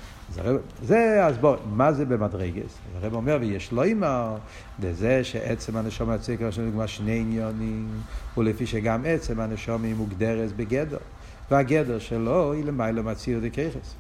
זה, 0.83 1.27
אז 1.27 1.39
בוא, 1.39 1.57
מה 1.73 1.93
זה 1.93 2.05
במדרגס? 2.05 2.79
הרב 3.03 3.15
אומר, 3.15 3.39
ויש 3.41 3.73
לו 3.73 3.83
אימר, 3.83 4.37
לזה 4.83 5.25
שעצם 5.25 5.77
הנשום 5.77 6.11
הצקר 6.11 6.51
שלנו 6.51 6.69
נגמר 6.69 6.87
שני 6.87 7.19
עניונים, 7.19 7.89
ולפי 8.37 8.67
שגם 8.67 9.03
עצם 9.07 9.41
הנשום 9.41 9.83
היא 9.83 9.95
מוגדרת 9.95 10.57
בגדר, 10.57 10.99
והגדר 11.51 11.99
שלו 11.99 12.53
היא 12.53 12.65
למעלה 12.65 13.03
מציר 13.03 13.41
דקייחס. 13.43 13.95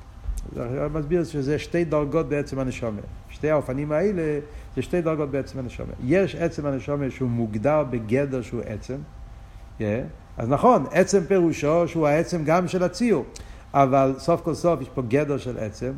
הרב 0.56 0.98
מסביר 0.98 1.24
שזה 1.24 1.58
שתי 1.58 1.84
דרגות 1.84 2.28
בעצם 2.28 2.58
הנשומה. 2.58 3.00
שתי 3.28 3.50
האופנים 3.50 3.92
האלה 3.92 4.38
זה 4.76 4.82
שתי 4.82 5.00
דרגות 5.00 5.30
בעצם 5.30 5.58
הנשומה. 5.58 5.92
יש 6.04 6.34
עצם 6.34 6.66
הנשומה 6.66 7.10
שהוא 7.10 7.30
מוגדר 7.30 7.84
בגדר 7.90 8.42
שהוא 8.42 8.60
עצם. 8.66 8.96
Yeah. 9.78 9.82
אז 10.38 10.48
נכון, 10.48 10.84
עצם 10.90 11.20
פירושו 11.28 11.88
שהוא 11.88 12.06
העצם 12.06 12.44
גם 12.44 12.68
של 12.68 12.82
הציור. 12.82 13.24
אבל 13.74 14.14
סוף 14.18 14.40
כל 14.40 14.54
סוף 14.54 14.80
יש 14.80 14.88
פה 14.88 15.02
גדר 15.08 15.38
של 15.38 15.58
עצם. 15.58 15.92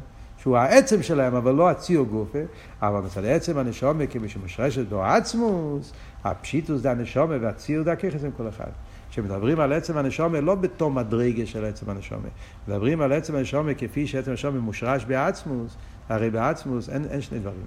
שהוא 0.45 0.57
העצם 0.57 1.03
שלהם, 1.03 1.35
אבל 1.35 1.55
לא 1.55 1.71
הציור 1.71 2.07
גופה, 2.07 2.39
אבל 2.83 3.01
מצד 3.01 3.25
עצם 3.25 3.59
הנשומה, 3.59 4.07
כמי 4.07 4.29
שמשרשת 4.29 4.89
בו 4.89 5.05
עצמוס, 5.05 5.93
הפשיטוס 6.25 6.83
דה 6.83 6.91
הנשומה 6.91 7.37
והציור 7.41 7.85
דה 7.85 7.93
הככס 7.93 8.25
הם 8.25 8.31
כל 8.37 8.49
אחד. 8.49 8.71
כשמדברים 9.15 9.61
על 9.61 9.73
עצם 9.73 9.97
הנשומה, 9.97 10.41
לא 10.41 10.55
בתור 10.55 10.91
מדרגה 10.91 11.47
של 11.47 11.65
עצם 11.65 11.91
הנשומה, 11.91 12.29
מדברים 12.69 13.01
על 13.01 13.13
עצם 13.13 13.35
הנשומה 13.37 13.75
כפי 13.75 14.07
שעצם 14.07 14.31
הנשומה 14.31 14.61
מושרש 14.61 15.05
בעצמוס, 15.05 15.77
הרי 16.09 16.31
בעצמוס 16.31 16.89
אין, 16.89 17.05
אין 17.11 17.21
שני 17.21 17.39
דברים. 17.39 17.65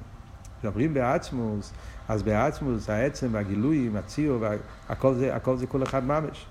מדברים 0.63 0.93
בעצמוס, 0.93 1.73
אז 2.07 2.23
בעצמוס 2.23 2.89
העצם 2.89 3.27
והגילויים, 3.31 3.95
הציור, 3.95 4.45
הכל 4.89 5.13
זה, 5.13 5.35
הכל 5.35 5.57
זה 5.57 5.67
כל 5.67 5.83
אחד 5.83 6.03
ממש. 6.03 6.45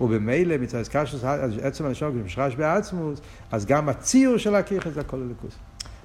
ובמילא 0.00 0.56
מצד 0.58 0.82
קשרוס, 0.88 1.24
עצם 1.62 1.86
הנשום 1.86 2.18
מושרש 2.18 2.54
בעצמוס, 2.54 3.20
אז 3.50 3.66
גם 3.66 3.88
הציור 3.88 4.36
של 4.36 4.54
הכיכר 4.54 4.90
זה 4.90 5.00
הכל 5.00 5.22
הליכוס. 5.22 5.54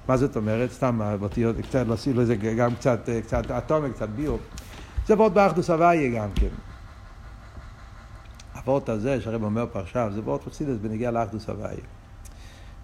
מה 0.08 0.16
זאת 0.16 0.36
אומרת? 0.36 0.72
סתם 0.72 1.00
באותיות, 1.20 1.56
קצת 1.60 1.86
להוסיף 1.86 2.16
לזה 2.16 2.36
גם 2.36 2.74
קצת, 2.74 3.08
קצת 3.22 3.50
אטומי, 3.50 3.90
קצת 3.90 4.08
ביו. 4.08 4.36
זה 5.06 5.14
ועוד 5.18 5.34
באחדוס 5.34 5.70
הוויה 5.70 6.20
גם 6.20 6.28
כן. 6.34 6.67
הוורט 8.68 8.88
הזה 8.88 9.20
שהרב 9.20 9.42
אומר 9.42 9.66
פה 9.72 9.80
עכשיו, 9.80 10.10
זה 10.14 10.20
וורט 10.20 10.48
חסידס 10.48 10.76
בנגיע 10.80 11.10
לאחדוס 11.10 11.48
הוויה. 11.48 11.76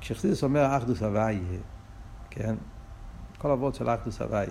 כשחסידס 0.00 0.42
אומר 0.42 0.76
אחדוס 0.76 1.02
הוויה, 1.02 1.40
כן? 2.30 2.54
כל 3.38 3.50
הוורט 3.50 3.74
של 3.74 3.88
אחדוס 3.88 4.20
הוויה. 4.20 4.48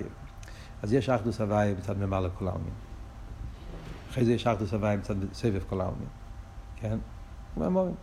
אז 0.81 0.93
יש 0.93 1.09
אחדוס 1.09 1.41
הוויה 1.41 1.73
מצד 1.73 1.97
ממלא 1.97 2.29
כל 2.37 2.47
העלמין. 2.47 2.73
אחרי 4.11 4.25
זה 4.25 4.33
יש 4.33 4.47
אחדוס 4.47 4.73
הוויה 4.73 4.97
מצד 4.97 5.15
סבב 5.33 5.61
כל 5.69 5.81
העלמין. 5.81 6.07
כן? 6.75 6.97
מהמורים. 7.57 7.95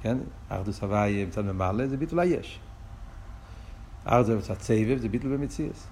כן? 0.00 0.18
אחדוס 0.48 0.82
הוואי 0.82 1.24
מצד 1.24 1.44
ממלא 1.44 1.86
זה 1.88 1.96
ביטול 1.96 2.20
היש. 2.20 2.60
אחדוס 4.04 4.28
מצד 4.28 4.60
סבב 4.60 4.98
זה 4.98 5.08
ביטול 5.08 5.36
במציאס. 5.36 5.86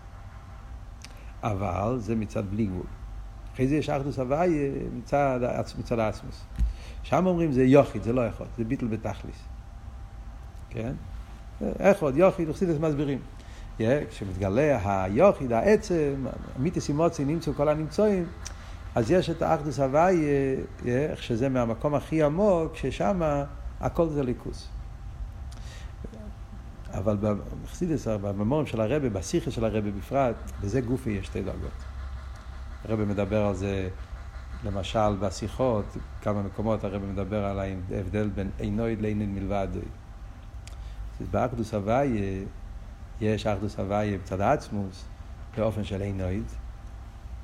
אבל 1.42 1.96
זה 1.98 2.16
מצד 2.16 2.50
בלי 2.50 2.66
גבול. 2.66 2.86
אחרי 3.54 3.68
זה 3.68 3.76
יש 3.76 3.90
אחדוס 3.90 4.18
הוואי 4.18 4.70
מצד, 4.98 5.40
מצד 5.78 5.98
האסמוס. 5.98 6.44
שם 7.02 7.26
אומרים 7.26 7.52
זה 7.52 7.64
יוחיד, 7.64 8.02
זה 8.02 8.12
לא 8.12 8.26
יכול, 8.26 8.46
זה 8.58 8.64
ביטול 8.64 8.88
בתכליס. 8.88 9.36
כן? 10.70 10.92
איך 11.78 12.02
עוד? 12.02 12.16
יוחיד, 12.16 12.48
אוכסידס 12.48 12.80
מסבירים. 12.80 13.18
Yeah, 13.78 13.82
כשמתגלה 14.10 14.78
היוחיד, 14.84 15.52
העצם, 15.52 16.26
המיתוס 16.56 16.88
אימוצי 16.88 17.24
נמצאו 17.24 17.54
כל 17.54 17.68
הנמצואים, 17.68 18.26
אז 18.94 19.10
יש 19.10 19.30
את 19.30 19.42
האחדוס 19.42 19.80
הוואי, 19.80 20.24
איך 20.86 21.22
שזה 21.22 21.48
מהמקום 21.48 21.94
הכי 21.94 22.22
עמוק, 22.22 22.76
ששם 22.76 23.22
הכל 23.80 24.08
זה 24.08 24.22
ליכוס. 24.22 24.68
אבל 26.92 27.16
במחסידס, 27.20 28.06
בממורים 28.08 28.66
של 28.66 28.80
הרבה, 28.80 29.08
בשיחה 29.08 29.50
של 29.50 29.64
הרבה 29.64 29.90
בפרט, 29.90 30.36
בזה 30.60 30.80
גופי 30.80 31.10
יש 31.10 31.26
שתי 31.26 31.42
דרגות. 31.42 31.89
הרבה 32.84 33.04
מדבר 33.04 33.46
על 33.46 33.54
זה, 33.54 33.88
למשל 34.64 35.16
בשיחות, 35.20 35.84
כמה 36.22 36.42
מקומות 36.42 36.84
הרבה 36.84 36.98
מדבר 36.98 37.44
על 37.44 37.58
ההבדל 37.58 38.28
בין 38.28 38.50
עינויד 38.58 39.00
לעינויד 39.00 39.28
מלבד. 39.30 39.68
באחדוס 41.30 41.74
הוואי 41.74 42.44
יש 43.20 43.46
אחדוס 43.46 43.78
הוואי 43.78 44.18
בצד 44.18 44.40
העצמוס, 44.40 45.04
באופן 45.56 45.84
של 45.84 46.00
עינויד, 46.02 46.44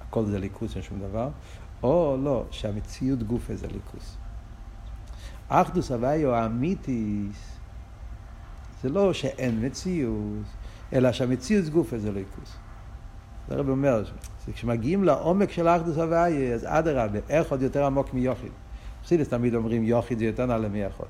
הכל 0.01 0.25
זה 0.25 0.39
ליכוס, 0.39 0.75
אין 0.75 0.83
שום 0.83 1.01
דבר, 1.01 1.29
או 1.83 2.17
לא, 2.25 2.45
שהמציאות 2.51 3.23
גופה 3.23 3.57
זה 3.57 3.67
ליכוס. 3.67 4.17
אחדוס 5.49 5.93
הוויו 5.93 6.35
האמיתיס, 6.35 7.59
זה 8.83 8.89
לא 8.89 9.13
שאין 9.13 9.67
מציאות, 9.67 10.47
אלא 10.93 11.13
שהמציאות 11.13 11.69
גופה 11.69 11.99
זה 11.99 12.13
ליכוס. 12.13 12.57
הרב 13.51 13.69
אומר, 13.69 14.05
כשמגיעים 14.55 15.05
לעומק 15.05 15.51
של 15.51 15.69
אחדוס 15.69 15.97
הוויה, 15.97 16.55
אז 16.55 16.67
אדרבה, 16.69 17.19
איך 17.29 17.51
עוד 17.51 17.63
יותר 17.63 17.85
עמוק 17.85 18.15
מיוחיד. 18.15 18.53
חסידס 19.05 19.29
תמיד 19.29 19.55
אומרים 19.55 19.85
יוחיד 19.85 20.19
זה 20.19 20.25
יותר 20.25 20.47
נעלה 20.47 20.69
מיכול. 20.69 21.07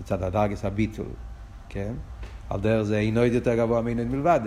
מצד 0.00 0.22
הדרגס 0.22 0.64
הביטול, 0.64 1.06
כן? 1.68 1.92
על 2.50 2.60
דרך 2.60 2.82
זה 2.82 2.98
אינו 2.98 3.24
יותר 3.24 3.54
גבוה 3.54 3.82
מאינו 3.82 4.04
מלבד. 4.04 4.40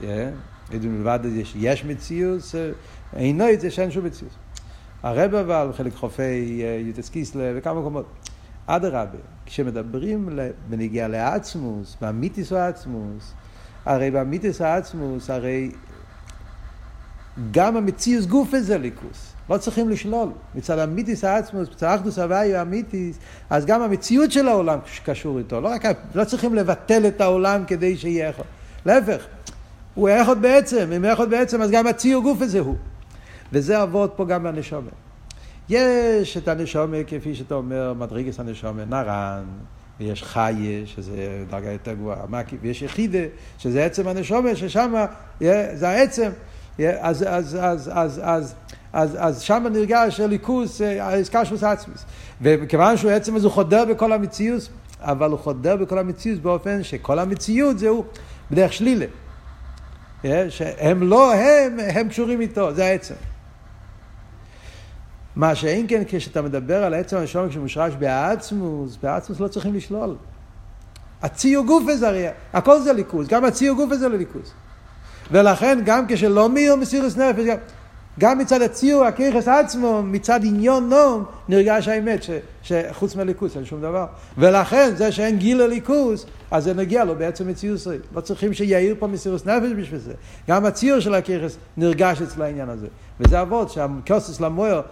Yeah. 0.00 0.04
ידעו 0.70 0.90
מלבד 0.90 1.20
יש, 1.24 1.54
יש 1.56 1.84
מציאות, 1.84 2.40
אינו 3.16 3.52
את 3.52 3.60
זה 3.60 3.70
שאין 3.70 3.90
שום 3.90 4.04
מציאות. 4.04 4.32
הרב 5.02 5.34
אבל, 5.34 5.70
חלק 5.72 5.94
חופי 5.94 6.62
אה, 6.62 6.80
יוטס 6.86 7.08
קיסלה 7.08 7.52
וכמה 7.54 7.80
מקומות. 7.80 8.06
אדרבה, 8.66 9.18
כשמדברים 9.46 10.28
בנגיעה 10.68 11.08
לעצמוס, 11.08 11.96
באמיתיס 12.00 12.52
העצמוס, 12.52 13.34
הרי 13.86 14.10
באמיתיס 14.10 14.60
העצמוס, 14.60 15.30
הרי 15.30 15.70
גם 17.50 17.76
המציאוס 17.76 18.26
גוף 18.26 18.56
זה 18.58 18.78
ליכוס. 18.78 19.32
לא 19.50 19.58
צריכים 19.58 19.88
לשלול. 19.88 20.28
מצד 20.54 20.78
אמיתיס 20.78 21.24
העצמוס, 21.24 21.68
מצד 21.70 21.94
אחדוס 21.94 22.18
הוויה 22.18 22.62
אמיתיס, 22.62 23.18
אז 23.50 23.66
גם 23.66 23.82
המציאות 23.82 24.32
של 24.32 24.48
העולם 24.48 24.78
קשור 25.04 25.38
איתו. 25.38 25.60
לא, 25.60 25.68
רק, 25.68 25.82
לא 26.14 26.24
צריכים 26.24 26.54
לבטל 26.54 27.06
את 27.06 27.20
העולם 27.20 27.64
כדי 27.66 27.96
שיהיה 27.96 28.28
יכול. 28.28 28.44
להפך, 28.86 29.26
הוא 29.94 30.08
אחד 30.22 30.42
בעצם, 30.42 30.92
אם 30.96 31.04
אחד 31.04 31.30
בעצם 31.30 31.62
אז 31.62 31.70
גם 31.70 31.86
הציור 31.86 32.22
גוף 32.22 32.42
הזה 32.42 32.60
הוא. 32.60 32.76
וזה 33.52 33.82
עבוד 33.82 34.10
פה 34.10 34.24
גם 34.24 34.42
בנשומה. 34.42 34.90
יש 35.68 36.36
את 36.36 36.48
הנשומה, 36.48 36.96
כפי 37.06 37.34
שאתה 37.34 37.54
אומר, 37.54 37.92
מדרגס 37.94 38.40
הנשומה, 38.40 38.84
נרן, 38.84 39.44
ויש 40.00 40.22
חיה, 40.22 40.86
שזה 40.86 41.44
דרגה 41.50 41.72
יותר 41.72 41.92
גבוהה, 41.92 42.18
ויש 42.62 42.82
יחידה, 42.82 43.18
שזה 43.58 43.84
עצם 43.84 44.08
הנשומה, 44.08 44.56
ששם 44.56 44.94
זה 45.74 45.88
העצם. 45.88 46.30
אז, 46.78 47.24
אז, 47.28 47.58
אז, 47.60 47.90
אז, 47.92 48.20
אז, 48.24 48.54
אז, 48.92 49.16
אז 49.20 49.40
שם 49.40 49.66
נרגש 49.72 50.20
הליכוס, 50.20 50.80
איסקשוס 50.82 51.62
עצמיס. 51.62 52.04
וכיוון 52.42 52.96
שהוא 52.96 53.10
עצם, 53.10 53.36
אז 53.36 53.44
הוא 53.44 53.52
חודר 53.52 53.84
בכל 53.84 54.12
המציאות, 54.12 54.68
אבל 55.00 55.30
הוא 55.30 55.38
חודר 55.38 55.76
בכל 55.76 55.98
המציאות 55.98 56.40
באופן 56.40 56.82
שכל 56.82 57.18
המציאות 57.18 57.78
זהו 57.78 58.04
בדרך 58.50 58.72
שלילה. 58.72 59.06
שהם 60.48 61.02
לא 61.02 61.34
הם, 61.34 61.78
הם 61.94 62.08
קשורים 62.08 62.40
איתו, 62.40 62.74
זה 62.74 62.84
העצם. 62.84 63.14
מה 65.36 65.54
שאין 65.54 65.86
כן 65.88 66.02
כשאתה 66.06 66.42
מדבר 66.42 66.84
על 66.84 66.94
העצם 66.94 67.16
הראשון 67.16 67.52
שמושרש 67.52 67.94
בעצמוס, 67.94 68.98
בעצמוס 69.02 69.40
לא 69.40 69.48
צריכים 69.48 69.74
לשלול. 69.74 70.16
הציור 71.22 71.66
גוף 71.66 71.84
הזה 71.88 72.08
הרי, 72.08 72.26
הכל 72.52 72.80
זה 72.80 72.92
ליכוז, 72.92 73.28
גם 73.28 73.44
הציור 73.44 73.76
גוף 73.76 73.92
הזה 73.92 74.08
לליכוז. 74.08 74.52
ולכן 75.30 75.78
גם 75.84 76.04
כשלא 76.08 76.48
מיר 76.48 76.76
מסירוס 76.76 77.16
נפש, 77.16 77.44
גם 78.18 78.38
מצד 78.38 78.62
הציור, 78.62 79.04
הכיכס 79.04 79.48
עצמו, 79.48 80.02
מצד 80.02 80.40
עניון 80.44 80.88
נום, 80.88 81.24
נרגש 81.48 81.88
האמת 81.88 82.22
ש, 82.22 82.30
שחוץ 82.62 83.16
מליכוס 83.16 83.56
אין 83.56 83.64
שום 83.64 83.80
דבר. 83.80 84.06
ולכן 84.38 84.92
זה 84.96 85.12
שאין 85.12 85.38
גיל 85.38 85.62
לליכוס, 85.62 86.26
אז 86.50 86.64
זה 86.64 86.74
נגיע 86.74 87.04
לו 87.04 87.14
בעצם 87.14 87.48
מציאות 87.48 87.76
ישראל. 87.78 88.00
לא 88.14 88.20
צריכים 88.20 88.54
שיעיר 88.54 88.96
פה 88.98 89.06
מסירוס 89.06 89.46
נפש 89.46 89.72
בשביל 89.76 90.00
זה. 90.00 90.12
גם 90.48 90.66
הציור 90.66 91.00
של 91.00 91.14
הכיכס 91.14 91.56
נרגש 91.76 92.22
אצל 92.22 92.42
העניין 92.42 92.68
הזה. 92.68 92.86
וזה 93.20 93.42
אבות 93.42 93.70
שהכוסס 93.70 94.40
למויר 94.40 94.82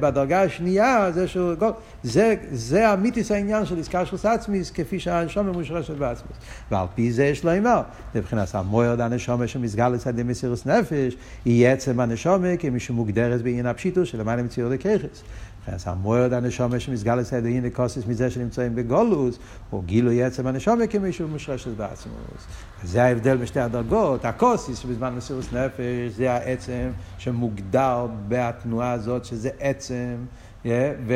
בדרגה 0.00 0.42
השנייה 0.42 1.12
זה 1.12 1.28
שהוא, 1.28 1.54
זה, 2.02 2.34
זה 2.52 2.88
המיתיס 2.88 3.30
העניין 3.30 3.66
של 3.66 3.78
של 4.04 4.28
עצמיס 4.28 4.70
כפי 4.70 5.00
שהנשומה 5.00 5.52
מושרשת 5.52 5.94
בעצמוס. 5.94 6.36
ועל 6.70 6.86
פי 6.94 7.12
זה 7.12 7.24
יש 7.24 7.44
לו 7.44 7.58
אמר, 7.58 7.82
מבחינת 8.14 8.54
המוירד 8.54 9.00
הנשומה 9.00 9.46
שמסגל 9.46 9.88
לצד 9.88 10.22
מסירוס 10.22 10.66
נפש, 10.66 11.16
היא 11.44 11.68
עצם 11.68 12.00
הנשומה 12.00 12.56
כמי 12.56 12.80
שמוגדרת 12.80 13.42
בעניין 13.42 13.66
הפשיטוס 13.66 14.08
של 14.08 14.20
למעלה 14.20 14.42
מציאות 14.42 14.72
הככס. 14.72 15.22
אז 15.66 15.84
המורד 15.86 16.32
הנשומה 16.32 16.80
שמסגל 16.80 17.14
לסדר 17.14 17.48
הנה 17.48 17.70
כוסס 17.70 18.06
מזה 18.06 18.30
שנמצאים 18.30 18.74
בגולוס, 18.74 19.38
או 19.72 19.82
גילוי 19.82 20.22
עצם 20.22 20.46
הנשומה 20.46 20.86
כמישהו 20.86 21.28
מושרשת 21.28 21.70
בעצמוס. 21.76 22.46
זה 22.84 23.04
ההבדל 23.04 23.36
בשתי 23.36 23.60
הדרגות, 23.60 24.24
הכוסס 24.24 24.78
שבזמן 24.78 25.14
מסירוס 25.14 25.52
נפש 25.52 26.16
זה 26.16 26.32
העצם 26.32 26.90
שמוגדר 27.18 28.06
בתנועה 28.28 28.92
הזאת 28.92 29.24
שזה 29.24 29.50
עצם. 29.58 30.14
Yeah, 30.64 30.66
ו... 31.06 31.14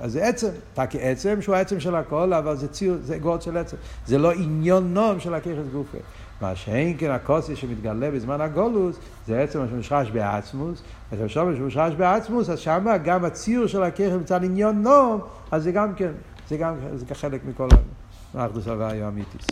אז 0.00 0.12
זה 0.12 0.24
עצם, 0.24 0.48
תקי 0.74 0.98
עצם 1.00 1.42
שהוא 1.42 1.54
העצם 1.54 1.80
של 1.80 1.94
הכל, 1.94 2.32
אבל 2.32 2.56
זה 2.56 2.68
ציר, 2.68 2.98
זה 3.02 3.18
גוד 3.18 3.42
של 3.42 3.56
עצם. 3.56 3.76
זה 4.06 4.18
לא 4.18 4.32
עניון 4.32 4.94
נום 4.94 5.20
של 5.20 5.34
הככס 5.34 5.66
גופה. 5.72 5.98
מה 6.40 6.56
שאין 6.56 6.96
כן 6.98 7.10
הכוסי 7.10 7.56
שמתגלה 7.56 8.10
בזמן 8.10 8.40
הגולוס, 8.40 8.96
זה 9.26 9.40
עצם 9.40 9.58
מה 9.58 9.66
שמושרש 9.68 10.10
בעצמוס, 10.10 10.82
אז 11.12 11.20
עכשיו 11.20 11.56
שמושרש 11.56 11.94
בעצמוס, 11.94 12.50
אז 12.50 12.58
שם 12.58 12.86
גם 13.04 13.24
הציור 13.24 13.66
של 13.66 13.82
הככס 13.82 14.12
מצד 14.20 14.44
עניון 14.44 14.82
נום, 14.82 15.20
אז 15.50 15.62
זה 15.62 15.72
גם 15.72 15.94
כן, 15.94 16.12
זה 16.48 16.56
גם 16.56 16.74
זה 16.94 17.06
כחלק 17.06 17.40
מכל 17.48 17.68
האחדוס 18.34 18.68
הוויה 18.68 19.04
האמיתיס. 19.04 19.46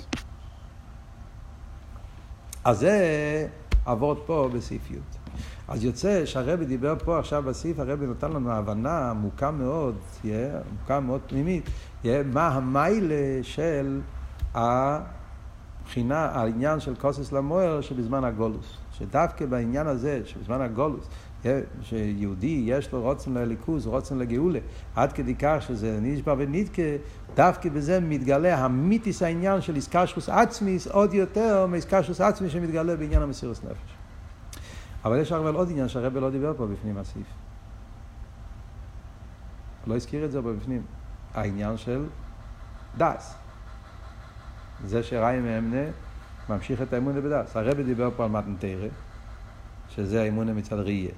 אז 2.65 2.79
זה 2.79 3.47
עבוד 3.87 4.19
פה 4.27 4.49
בסעיף 4.53 4.91
י'. 4.91 4.95
אז 5.69 5.85
יוצא 5.85 6.25
שהרבי 6.25 6.65
דיבר 6.65 6.95
פה 7.05 7.19
עכשיו 7.19 7.43
בסעיף, 7.43 7.79
הרבי 7.79 8.07
נתן 8.07 8.33
לנו 8.33 8.53
הבנה 8.53 9.11
עמוקה 9.11 9.51
מאוד, 9.51 9.95
עמוקה 10.25 11.01
מאוד 11.01 11.21
פנימית, 11.27 11.71
מה 12.33 12.49
המיילה 12.49 13.39
של 13.43 14.01
הבחינה, 14.55 16.25
העניין 16.25 16.81
של 16.81 16.95
קוסס 16.95 17.33
למוער 17.33 17.81
שבזמן 17.81 18.25
הגולוס. 18.25 18.77
שדווקא 18.93 19.47
בעניין 19.47 19.87
הזה, 19.87 20.21
שבזמן 20.25 20.61
הגולוס, 20.61 21.09
שיהודי 21.83 22.63
יש 22.67 22.93
לו 22.93 23.03
רוצן 23.03 23.35
לליכוז, 23.35 23.87
רוצן 23.87 24.19
לגאולה, 24.19 24.59
עד 24.95 25.13
כדי 25.13 25.35
כך 25.35 25.57
שזה 25.61 25.99
נשבר 26.03 26.35
ונדקה, 26.39 26.83
דווקא 27.35 27.69
בזה 27.69 28.01
מתגלה 28.01 28.59
המיתיס 28.59 29.23
העניין 29.23 29.61
של 29.61 29.77
איסקשוס 29.77 30.29
עצמיס 30.29 30.87
עוד 30.87 31.15
יותר 31.15 31.67
מאיסקשוס 31.67 32.21
עצמיס 32.21 32.53
שמתגלה 32.53 32.97
בעניין 32.97 33.23
המסירוס 33.23 33.65
נפש. 33.65 33.95
אבל 35.05 35.21
יש 35.21 35.33
אבל 35.33 35.55
עוד 35.55 35.71
עניין 35.71 35.89
שהרבל 35.89 36.21
לא 36.21 36.31
דיבר 36.31 36.53
פה 36.57 36.67
בפנים 36.67 36.99
הסעיף. 36.99 37.27
לא 39.87 39.97
הזכיר 39.97 40.25
את 40.25 40.33
זה 40.33 40.43
פה 40.43 40.53
בפנים. 40.53 40.83
העניין 41.35 41.77
של 41.77 42.05
דס. 42.99 43.35
זה 44.85 45.03
שראי 45.03 45.41
מאמנה 45.41 45.91
ממשיך 46.49 46.83
את 46.83 46.93
האמונה 46.93 47.21
בדס. 47.21 47.57
הרבי 47.57 47.83
דיבר 47.83 48.11
פה 48.17 48.25
על 48.25 48.31
מתנתרא, 48.31 48.89
שזה 49.89 50.23
האמונה 50.23 50.53
מצד 50.53 50.79
ראייה. 50.79 51.13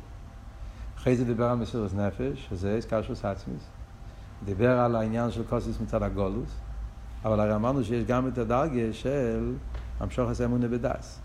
אחרי 1.03 1.17
זה 1.17 1.25
דיבר 1.25 1.45
על 1.45 1.57
מסירות 1.57 1.95
נפש, 1.95 2.47
שזה 2.49 2.75
איסקשוס 2.75 3.25
עצמיס. 3.25 3.69
דיבר 4.45 4.79
על 4.79 4.97
העניין 4.97 5.31
של 5.31 5.45
קוסיס 5.45 5.81
מצד 5.81 6.03
הגולוס, 6.03 6.59
אבל 7.25 7.41
הרי 7.41 7.55
אמרנו 7.55 7.85
שיש 7.85 8.05
גם 8.05 8.29
את 8.29 8.39
הדרגה 8.39 8.93
של 8.93 9.55
המשוך 10.01 10.31
את 10.33 10.41
האמונה 10.41 10.69
בדס. 10.69 11.21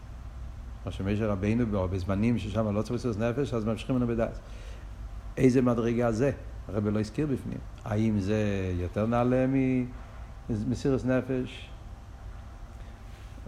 מה 0.85 0.91
שמשה 0.91 1.27
רבינו 1.27 1.87
בזמנים 1.87 2.37
ששם 2.37 2.75
לא 2.75 2.81
צריך 2.81 2.93
מסירות 2.93 3.17
נפש, 3.19 3.53
אז 3.53 3.65
ממשיכים 3.65 3.95
לנו 3.95 4.07
בדס. 4.07 4.39
איזה 5.37 5.61
מדרגה 5.61 6.11
זה? 6.11 6.31
הרבי 6.67 6.91
לא 6.91 6.99
הזכיר 6.99 7.27
בפנים. 7.27 7.59
האם 7.85 8.19
זה 8.19 8.71
יותר 8.79 9.05
נעלה 9.05 9.45
ממסירות 10.49 11.05
נפש? 11.05 11.69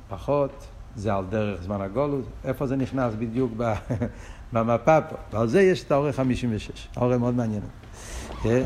פחות? 0.10 0.68
זה 0.96 1.14
על 1.14 1.26
דרך 1.30 1.62
זמן 1.62 1.82
הגולוס? 1.82 2.26
איפה 2.44 2.68
זה 2.68 2.76
נכנס 2.76 3.14
בדיוק 3.16 3.52
במפה 4.54 5.02
פה? 5.02 5.16
ועל 5.32 5.48
זה 5.48 5.62
יש 5.62 5.84
את 5.84 5.92
האורך 5.92 6.16
56. 6.16 6.88
האורך 6.96 7.20
מאוד 7.20 7.34
מעניין. 7.34 7.62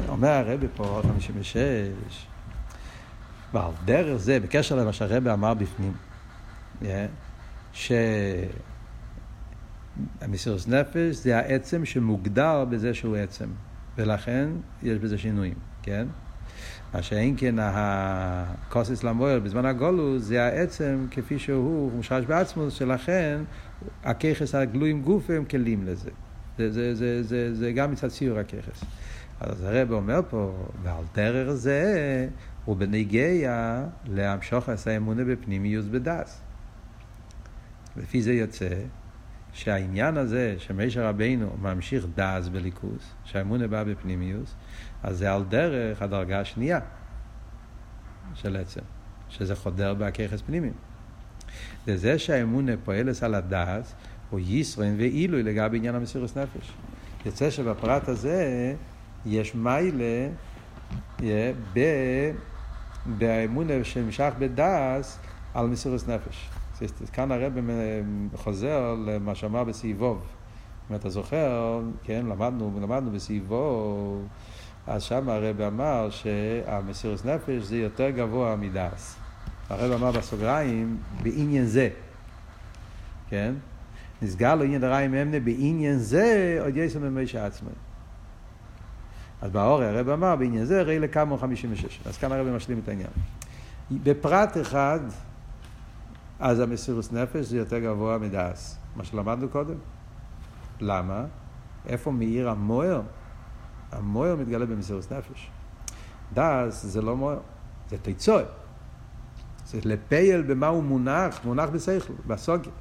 אומר 0.08 0.30
הרבי 0.30 0.68
פה, 0.76 0.86
האורך 0.86 1.06
56, 1.06 2.26
ועל 3.54 3.72
דרך 3.86 4.18
זה, 4.18 4.40
בקשר 4.40 4.76
למה 4.76 4.94
שהרבי 4.94 5.32
אמר 5.32 5.54
בפנים, 5.54 5.94
שהמסירות 10.22 10.68
נפש 10.68 11.16
זה 11.16 11.38
העצם 11.38 11.86
שמוגדר 11.86 12.66
בזה 12.66 12.94
שהוא 12.94 13.16
עצם, 13.16 13.50
ולכן 13.98 14.50
יש 14.84 14.98
בזה 14.98 15.18
שינויים, 15.18 15.56
כן? 15.84 16.08
מה 16.94 17.02
שאין 17.02 17.36
כן 17.38 17.56
הקוסס 17.60 19.04
למויר 19.04 19.40
בזמן 19.40 19.66
הגולוס 19.66 20.24
זה 20.24 20.44
העצם 20.44 21.06
כפי 21.12 21.40
שהוא 21.40 21.92
מושרש 21.92 22.26
בעצמוס, 22.26 22.74
שלכן 22.74 23.42
הככס 24.04 24.56
הגלויים 24.56 25.02
גוף 25.02 25.30
הם 25.30 25.46
כלים 25.46 25.84
לזה. 25.86 26.10
זה, 26.58 26.72
זה, 26.72 26.96
זה, 26.96 27.24
זה, 27.24 27.56
זה 27.56 27.72
גם 27.72 27.92
מצד 27.92 28.08
ציור 28.08 28.40
הככס. 28.40 28.84
אז 29.40 29.64
הרב 29.64 29.92
אומר 29.92 30.22
פה, 30.30 30.68
ועל 30.84 31.04
דרך 31.16 31.52
זה 31.52 32.28
הוא 32.66 32.78
בנגיע 32.78 33.84
להמשוך 34.06 34.70
את 34.70 34.88
האמונה 34.88 35.24
בפנימיוס 35.24 35.86
בדס. 35.86 36.42
לפי 37.98 38.22
זה 38.22 38.34
יוצא 38.34 38.70
שהעניין 39.54 40.18
הזה 40.18 40.56
שמשה 40.58 41.10
רבינו 41.10 41.50
ממשיך 41.62 42.06
דס 42.16 42.48
בליכוס, 42.48 43.14
שהאמונה 43.24 43.68
באה 43.68 43.84
בפנימיוס, 43.84 44.56
אז 45.04 45.18
זה 45.18 45.34
על 45.34 45.44
דרך 45.44 46.02
הדרגה 46.02 46.40
השנייה 46.40 46.80
של 48.36 48.56
עצם, 48.56 48.82
שזה 49.30 49.56
חודר 49.56 49.94
בהככס 49.94 50.42
פנימיים. 50.42 50.74
וזה 51.88 52.20
שהאמונה 52.20 52.72
פועלת 52.84 53.24
על 53.24 53.36
הדס, 53.36 53.94
הוא 54.30 54.40
ישרן 54.44 54.96
ועילוי 54.98 55.44
לגבי 55.44 55.78
עניין 55.78 55.96
המסירות 55.96 56.38
נפש. 56.38 56.74
יוצא 57.26 57.50
שבפרט 57.50 58.08
הזה 58.08 58.76
יש 59.26 59.56
מיילה 59.56 60.30
ב... 61.74 61.80
באמונה 63.06 63.84
שנמשך 63.84 64.34
בדס 64.40 65.20
על 65.54 65.68
מסירות 65.68 66.08
נפש. 66.08 66.50
כאן 67.14 67.32
הרב 67.32 67.54
חוזר 68.36 68.96
למה 69.06 69.36
שאמר 69.36 69.64
בסעיבוב. 69.64 70.26
אם 70.92 70.96
אתה 70.96 71.10
זוכר, 71.10 71.82
כן, 72.04 72.26
למדנו, 72.26 72.80
למדנו 72.82 73.12
בסעיבוב, 73.12 74.28
אז 74.88 75.04
שם 75.04 75.30
הרב 75.30 75.62
אמר 75.62 76.10
שהמסירות 76.10 77.26
נפש 77.26 77.64
זה 77.64 77.78
יותר 77.78 78.10
גבוה 78.10 78.56
מדס. 78.56 79.16
הרב 79.70 79.92
אמר 79.92 80.12
בסוגריים, 80.12 80.98
בעניין 81.24 81.66
זה, 81.66 81.90
כן? 83.30 83.54
נסגר 84.22 84.56
לו 84.56 84.64
עניין 84.64 84.82
דריים 84.82 85.14
אמנה, 85.14 85.40
בעניין 85.40 85.98
זה 85.98 86.58
עוד 86.62 86.78
יש 86.78 86.96
ממשה 86.96 87.46
עצמי. 87.46 87.70
אז 89.42 89.52
באורי 89.52 89.88
הרב 89.88 90.10
אמר, 90.10 90.36
בעניין 90.36 90.66
זה 90.66 90.82
ראי 90.82 91.00
לכמה 91.00 91.38
56. 91.38 92.00
אז 92.06 92.18
כאן 92.18 92.32
הרב 92.32 92.48
משלים 92.48 92.80
את 92.84 92.88
העניין. 92.88 93.10
בפרט 93.92 94.58
אחד, 94.62 95.00
אז 96.40 96.60
המסירות 96.60 97.14
נפש 97.14 97.46
זה 97.46 97.58
יותר 97.58 97.80
גבוה 97.80 98.18
מדס, 98.18 98.78
מה 98.96 99.04
שלמדנו 99.04 99.50
קודם. 99.50 99.76
למה? 100.82 101.26
איפה 101.88 102.12
מאיר 102.12 102.50
המוער? 102.50 103.02
המוער 103.98 104.36
מתגלה 104.36 104.66
במסירות 104.66 105.12
נפש. 105.12 105.50
דס 106.34 106.84
זה 106.84 107.02
לא 107.02 107.16
מוער, 107.16 107.40
זה 107.90 107.98
תיצור. 107.98 108.40
זה 109.66 109.80
לפייל 109.86 110.42
במה 110.42 110.68
הוא 110.68 110.84
מונח, 110.84 111.40
מונח 111.46 111.70
בשכל, 111.70 112.14
בסוגיה. 112.28 112.72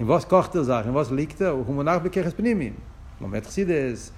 אם 0.00 0.10
ווס 0.10 0.24
כוכתר 0.24 0.62
זך, 0.62 0.82
אם 0.88 0.94
ווס 0.94 1.10
ליקטר, 1.10 1.48
הוא 1.48 1.74
מונח 1.74 1.96
בככס 2.02 2.32
פנימיים. 2.32 2.72
לומד 3.20 3.46
חסידס, 3.46 4.12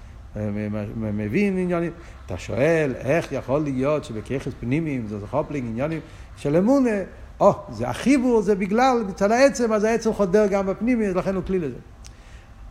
מבין 0.95 1.57
עניינים. 1.57 1.91
אתה 2.25 2.37
שואל, 2.37 2.93
איך 2.95 3.31
יכול 3.31 3.59
להיות 3.59 4.03
שבככס 4.03 4.51
פנימיים 4.59 5.07
זה 5.07 5.27
חופלינג 5.27 5.67
עניינים 5.67 5.99
של 6.37 6.55
אמונה, 6.55 6.89
או, 7.39 7.53
זה 7.69 7.89
החיבור, 7.89 8.41
זה 8.41 8.55
בגלל, 8.55 9.03
מצד 9.07 9.31
העצם, 9.31 9.73
אז 9.73 9.83
העצם 9.83 10.13
חודר 10.13 10.47
גם 10.47 10.67
בפנימי, 10.67 11.07
לכן 11.07 11.35
הוא 11.35 11.43
כלי 11.43 11.59
לזה. 11.59 11.77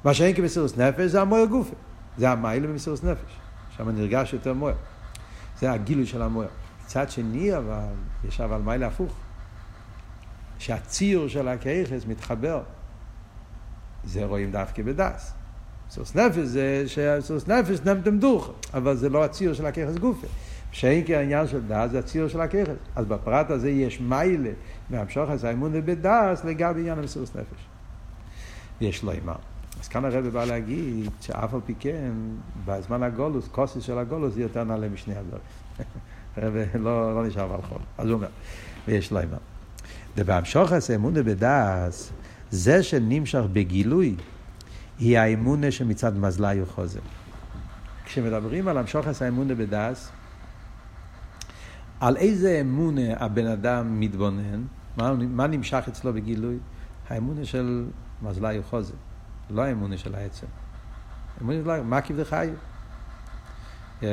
מה 0.05 0.15
שאין 0.15 0.37
כמסירוס 0.37 0.79
נפש 0.79 1.11
זה 1.11 1.21
המוער 1.21 1.45
גופה. 1.45 1.75
זה 2.19 2.31
המיילה 2.31 2.67
במסירוס 2.67 3.05
נפש. 3.05 3.37
שם 3.77 3.89
נרגש 3.89 4.33
יותר 4.33 4.55
מוער. 4.55 4.75
זה 5.59 5.73
הגילוי 5.73 6.07
של 6.07 6.23
המוער. 6.23 6.49
מצד 6.85 7.11
שני, 7.11 7.57
אבל, 7.57 7.85
יש 8.29 8.41
אבל 8.41 8.59
מיילה 8.59 8.87
הפוך. 8.87 9.13
שהציור 10.59 11.29
של 11.29 11.49
הכיכס 11.49 12.07
מתחבר. 12.09 12.63
זה 14.05 14.25
רואים 14.25 14.51
דווקא 14.51 14.83
בדס. 14.83 15.33
סוס 15.91 16.15
נפש 16.15 16.39
זה 16.39 16.85
שסוס 16.87 17.49
נפש 17.49 17.81
נמתם 17.81 18.19
דוך, 18.19 18.51
אבל 18.75 18.97
זה 18.97 19.09
לא 19.09 19.25
הציור 19.25 19.55
של 19.55 19.67
הכיכס 19.67 19.97
גופה. 19.97 20.27
שאין 20.73 21.05
כעניין 21.07 21.47
של 21.47 21.61
דס 21.67 21.91
זה 21.91 21.99
הציור 21.99 22.29
של 22.29 22.41
הכיכס. 22.41 22.73
אז 22.97 23.07
בפרט 23.07 23.51
הזה 23.51 23.71
יש 23.71 24.01
מיילה 24.01 24.51
מהמשוך 24.91 25.31
הזה 25.31 25.49
האמונה 25.49 25.81
בדס 25.81 26.45
לגבי 26.45 26.81
עניין 26.81 26.99
המסירות 26.99 27.37
נפש. 27.37 27.67
יש 28.81 29.03
לו 29.03 29.13
אימה. 29.13 29.35
אז 29.81 29.89
כאן 29.89 30.05
הרב 30.05 30.29
בא 30.29 30.45
להגיד 30.45 31.11
שאף 31.21 31.55
על 31.55 31.61
פי 31.67 31.75
כן, 31.81 32.13
בזמן 32.65 33.03
הגולוס, 33.03 33.49
כוסס 33.49 33.83
של 33.83 33.99
הגולוס 33.99 34.35
זה 34.35 34.43
יותר 34.43 34.65
נעלה 34.65 34.89
משני 34.89 35.15
הדברים. 35.17 35.43
הרב 36.37 36.55
לא, 36.75 37.15
לא 37.15 37.27
נשאר 37.27 37.55
על 37.55 37.63
חול. 37.63 37.79
אז 37.99 38.07
הוא 38.07 38.15
אומר, 38.15 38.29
ויש 38.89 39.13
לו 39.13 39.21
אימה. 39.21 39.37
ובהמשוכס 40.17 40.91
האמונה 40.91 41.23
בדעס, 41.23 42.13
זה 42.51 42.83
שנמשך 42.83 43.43
בגילוי, 43.53 44.17
היא 44.99 45.19
האמונה 45.19 45.71
שמצד 45.71 46.17
מזלי 46.17 46.59
הוא 46.59 46.69
חוזר. 46.69 47.01
כשמדברים 48.05 48.69
על 48.69 48.79
המשוכס 48.79 49.23
האמונה 49.23 49.55
בדעס, 49.55 50.11
על 52.01 52.17
איזה 52.17 52.59
אמונה 52.61 53.17
הבן 53.17 53.47
אדם 53.47 54.01
מתבונן, 54.01 54.63
מה, 54.97 55.15
מה 55.15 55.47
נמשך 55.47 55.85
אצלו 55.89 56.13
בגילוי? 56.13 56.59
האמונה 57.09 57.45
של 57.45 57.87
מזלי 58.23 58.57
הוא 58.57 58.65
חוזר, 59.51 59.63
לא 59.63 59.63
האמונה 59.63 59.99
של 59.99 60.15
העצם. 60.15 60.47
אמונה 61.43 61.59
של 61.65 61.83
מה 61.83 62.01
כבדי 62.01 62.25
חי? 62.25 62.51
Yeah. 64.01 64.05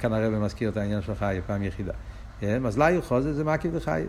כאן 0.00 0.12
הרב 0.12 0.32
מזכיר 0.38 0.68
את 0.70 0.76
העניין 0.76 1.02
של 1.02 1.14
חי 1.14 1.40
פעם 1.46 1.62
יחידה. 1.62 1.92
מזלי 2.42 2.94
הוא 2.94 3.02
חוזר 3.02 3.32
זה 3.32 3.44
מקיף 3.44 3.72
דחי. 3.74 4.02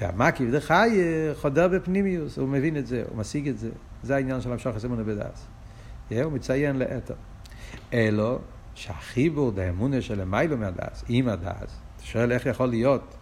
והמקיף 0.00 0.50
דחי 0.50 1.00
חודר 1.40 1.68
בפנימיוס, 1.68 2.38
הוא 2.38 2.48
מבין 2.48 2.76
את 2.76 2.86
זה, 2.86 3.04
הוא 3.08 3.18
משיג 3.18 3.48
את 3.48 3.58
זה. 3.58 3.70
זה 4.02 4.14
העניין 4.14 4.40
של 4.40 4.52
המשוך 4.52 4.76
אמונה 4.84 5.02
בדס. 5.02 5.46
Yeah. 6.10 6.14
הוא 6.22 6.32
מציין 6.32 6.78
לאתר. 6.78 7.14
אלו 7.92 8.38
שהחיבור 8.74 9.50
דאמונה 9.50 10.00
של 10.00 10.20
המיילו 10.20 10.56
מהדס, 10.56 11.04
עם 11.08 11.28
הדס, 11.28 11.80
אתה 11.96 12.04
שואל 12.04 12.32
איך 12.32 12.46
יכול 12.46 12.66
להיות 12.68 13.14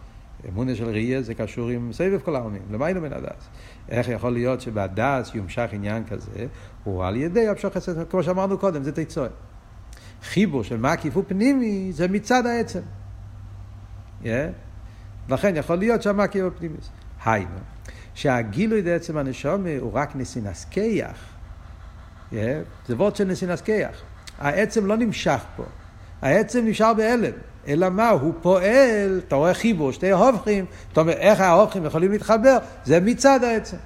אמונה 0.49 0.75
של 0.75 0.85
ראייה 0.89 1.21
זה 1.21 1.33
קשור 1.33 1.69
עם 1.69 1.93
סבב 1.93 2.19
כל 2.19 2.35
העולמים, 2.35 2.61
למיילו 2.71 3.01
מן 3.01 3.13
הדס. 3.13 3.49
איך 3.89 4.09
יכול 4.09 4.33
להיות 4.33 4.61
שבהדס 4.61 5.35
יומשך 5.35 5.69
עניין 5.71 6.03
כזה, 6.03 6.45
הוא 6.83 7.05
על 7.05 7.15
ידי 7.15 7.47
המשוך 7.47 7.73
חסד, 7.73 8.09
כמו 8.09 8.23
שאמרנו 8.23 8.57
קודם, 8.57 8.83
זה 8.83 8.91
תצועה. 8.91 9.29
חיבור 10.23 10.63
של 10.63 10.77
מקיף 10.77 11.17
ופנימי 11.17 11.91
זה 11.93 12.07
מצד 12.07 12.45
העצם. 12.45 12.79
Yeah? 14.23 14.25
לכן 15.29 15.55
יכול 15.55 15.75
להיות 15.75 16.01
שהמקיף 16.01 16.41
הוא 16.43 16.51
פנימי. 16.57 16.77
היינו, 17.25 17.59
שהגילוי 18.13 18.81
לעצם 18.81 19.17
הנשומה 19.17 19.69
הוא 19.79 19.91
רק 19.93 20.15
נסינס-כיח. 20.15 21.17
Yeah? 22.31 22.35
זה 22.87 22.95
וורד 22.95 23.15
של 23.15 23.23
נסינס-כיח. 23.23 24.01
העצם 24.39 24.85
לא 24.85 24.97
נמשך 24.97 25.43
פה, 25.55 25.63
העצם 26.21 26.65
נשאר 26.65 26.93
בהלם. 26.93 27.33
אלא 27.67 27.89
מה, 27.89 28.09
הוא 28.09 28.33
פועל, 28.41 29.21
אתה 29.27 29.35
רואה 29.35 29.53
חיבור, 29.53 29.91
שתי 29.91 30.11
הופכים, 30.11 30.65
אתה 30.93 31.01
אומר, 31.01 31.13
איך 31.13 31.39
ההופכים 31.39 31.85
יכולים 31.85 32.11
להתחבר? 32.11 32.57
זה 32.85 32.99
מצד 32.99 33.43
העצם. 33.43 33.77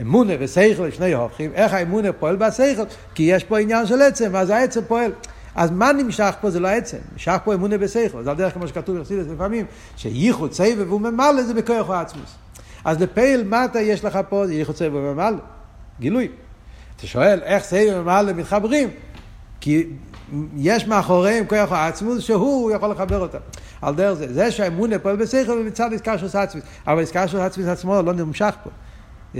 אמונה 0.00 0.32
ושכל, 0.40 0.90
שני 0.90 1.12
הופכים, 1.14 1.50
איך 1.54 1.72
האמונה 1.72 2.12
פועל 2.12 2.36
בשכל? 2.36 2.82
כי 3.14 3.22
יש 3.22 3.44
פה 3.44 3.58
עניין 3.58 3.86
של 3.86 4.02
עצם, 4.02 4.36
אז 4.36 4.50
העצם 4.50 4.80
פועל. 4.88 5.12
אז 5.54 5.70
מה 5.70 5.92
נמשך 5.92 6.34
פה 6.40 6.50
זה 6.50 6.60
לא 6.60 6.68
עצם, 6.68 6.98
נמשך 7.12 7.36
פה 7.44 7.54
אמונה 7.54 7.78
בשכל, 7.78 8.22
זה 8.22 8.30
על 8.30 8.36
דרך 8.36 8.54
כמו 8.54 8.68
שכתוב 8.68 8.98
בחסידס 8.98 9.26
לפעמים, 9.34 9.66
שייחוד 9.96 10.52
סבב 10.52 10.92
וממלא 10.92 11.42
זה 11.42 11.54
בכוח 11.54 11.90
העצמוס. 11.90 12.34
אז 12.84 13.02
לפעיל 13.02 13.42
מטה 13.42 13.80
יש 13.80 14.04
לך 14.04 14.18
פה, 14.28 14.46
זה 14.46 14.54
ייחוד 14.54 14.76
סבב 14.76 14.94
וממלא, 14.94 15.36
גילוי. 16.00 16.28
אתה 16.96 17.06
שואל 17.06 17.40
איך 17.42 17.64
סבב 17.64 17.92
וממלא 17.94 18.32
מתחברים? 18.32 18.88
כי 19.60 19.86
יש 20.56 20.86
מאחוריהם 20.86 21.46
כוח 21.46 21.72
העצמוס 21.72 22.22
שהוא 22.22 22.70
יכול 22.70 22.90
לחבר 22.90 23.18
אותם. 23.18 23.38
על 23.82 23.94
דרך 23.94 24.12
זה, 24.12 24.32
זה 24.32 24.50
שהאמונה 24.50 24.98
פועל 24.98 25.16
בשכל 25.16 25.52
ומצד 25.52 25.92
עסקה 25.94 26.18
של 26.18 26.38
עצמוס, 26.38 26.64
אבל 26.86 27.02
עסקה 27.02 27.28
של 27.28 27.40
עצמוס 27.40 27.66
עצמו 27.66 28.02
לא 28.02 28.12
נמשך 28.12 28.54
פה. 28.64 28.70
Yeah, 29.34 29.38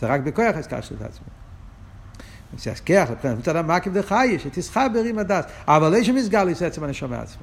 זה 0.00 0.06
רק 0.06 0.20
בכוח 0.20 0.56
עסקה 0.56 0.78
עצמוס. 0.78 1.30
זה 2.58 2.70
עסקח, 2.70 3.08
לבחינת 3.10 3.38
מצד 3.38 3.56
המקיף 3.56 3.92
דחי, 3.92 4.36
שתסחבר 4.38 5.04
עם 5.04 5.18
הדס, 5.18 5.44
אבל 5.68 5.92
לא 5.92 6.02
שמסגל 6.02 6.48
יש 6.48 6.62
עצם 6.62 6.84
הנשמה 6.84 7.20
עצמו. 7.20 7.42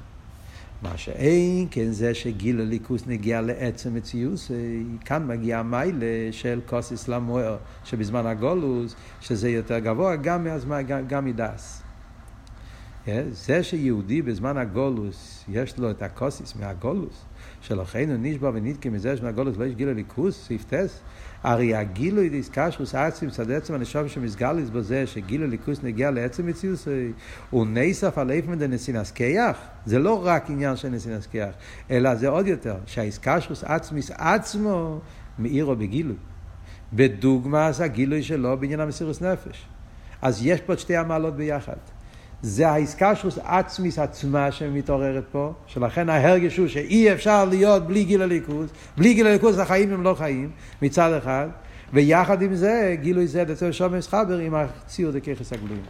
מה 0.81 0.97
שאין 0.97 1.67
כן 1.71 1.91
זה 1.91 2.13
שגיל 2.13 2.61
הליכוס 2.61 3.07
נגיע 3.07 3.41
לעצם 3.41 3.93
מציוס, 3.93 4.51
כאן 5.05 5.27
מגיע 5.27 5.59
המיילה 5.59 6.31
של 6.31 6.61
כוסיס 6.65 7.07
למוער, 7.07 7.57
שבזמן 7.83 8.25
הגולוס, 8.25 8.95
שזה 9.21 9.49
יותר 9.49 9.79
גבוה 9.79 10.15
גם, 10.15 10.47
גם, 10.87 11.07
גם 11.07 11.25
מדס. 11.25 11.82
זה 13.31 13.63
שיהודי 13.63 14.21
בזמן 14.21 14.57
הגולוס, 14.57 15.45
יש 15.49 15.77
לו 15.77 15.91
את 15.91 16.01
הקוסיס 16.01 16.55
מהגולוס, 16.55 17.25
שלכן 17.61 18.09
הוא 18.09 18.17
נשבע 18.19 18.51
ונתקי 18.53 18.89
מזה 18.89 19.17
שמהגולוס 19.17 19.57
לא 19.57 19.65
יש 19.65 19.75
ליכוס, 19.79 20.47
סעיף 20.47 20.63
טס, 20.63 20.99
הרי 21.43 21.75
הגילו 21.75 22.21
דיסקשוס 22.29 22.95
עצמי 22.95 23.27
מצד 23.27 23.51
עצם 23.51 23.73
הנשום 23.73 24.07
שמסגליס 24.07 24.69
בזה 24.69 25.07
שגילו 25.07 25.47
ליכוס 25.47 25.83
נגיע 25.83 26.11
לעצם 26.11 26.47
מציאות, 26.47 26.79
הוא 27.49 27.67
נסף 27.67 28.17
על 28.17 28.31
איפה 28.31 28.55
דנסינס 28.55 29.11
כיח, 29.11 29.57
זה 29.85 29.99
לא 29.99 30.25
רק 30.25 30.49
עניין 30.49 30.75
של 30.75 30.89
נסינס 30.89 31.27
כיח, 31.27 31.55
אלא 31.91 32.15
זה 32.15 32.27
עוד 32.27 32.47
יותר, 32.47 32.75
שהאיסקשוס 32.85 33.63
עצמיס 33.63 34.11
עצמו 34.11 34.99
מאירו 35.39 35.75
בגילוי. 35.75 36.15
בדוגמא 36.93 37.71
זה 37.71 37.83
הגילוי 37.83 38.23
שלו 38.23 38.57
בעניין 38.57 38.79
המסירוס 38.79 39.21
נפש. 39.21 39.65
אז 40.21 40.45
יש 40.45 40.61
פה 40.61 40.73
את 40.73 40.79
שתי 40.79 40.95
המעלות 40.95 41.35
ביחד. 41.35 41.77
זה 42.43 42.69
ההסקשרוס 42.69 43.37
עצמיס 43.43 43.99
עצמה 43.99 44.51
שמתעוררת 44.51 45.23
פה, 45.31 45.53
שלכן 45.67 46.09
ההרגש 46.09 46.57
הוא 46.57 46.67
שאי 46.67 47.13
אפשר 47.13 47.45
להיות 47.45 47.87
בלי 47.87 48.03
גיל 48.03 48.21
הליכוז, 48.21 48.69
בלי 48.97 49.13
גיל 49.13 49.27
הליכוז 49.27 49.59
החיים 49.59 49.93
הם 49.93 50.03
לא 50.03 50.15
חיים, 50.17 50.51
מצד 50.81 51.13
אחד, 51.13 51.47
ויחד 51.93 52.41
עם 52.41 52.55
זה, 52.55 52.95
גילוי 53.01 53.27
זה 53.27 53.43
אצל 53.53 53.71
שומר 53.71 54.01
סחבר 54.01 54.37
עם 54.37 54.55
הציור 54.55 55.11
דככס 55.11 55.53
הגלויים. 55.53 55.83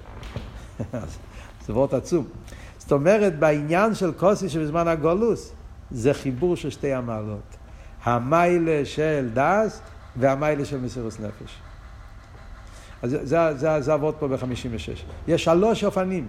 זה 1.66 1.74
וורט 1.74 1.94
עצום. 1.94 2.26
זאת 2.78 2.92
אומרת, 2.92 3.40
בעניין 3.40 3.96
של 3.96 4.12
כוסי 4.12 4.50
שבזמן 4.50 4.88
הגולוס, 4.88 5.52
זה 5.92 6.14
חיבור 6.14 6.56
של 6.56 6.70
שתי 6.70 6.94
המעלות. 6.94 7.58
המיילה 8.04 8.86
של 8.86 9.30
דס 9.34 9.82
והמיילה 10.16 10.66
של 10.66 10.80
מסירוס 10.80 11.20
נפש. 11.20 11.73
אז 13.04 13.10
זה, 13.10 13.26
זה, 13.26 13.58
זה, 13.58 13.82
זה 13.82 13.94
פה 14.20 14.28
ב-56. 14.28 15.00
יש 15.28 15.44
שלוש 15.44 15.84
אופנים. 15.84 16.28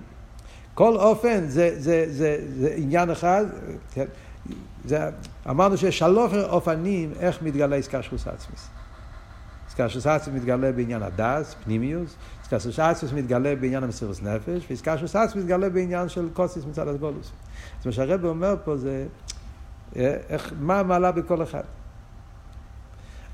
כל 0.75 0.97
אופן 0.97 1.47
זה, 1.47 1.75
זה, 1.81 2.05
זה, 2.09 2.39
זה 2.59 2.75
עניין 2.77 3.11
אחד, 3.11 3.45
כן, 3.93 4.05
זה, 4.85 5.11
אמרנו 5.51 5.77
שיש 5.77 5.99
שלוש 5.99 6.33
אופנים 6.35 7.13
איך 7.21 7.43
מתגלה 7.43 7.77
עסקשרוס 7.77 8.29
עצמיס. 8.29 8.69
עסקשרוס 9.69 10.07
עצמיס 10.07 10.37
מתגלה 10.37 10.73
בעניין 10.73 11.03
הדס, 11.03 11.55
פנימיוס, 11.65 12.17
עסקשרוס 12.43 12.79
עצמיס 12.79 13.13
מתגלה 13.13 13.57
בעניין 13.57 13.85
המסירוס 13.85 14.23
נפש, 14.23 14.67
ועסקשרוס 14.71 15.17
עצמיס 15.17 15.45
מתגלה 15.45 15.71
בעניין 15.71 16.09
של 16.09 16.29
קוסיס 16.33 16.65
מצד 16.65 16.89
הסגולוס. 16.89 17.27
זאת 17.77 17.85
אומרת 17.85 17.95
שהרב 17.95 18.25
אומר 18.25 18.55
פה 18.65 18.77
זה, 18.77 19.07
אה, 19.97 20.17
איך, 20.29 20.53
מה 20.61 20.81
המעלה 20.81 21.13
בכל 21.13 21.43
אחד. 21.43 21.63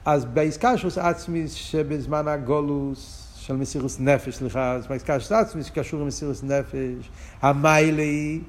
אז 0.05 0.25
בעסקשרוס 0.25 0.99
עצמיס 0.99 1.53
שבזמן 1.53 2.29
הגולוס, 2.29 3.30
של 3.51 3.57
מסירוס 3.57 4.01
נפש, 4.01 4.35
סליחה, 4.37 4.79
קשור 5.07 5.37
עצמי 5.37 5.63
שקשור 5.63 6.01
עם 6.01 6.07
מסירוס 6.07 6.43
נפש. 6.43 7.11
המיילה 7.43 8.03
היא 8.03 8.41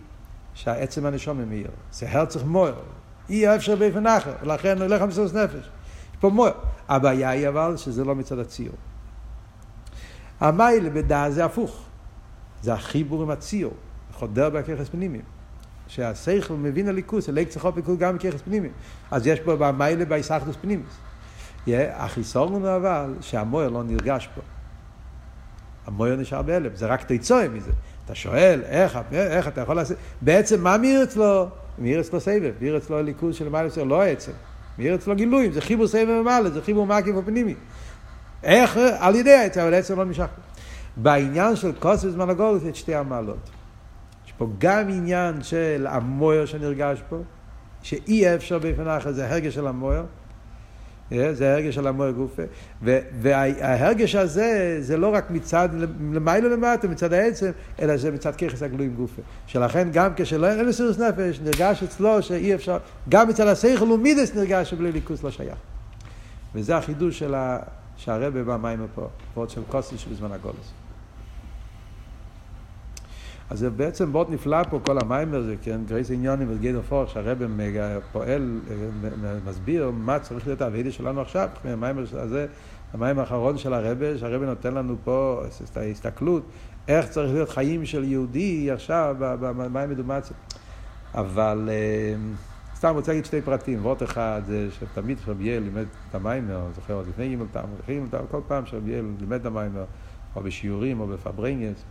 שהעצם 0.54 1.06
הנשום 1.06 1.50
מאיר. 1.50 1.68
זה 1.92 2.12
הרצח 2.12 2.44
מויר. 2.44 2.76
אי 3.30 3.56
אפשר 3.56 3.76
באופן 3.76 4.08
אחר, 4.08 4.34
ולכן 4.42 4.82
הולך 4.82 5.02
למסירוס 5.02 5.34
נפש. 5.34 5.56
יש 5.56 6.18
פה 6.20 6.30
מויר. 6.30 6.54
הבעיה 6.90 7.30
היא 7.30 7.48
אבל 7.48 7.78
שזה 7.78 8.04
לא 8.04 8.16
מצד 8.16 8.40
הציור. 8.40 8.76
המיילה 10.40 10.90
בדעה 10.90 11.32
זה 11.32 11.46
הפוך. 11.46 11.84
זה 12.62 12.74
החיבור 12.74 13.24
עם 13.24 13.30
הציור. 13.30 13.74
חודר 14.14 14.50
בהכרס 14.50 14.90
פנימיים. 14.90 15.24
שהשכל 15.88 16.54
מבין 16.54 16.88
הליכוס, 16.88 17.30
הלג 17.30 17.48
צריכו 17.48 17.74
פיקוד 17.74 18.00
גם 18.00 18.16
בכרס 18.16 18.42
פנימיים. 18.42 18.74
אז 19.12 19.28
יש 19.28 19.40
פה 19.40 19.56
במיילה 19.56 20.06
בהיסחדוס 20.06 20.56
פנימיס. 20.62 20.98
החיסון 21.68 22.54
הוא 22.54 22.76
אבל 22.76 23.14
שהמויר 23.22 23.70
לא 23.70 23.84
נרגש 23.84 24.30
פה. 24.36 24.42
המויר 25.88 26.16
נשאר 26.16 26.42
בהלם, 26.42 26.76
זה 26.76 26.86
רק 26.86 27.04
תיצואה 27.04 27.50
מזה. 27.50 27.72
אתה 28.06 28.16
שואל, 28.16 28.62
איך, 28.64 29.00
איך 29.12 29.48
אתה 29.48 29.62
יכול 29.62 29.76
לעשות, 29.76 29.98
בעצם 30.22 30.64
מה 30.64 30.78
מאיר 30.78 31.04
אצלו? 31.04 31.48
מאיר 31.80 32.02
אצלו 32.02 32.20
סבב, 32.20 32.54
מאיר 32.62 32.78
אצלו 32.78 33.00
הליכוז 33.00 33.36
של 33.36 33.50
מעלה 33.50 33.68
אצלו, 33.68 33.86
לא 33.86 34.02
העצם. 34.02 34.32
מאיר 34.80 34.96
אצלו 34.96 35.16
גילויים, 35.16 35.52
זה 35.52 35.62
חיבור 35.62 35.88
סבב 35.88 36.10
ומעלה, 36.10 36.50
זה 36.50 36.62
חיבור 36.62 36.88
מקיף 36.88 37.16
ופנימי. 37.18 37.56
איך? 38.44 38.80
על 39.00 39.16
ידי 39.16 39.34
העצם, 39.34 39.62
אבל 39.62 39.74
העצם 39.74 39.98
לא 39.98 40.06
נמשך. 40.06 40.28
בעניין 40.98 41.56
של 41.56 41.72
כוס 41.80 42.04
בזמן 42.04 42.30
הגולת 42.30 42.62
יש 42.64 42.80
שתי 42.80 42.96
המעלות. 42.96 43.50
יש 44.26 44.32
פה 44.38 44.48
גם 44.58 44.90
עניין 44.90 45.44
של 45.44 45.88
המויר 45.90 46.46
שנרגש 46.46 47.02
פה, 47.10 47.18
שאי 47.84 48.36
אפשר 48.36 48.60
באופן 48.60 48.88
אחר, 48.88 49.12
זה 49.12 49.30
הרגש 49.30 49.56
של 49.56 49.68
המויר. 49.68 50.04
זה 51.12 51.54
הרגש 51.54 51.76
של 51.76 51.88
המוער 51.88 52.12
גופה. 52.12 52.42
וההרגש 53.22 54.16
הזה, 54.16 54.78
זה 54.80 54.98
לא 54.98 55.14
רק 55.14 55.32
מצד 55.32 55.70
למיילו 56.14 56.50
למטה, 56.50 56.88
מצד 56.88 57.14
העצם, 57.14 57.52
אלא 57.82 57.98
זה 57.98 58.12
מצד 58.12 58.36
ככס 58.36 58.64
הגלויים 58.64 58.94
גופה. 58.94 59.22
שלכן 59.48 59.88
גם 59.94 60.12
כשלא 60.16 60.48
אין 60.48 60.68
מסירות 60.68 61.00
נפש, 61.00 61.40
נרגש 61.40 61.84
אצלו 61.84 62.22
שאי 62.22 62.56
אפשר, 62.56 62.78
גם 63.10 63.30
מצד 63.30 63.48
השכל 63.48 63.92
ומידס 63.92 64.36
נרגש 64.36 64.70
שבלי 64.70 64.92
ליכוס 64.92 65.24
לא 65.24 65.32
שייך. 65.32 65.58
וזה 66.56 66.78
החידוש 66.78 67.20
של, 67.20 67.36
ה, 67.36 67.60
שהרבה 67.98 68.44
במים 68.44 68.88
פה, 68.96 69.08
ועוד 69.34 69.50
של 69.50 69.62
כוסי 69.70 69.98
שבזמן 69.98 70.32
הגולס. 70.32 70.81
אז 73.52 73.60
זה 73.60 73.70
בעצם 73.70 74.12
מאוד 74.12 74.30
נפלא 74.30 74.64
פה 74.70 74.80
כל 74.86 74.98
המים 75.02 75.34
הזה, 75.34 75.56
כן, 75.62 75.82
גרייס 75.88 76.12
עניונים 76.12 76.48
וגדר 76.52 76.82
פור, 76.82 77.06
שהרבא 77.06 77.46
פועל, 78.12 78.60
מסביר 79.46 79.92
מה 79.92 80.20
צריך 80.20 80.48
להיות 80.48 80.62
האבידה 80.62 80.92
שלנו 80.92 81.22
עכשיו, 81.22 81.50
המים 81.64 81.98
הזה, 81.98 82.48
המים 82.94 83.20
האחרון 83.20 83.58
של 83.58 83.74
הרבא, 83.74 84.18
שהרבא 84.18 84.46
נותן 84.46 84.74
לנו 84.74 84.96
פה 85.04 85.42
את 85.72 85.78
ההסתכלות, 85.78 86.44
איך 86.88 87.10
צריך 87.10 87.34
להיות 87.34 87.50
חיים 87.50 87.86
של 87.86 88.04
יהודי 88.04 88.72
עכשיו 88.72 89.16
במים 89.20 89.90
מדומציה. 89.90 90.36
אבל 91.16 91.70
סתם 92.76 92.94
רוצה 92.96 93.12
להגיד 93.12 93.26
שתי 93.26 93.42
פרטים, 93.42 93.86
ועוד 93.86 94.02
אחד 94.04 94.42
זה 94.48 94.68
שתמיד 94.80 95.20
כשרביאל 95.20 95.64
לימד 95.64 95.86
את 96.10 96.16
המיימר, 96.16 96.62
זוכר 96.76 96.94
עוד 96.94 97.08
לפני 97.08 97.28
גימל 97.28 97.46
טעם, 97.52 98.26
כל 98.32 98.42
פעם 98.48 98.66
שרביאל 98.66 99.06
לימד 99.20 99.40
את 99.40 99.46
המיימר, 99.46 99.86
או 100.36 100.42
בשיעורים 100.42 101.00
או 101.00 101.08
בפברנגס, 101.08 101.84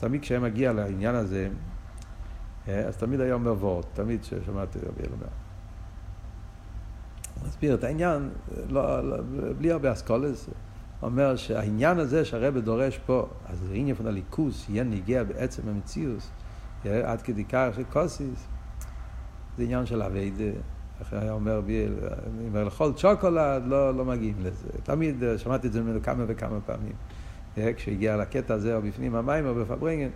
אז 0.00 0.04
תמיד 0.04 0.22
כשהיה 0.22 0.40
מגיע 0.40 0.72
לעניין 0.72 1.14
הזה, 1.14 1.48
אה, 2.68 2.80
אז 2.80 2.96
תמיד 2.96 3.20
היה 3.20 3.34
אומר 3.34 3.52
וורט, 3.52 3.86
תמיד 3.92 4.20
כששמעתי 4.20 4.78
רבי 4.78 5.02
אלומר. 5.08 5.26
מסביר 7.46 7.74
את 7.74 7.84
העניין, 7.84 8.30
לא, 8.68 9.08
לא, 9.08 9.16
בלי 9.58 9.72
הרבה 9.72 9.92
אסכולס, 9.92 10.48
אומר 11.02 11.36
שהעניין 11.36 11.98
הזה 11.98 12.24
שהרבא 12.24 12.60
דורש 12.60 12.98
פה, 13.06 13.26
אז 13.46 13.58
עניין 13.72 13.96
של 13.96 14.08
הליכוס, 14.08 14.66
יהיה 14.68 14.84
ניגע 14.84 15.24
בעצם 15.24 15.68
המציאות, 15.68 16.30
אה, 16.86 17.12
עד 17.12 17.22
כדי 17.22 17.44
כך 17.44 17.68
של 17.76 17.84
קוסיס, 17.84 18.46
זה 19.56 19.62
עניין 19.62 19.86
של 19.86 20.02
אביידה. 20.02 20.58
איך 21.00 21.12
היה 21.12 21.32
אומר 21.32 21.60
ביאל, 21.60 21.94
אומר 22.46 22.64
לאכול 22.64 22.92
שוקולד, 22.96 23.62
לא, 23.66 23.96
לא 23.96 24.04
מגיעים 24.04 24.36
לזה. 24.42 24.68
תמיד 24.82 25.22
אה, 25.22 25.38
שמעתי 25.38 25.66
את 25.66 25.72
זה 25.72 25.82
ממנו 25.82 26.02
כמה 26.02 26.24
וכמה 26.28 26.60
פעמים. 26.66 26.92
כשהגיע 27.76 28.16
לקטע 28.16 28.54
הזה, 28.54 28.76
או 28.76 28.82
בפנים 28.82 29.14
המים 29.14 29.46
או 29.46 29.54
בפברנגן, 29.54 30.08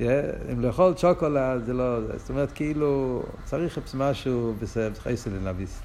אם 0.00 0.60
לאכול 0.60 0.96
שוקולד 0.96 1.64
זה 1.64 1.72
לא, 1.72 1.98
זאת 2.16 2.30
אומרת 2.30 2.52
כאילו 2.52 3.22
צריך 3.44 3.78
משהו 3.94 4.54
בסדר, 4.58 4.94
חסד 4.94 5.32
לנביס. 5.32 5.82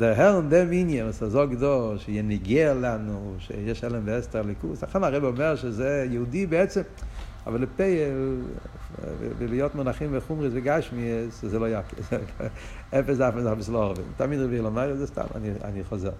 der 0.00 0.14
Herrn 0.16 0.50
dem 0.50 0.72
עניין, 0.72 1.06
אז 1.06 1.18
זוג 1.18 1.54
דו, 1.54 1.94
שיניגר 1.98 2.74
לנו, 2.80 3.34
שיש 3.38 3.84
אלם 3.84 4.02
ואסתר 4.04 4.42
ליכוס. 4.42 4.82
לכן 4.82 5.04
הרב 5.04 5.24
אומר 5.24 5.56
שזה 5.56 6.06
יהודי 6.10 6.46
בעצם, 6.46 6.80
אבל 7.46 7.62
לפייל, 7.62 8.40
ולהיות 9.38 9.74
מונחים 9.74 10.10
וחומריס 10.12 10.52
וגשמיאס, 10.56 11.42
זה 11.42 11.58
לא 11.58 11.68
יקר. 11.68 12.16
אפס 12.98 13.20
אף 13.20 13.34
אפס 13.52 13.68
לא 13.68 13.82
הרבה. 13.82 14.02
תמיד 14.16 14.40
רבי 14.40 14.58
לומר 14.58 14.92
את 14.92 14.98
זה 14.98 15.06
סתם, 15.06 15.24
אני 15.64 15.84
חוזר. 15.84 16.12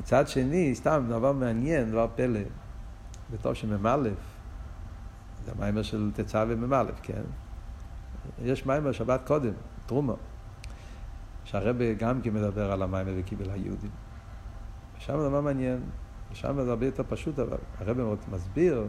מצד 0.00 0.28
שני, 0.28 0.74
סתם 0.74 1.04
דבר 1.08 1.32
מעניין, 1.32 1.90
דבר 1.90 2.06
פלא, 2.14 2.40
בתור 3.30 3.54
שמ"א, 3.54 3.96
זה 5.44 5.52
המיימר 5.56 5.82
של 5.82 6.10
תצא 6.14 6.44
ומ"א, 6.48 6.84
כן? 7.02 7.22
יש 8.42 8.66
מיימר 8.66 8.92
שבת 8.92 9.20
קודם, 9.26 9.52
תרומה, 9.86 10.14
שהרבה 11.44 11.94
גם 11.94 12.20
כן 12.20 12.34
מדבר 12.34 12.72
על 12.72 12.82
המיימר 12.82 13.12
וקיבל 13.16 13.50
היהודים. 13.50 13.90
ושם 14.98 15.14
דבר 15.14 15.40
מעניין, 15.40 15.80
ושם 16.32 16.62
זה 16.64 16.70
הרבה 16.70 16.86
יותר 16.86 17.02
פשוט, 17.08 17.38
אבל 17.38 17.58
הרבה 17.78 18.02
מאוד 18.02 18.18
מסביר, 18.32 18.86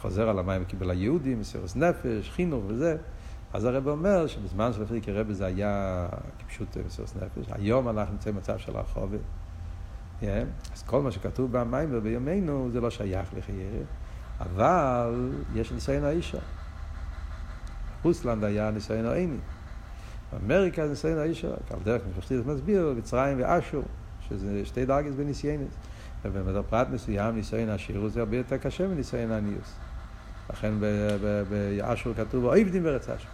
חוזר 0.00 0.28
על 0.28 0.38
המים 0.38 0.62
וקיבל 0.62 0.90
היהודים, 0.90 1.40
מסירוס 1.40 1.76
נפש, 1.76 2.30
חינוך 2.30 2.64
וזה. 2.66 2.96
אז 3.52 3.64
הרב 3.64 3.88
אומר 3.88 4.26
שבזמן 4.26 4.72
של 4.72 4.82
הפריקי 4.82 5.12
רבי 5.12 5.34
זה 5.34 5.46
היה 5.46 6.06
כפשוט 6.38 6.76
מסירוס 6.86 7.14
נפש. 7.16 7.46
היום 7.52 7.88
אנחנו 7.88 8.12
נמצאים 8.12 8.34
במצב 8.34 8.58
של 8.58 8.76
הרחובת. 8.76 9.20
Yeah. 10.22 10.26
אז 10.74 10.82
כל 10.82 11.02
מה 11.02 11.10
שכתוב 11.10 11.52
במים 11.52 11.88
ובימינו 11.92 12.68
זה 12.72 12.80
לא 12.80 12.90
שייך 12.90 13.28
לחיירה, 13.36 13.84
אבל 14.40 15.32
יש 15.54 15.72
ניסיון 15.72 16.04
האישה. 16.04 16.38
רוסלנד 18.02 18.44
היה 18.44 18.70
ניסיון 18.70 19.06
העיני. 19.06 19.36
אמריקה 20.44 20.82
זה 20.82 20.90
ניסיון 20.90 21.18
האישה, 21.18 21.48
על 21.70 21.78
דרך 21.84 22.02
משפחתי 22.10 22.36
זה 22.36 22.52
מסביר, 22.52 22.94
מצרים 22.98 23.38
ואשור, 23.40 23.82
שזה 24.28 24.64
שתי 24.64 24.86
דרגס 24.86 25.14
בניסיינס. 25.14 25.74
ובפרט 26.24 26.88
מסוים 26.92 27.34
ניסיון 27.34 27.68
השירות 27.68 28.12
זה 28.12 28.20
הרבה 28.20 28.36
יותר 28.36 28.56
קשה 28.56 28.88
מניסיון 28.88 29.30
הניוס. 29.32 29.74
לכן 30.50 30.72
באשור 31.50 32.14
כתוב, 32.14 32.44
אויבדים 32.44 32.82
בארץ 32.82 33.08
אשור. 33.08 33.30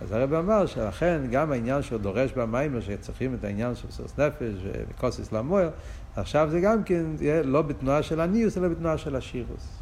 אז 0.00 0.12
הרב 0.12 0.32
אמר 0.32 0.66
שלכן 0.66 1.20
גם 1.30 1.52
העניין 1.52 1.82
שהוא 1.82 2.00
דורש 2.00 2.32
במיימר 2.32 2.80
שצריכים 2.80 3.34
את 3.34 3.44
העניין 3.44 3.74
של 3.74 3.90
סוס 3.90 4.18
נפש 4.18 4.54
וכוסס 4.90 5.32
למוער, 5.32 5.70
עכשיו 6.16 6.48
זה 6.50 6.60
גם 6.60 6.84
כן 6.84 7.04
יהיה 7.20 7.42
לא 7.42 7.62
בתנועה 7.62 8.02
של 8.02 8.20
הניוס, 8.20 8.58
אלא 8.58 8.68
בתנועה 8.68 8.98
של 8.98 9.16
השירוס. 9.16 9.78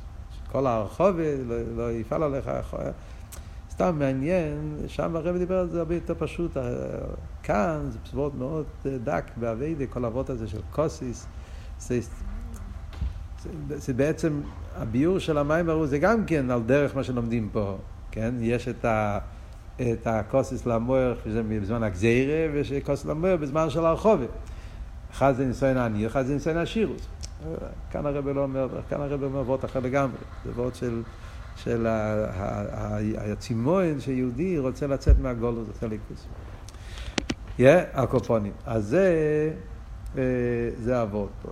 כל 0.52 0.66
הרחוב 0.66 1.16
לא, 1.46 1.56
לא 1.76 1.92
יפעל 1.92 2.22
עליך, 2.22 2.50
סתם 3.70 3.98
מעניין, 3.98 4.76
שם 4.86 5.16
הרב 5.16 5.38
דיבר 5.38 5.58
על 5.58 5.70
זה 5.70 5.78
הרבה 5.78 5.94
יותר 5.94 6.14
פשוט. 6.18 6.56
כאן 7.42 7.86
זה 7.88 7.98
בסביבות 8.04 8.34
מאוד 8.34 8.64
דק 9.04 9.24
באביידה, 9.36 9.86
כל 9.86 10.04
האבות 10.04 10.30
הזה 10.30 10.48
של 10.48 10.60
קוסיס. 10.70 11.26
זה, 11.78 12.00
זה, 13.42 13.78
זה 13.78 13.92
בעצם, 13.92 14.40
הביור 14.76 15.18
של 15.18 15.38
המים 15.38 15.66
ברור 15.66 15.86
זה 15.86 15.98
גם 15.98 16.24
כן 16.26 16.50
על 16.50 16.62
דרך 16.62 16.96
מה 16.96 17.04
שלומדים 17.04 17.48
פה, 17.52 17.76
כן? 18.10 18.34
יש 18.40 18.68
את 18.68 18.84
ה... 18.84 19.18
את 19.80 20.06
הקוסיס 20.06 20.66
למוער, 20.66 21.14
שזה 21.24 21.42
בזמן 21.42 21.82
הגזירה, 21.82 22.52
ויש 22.52 22.72
קוסיס 22.84 23.06
למוער 23.06 23.36
בזמן 23.36 23.70
של 23.70 23.86
הרחובת. 23.86 24.28
אחד 25.14 25.32
זה 25.36 25.46
ניסיון 25.46 25.76
העני, 25.76 26.06
אחד 26.06 26.26
זה 26.26 26.34
ניסיון 26.34 26.56
השירוס. 26.56 27.06
כאן 27.90 28.06
הרב 28.06 28.28
לא 28.28 28.42
אומר, 28.42 28.68
כאן 28.88 29.00
הרב 29.00 29.22
אומר 29.22 29.40
וורט 29.40 29.64
אחר 29.64 29.80
לגמרי. 29.80 30.18
זה 30.44 30.50
וורט 30.50 30.74
של, 30.74 31.02
של 31.56 31.86
הצימון 33.18 34.00
שיהודי 34.00 34.58
רוצה 34.58 34.86
לצאת 34.86 35.18
מהגולוס, 35.18 35.68
רוצה 35.68 35.86
ליכוס. 35.86 36.26
יהיה 37.58 37.84
הקופונים. 37.92 38.52
אז 38.66 38.84
זה, 38.84 39.50
אה, 40.18 40.22
זה 40.78 41.00
הוורט 41.00 41.30
פה. 41.42 41.50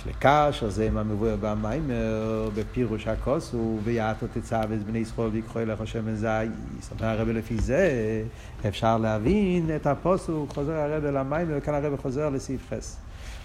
יש 0.00 0.06
לקש, 0.06 0.62
אז 0.62 0.74
זה 0.74 0.90
מה 0.90 1.02
במיימר, 1.40 2.50
בפירוש 2.54 3.06
הכוס 3.06 3.52
הוא 3.52 3.80
ויעתו 3.84 4.26
תצווה 4.32 4.66
בני 4.66 4.98
ישראל 4.98 5.28
ויקחו 5.28 5.58
אליך 5.58 5.86
שמן 5.86 6.14
זייס. 6.14 6.90
אומר 6.92 7.10
הרב 7.10 7.28
לפי 7.28 7.58
זה, 7.58 7.90
אפשר 8.68 8.98
להבין 8.98 9.70
את 9.76 9.86
הפוסוק, 9.86 10.52
חוזר 10.52 10.72
הרב 10.72 11.04
למיימר, 11.04 11.54
וכאן 11.58 11.74
הרב 11.74 12.00
חוזר 12.02 12.28
לסעיף 12.28 12.60
חס. 12.70 12.96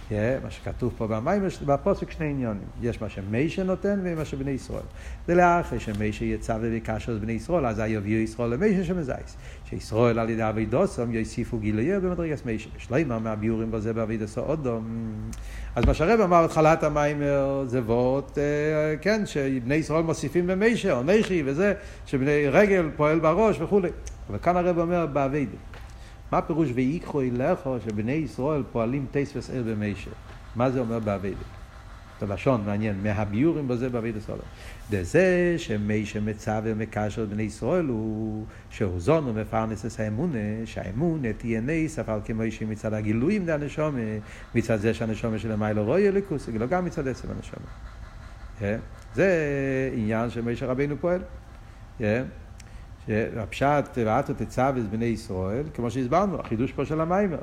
Yeah, 0.10 0.14
מה 0.44 0.52
שכתוב 0.52 0.94
פה 0.98 1.08
במים, 1.08 1.44
בפוסק 1.66 2.12
שני 2.12 2.30
עניונים. 2.30 2.68
יש 2.82 3.02
מה 3.02 3.10
שמיישה 3.10 3.64
נותן 3.64 4.00
ומה 4.04 4.26
שבני 4.26 4.52
ישראל. 4.52 4.84
זה 5.28 5.36
לאחרי 5.36 5.80
שמיישה 5.80 6.26
יצא 6.26 6.58
וביקש 6.62 7.10
את 7.10 7.22
בני 7.22 7.32
ישראל, 7.32 7.66
אז 7.66 7.82
יביאו 7.88 8.20
ישראל 8.20 8.50
למיישה 8.50 8.84
שמזייס. 8.84 9.38
שישראל 9.70 10.20
על 10.20 10.30
ידי 10.30 10.50
אבי 10.50 10.66
דוסום 10.66 11.12
יוסיפו 11.12 11.58
גילויו 11.58 12.02
במדרגת 12.02 12.46
מיישה. 12.46 12.70
ושלימה 12.78 13.20
מהביורים 13.20 13.72
בזה 13.72 13.94
באבי 13.94 14.18
דוסו 14.18 14.42
אודום. 14.42 14.86
אז 15.76 15.86
מה 15.86 15.94
שהרב 15.94 16.22
אמר 16.22 16.44
בתחילת 16.44 16.84
המים 16.84 17.22
זה 17.66 17.82
וורט, 17.82 18.38
אה, 18.38 18.44
כן, 19.02 19.26
שבני 19.26 19.76
ישראל 19.76 20.04
מוסיפים 20.04 20.48
במיישה, 20.48 20.94
או 20.94 21.04
נכי 21.04 21.44
וזה, 21.46 21.74
שבני 22.06 22.48
רגל 22.48 22.90
פועל 22.96 23.20
בראש 23.20 23.62
וכולי. 23.62 23.90
אבל 24.30 24.38
כאן 24.38 24.58
הרב 24.58 24.80
אומר 24.80 25.06
באבי 25.06 25.46
מה 26.36 26.42
פירוש 26.42 26.70
ויקחו 26.74 27.22
אליכו 27.22 27.78
שבני 27.86 28.12
ישראל 28.12 28.64
פועלים 28.72 29.06
טייס 29.12 29.50
אל 29.50 29.62
במיישה? 29.62 30.12
מה 30.56 30.72
זה 30.72 30.80
אומר 30.80 31.00
באביידה? 31.00 31.44
זה 32.20 32.26
לשון 32.26 32.66
מעניין, 32.66 33.04
מהביורים 33.04 33.68
בזה 33.68 33.90
באביידה 33.90 34.20
סולו. 34.20 34.42
דזה 34.90 35.56
שמיישה 35.58 36.20
מצווה 36.20 36.62
ומקשר 36.64 37.26
בני 37.26 37.44
ישראל 37.44 37.86
הוא 37.86 38.46
שהוא 38.70 39.00
זון 39.00 39.28
ומפרנס 39.28 39.86
את 39.86 40.00
האמונה, 40.00 40.40
שהאמונה 40.66 41.34
תהיה 41.34 41.62
נס, 41.62 42.00
אבל 42.00 42.20
כמו 42.26 42.44
שמצד 42.50 42.94
הגילויים 42.94 43.48
לנשומה, 43.48 44.00
מצד 44.56 44.78
זה 44.78 44.94
שהנשומה 44.94 45.40
של 45.40 45.52
המיילו 45.52 45.86
רואה 45.86 46.08
אליקוס, 46.08 46.50
לא 46.50 46.66
גם 46.66 46.86
מצד 46.86 47.08
עצם 47.08 47.28
הנשומה. 47.32 47.68
אה? 48.62 48.78
זה 49.14 49.30
עניין 49.96 50.30
שמיישה 50.30 50.66
רבינו 50.66 50.96
פועל. 51.02 51.22
הפשט 53.10 53.90
ואתו 53.96 54.34
תצווה 54.34 54.72
בני 54.72 55.06
ישראל, 55.06 55.64
כמו 55.74 55.92
שהסברנו, 55.92 56.40
החידוש 56.40 56.72
פה 56.72 56.86
של 56.86 57.02
המיימר. 57.02 57.38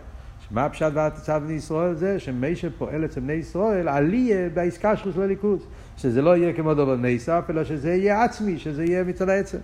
מה 0.50 0.64
הפשט 0.64 0.90
ואתו 0.94 1.16
תצווה 1.16 1.38
בני 1.38 1.52
ישראל 1.52 1.94
זה 1.94 2.20
שמיישה 2.20 2.68
פועל 2.78 3.04
אצל 3.04 3.20
בני 3.20 3.32
ישראל 3.32 3.88
עליה 3.88 4.48
בעסקה 4.48 4.96
שלו 4.96 5.12
של 5.12 5.22
הליכוז. 5.22 5.66
שזה 5.96 6.22
לא 6.22 6.36
יהיה 6.36 6.52
כמו 6.52 6.74
דבר 6.74 6.96
נסף, 6.96 7.44
אלא 7.50 7.64
שזה 7.64 7.94
יהיה 7.94 8.24
עצמי, 8.24 8.58
שזה 8.58 8.84
יהיה 8.84 9.04
מצד 9.04 9.28
העצם. 9.28 9.58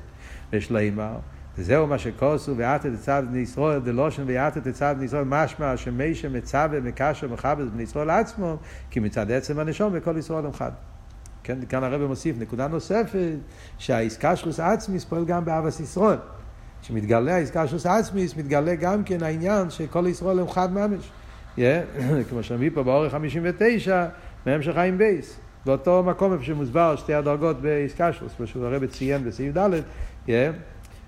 ויש 0.52 0.70
לימר, 0.70 1.16
וזהו 1.58 1.86
מה 1.86 1.98
שכוסו 1.98 2.56
ואתו 2.56 2.88
תצווה 2.96 3.20
בני 3.20 3.38
ישראל, 3.38 3.80
דלושן 3.80 4.22
ואתו 4.26 4.60
תצווה 4.60 4.94
בני 4.94 5.04
ישראל, 5.04 5.24
משמע 5.24 5.76
שמיישה 5.76 6.28
מצווה 6.28 6.80
מקשר 6.80 7.28
מכבד 7.28 7.72
בני 7.72 7.82
ישראל 7.82 8.10
עצמו, 8.10 8.56
כי 8.90 9.00
מצד 9.00 9.30
עצם 9.30 9.58
הנשום 9.58 9.92
וכל 9.94 10.16
ישראל 10.18 10.46
הם 10.46 10.52
חד. 10.52 10.72
כן, 11.48 11.58
כאן 11.68 11.84
הרב 11.84 12.06
מוסיף 12.06 12.36
נקודה 12.38 12.68
נוספת, 12.68 13.36
שהעסקה 13.78 14.36
שלוס 14.36 14.60
עצמיס 14.60 15.04
פועל 15.04 15.24
גם 15.24 15.44
באבס 15.44 15.80
ישראל. 15.80 16.18
כשמתגלה 16.82 17.34
העסקה 17.34 17.66
שלוס 17.66 17.86
עצמיס, 17.86 18.36
מתגלה 18.36 18.74
גם 18.74 19.04
כן 19.04 19.22
העניין 19.22 19.70
שכל 19.70 20.06
ישראל 20.06 20.38
הם 20.38 20.48
חד 20.48 20.72
ממש. 20.72 21.10
כמו 22.28 22.42
שמביא 22.42 22.70
פה 22.74 22.82
באורך 22.82 23.12
59, 23.12 24.06
מהמשך 24.46 24.72
חיים 24.72 24.98
בייס. 24.98 25.38
באותו 25.66 26.02
מקום 26.02 26.32
איפה 26.32 26.44
שמוסבר 26.44 26.96
שתי 26.96 27.14
הדרגות 27.14 27.60
באיסקשוס, 27.60 28.32
כמו 28.36 28.46
שהוא 28.46 28.66
הרב 28.66 28.86
ציין 28.86 29.24
בסעיף 29.24 29.56
ד', 29.56 29.80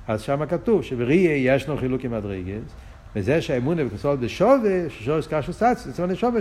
אז 0.08 0.20
שם 0.20 0.46
כתוב 0.46 0.82
שבראי 0.82 1.44
ישנו 1.44 1.76
חילוק 1.76 2.04
עם 2.04 2.14
הדרגס, 2.14 2.72
וזה 3.16 3.42
שהאמונה 3.42 3.84
בכנסות 3.84 4.20
בשווה, 4.20 4.84
ששורש 4.88 5.26
קשוס 5.26 5.62
עצמי, 5.62 5.92
זאת 5.92 6.00
אומרת 6.00 6.16
שווה 6.16 6.40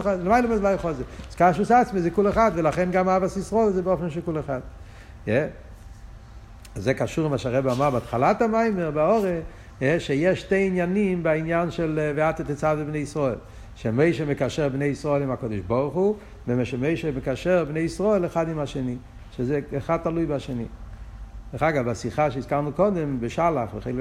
אחד, 0.00 0.20
למעלה 0.20 0.48
מזלי 0.48 0.78
חוזר. 0.78 1.02
אז 1.30 1.34
קשוס 1.34 1.70
עצמי 1.70 2.00
זה 2.00 2.10
כול 2.10 2.28
אחד, 2.28 2.50
ולכן 2.54 2.90
גם 2.90 3.08
אבא 3.08 3.26
ישרוד 3.26 3.72
זה 3.72 3.82
באופן 3.82 4.10
של 4.10 4.20
כול 4.20 4.40
אחד. 4.40 4.60
זה 6.74 6.94
קשור 6.94 7.24
למה 7.24 7.38
שהרב 7.38 7.66
אמר 7.66 7.90
בהתחלת 7.90 8.42
המיימר, 8.42 8.90
באורא, 8.90 9.28
שיש 9.98 10.40
שתי 10.40 10.66
עניינים 10.66 11.22
בעניין 11.22 11.70
של 11.70 12.12
ואתה 12.16 12.44
תצא 12.44 12.74
בבני 12.74 12.98
ישראל. 12.98 13.36
שמיישה 13.76 14.24
מקשר 14.24 14.68
בני 14.68 14.84
ישראל 14.84 15.22
עם 15.22 15.30
הקדוש 15.30 15.60
ברוך 15.60 15.94
הוא, 15.94 16.16
ומיישה 16.48 17.10
מקשר 17.16 17.64
בני 17.64 17.80
ישראל 17.80 18.26
אחד 18.26 18.48
עם 18.48 18.58
השני. 18.58 18.96
שזה 19.36 19.60
אחד 19.78 19.96
תלוי 19.96 20.26
בשני. 20.26 20.64
דרך 21.54 21.62
אגב, 21.62 21.88
השיחה 21.88 22.30
שהזכרנו 22.30 22.72
קודם, 22.72 23.20
בשלח, 23.20 23.74
בחלק 23.74 23.94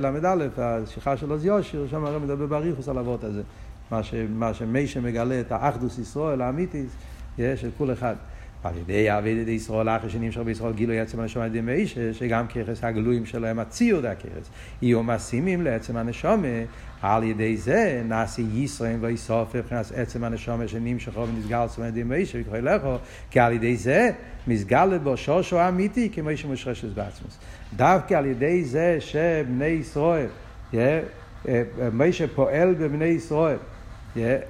ל"א, 0.00 0.36
השיחה 0.56 1.16
של 1.16 1.30
עוז 1.30 1.44
יושר, 1.44 1.86
שם 1.86 2.04
הרי 2.04 2.18
מדבר 2.18 2.46
באריכוס 2.46 2.88
על 2.88 2.98
אבות 2.98 3.24
הזה. 3.24 3.42
מה, 3.90 4.00
מה 4.28 4.54
שמיישה 4.54 5.00
מגלה 5.00 5.40
את 5.40 5.52
האחדוס 5.52 5.98
ישראל 5.98 6.40
האמיתיס, 6.40 6.96
של 7.38 7.70
כל 7.78 7.92
אחד. 7.92 8.16
על 8.66 8.76
ידי 8.76 9.18
אבי 9.18 9.30
ישראל, 9.48 9.88
אחרי 9.88 10.10
שנמשך 10.10 10.40
בישראל 10.40 10.72
גילוי 10.72 11.00
עצם 11.00 11.20
הנשום 11.20 11.42
על 11.42 11.48
ידי 11.48 11.60
מיישה, 11.60 12.14
שגם 12.14 12.46
ככס 12.46 12.84
הגלויים 12.84 13.26
שלהם 13.26 13.58
הציור 13.58 14.00
דה 14.00 14.10
הככס, 14.10 14.50
יהיו 14.82 15.02
משימים 15.02 15.62
לעצם 15.62 15.96
הנשום, 15.96 16.44
על 17.02 17.22
ידי 17.22 17.56
זה 17.56 18.02
נעשי 18.04 18.44
ישרים 18.52 18.98
ויסוף 19.00 19.56
מבחינת 19.56 19.92
עצם 19.94 20.24
הנשום 20.24 20.68
שנמשכו 20.68 21.28
ונסגר 21.28 21.62
עצם 21.62 21.82
על 21.82 21.88
ידי 21.88 22.02
מיישה 22.02 22.38
וקורא 22.40 22.58
לכו, 22.58 22.96
כי 23.30 23.40
על 23.40 23.52
ידי 23.52 23.76
זה 23.76 24.10
מסגל 24.46 24.98
בו 25.02 25.16
שושו 25.16 25.68
אמיתי 25.68 26.10
כמו 26.10 26.30
שמושרשת 26.36 26.88
בעצמוס. 26.88 27.38
דווקא 27.76 28.14
על 28.14 28.26
ידי 28.26 28.64
זה 28.64 28.96
שבני 29.00 29.64
ישראל, 29.64 30.26
מיישה 31.92 32.26
פועל 32.34 32.74
בבני 32.74 33.04
ישראל, 33.04 33.58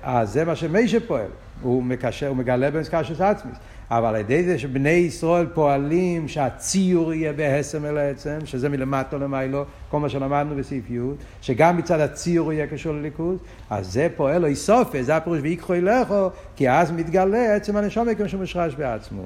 אז 0.02 0.30
זה 0.30 0.44
מה 0.44 0.56
שמיישה 0.56 0.98
פועל, 1.00 1.28
הוא 1.62 1.82
מקשר, 1.82 2.28
הוא 2.28 2.36
מגלה 2.36 2.70
במסקשת 2.70 3.20
עצמי. 3.20 3.52
אבל 3.90 4.08
על 4.08 4.16
ידי 4.16 4.44
זה 4.44 4.58
שבני 4.58 4.88
ישראל 4.88 5.46
פועלים 5.54 6.28
שהציור 6.28 7.12
יהיה 7.12 7.32
בהסם 7.32 7.84
אל 7.84 7.98
העצם, 7.98 8.38
שזה 8.44 8.68
מלמטה 8.68 9.16
למיילו, 9.16 9.64
כל 9.90 10.00
מה 10.00 10.08
שלמדנו 10.08 10.56
בסעיף 10.56 10.90
י', 10.90 10.98
שגם 11.40 11.76
מצד 11.76 12.00
הציור 12.00 12.52
יהיה 12.52 12.66
קשור 12.66 12.92
לליכוז, 12.92 13.38
אז 13.70 13.92
זה 13.92 14.08
פועל 14.16 14.38
לו 14.38 14.46
איסופה, 14.46 15.02
זה 15.02 15.16
הפירוש 15.16 15.38
ויקחו 15.42 15.74
אליכו, 15.74 16.30
כי 16.56 16.70
אז 16.70 16.90
מתגלה 16.90 17.54
עצם 17.54 17.76
הנשום 17.76 18.14
כמו 18.14 18.28
שהוא 18.28 18.40
מושרש 18.40 18.74
בעצמו. 18.74 19.22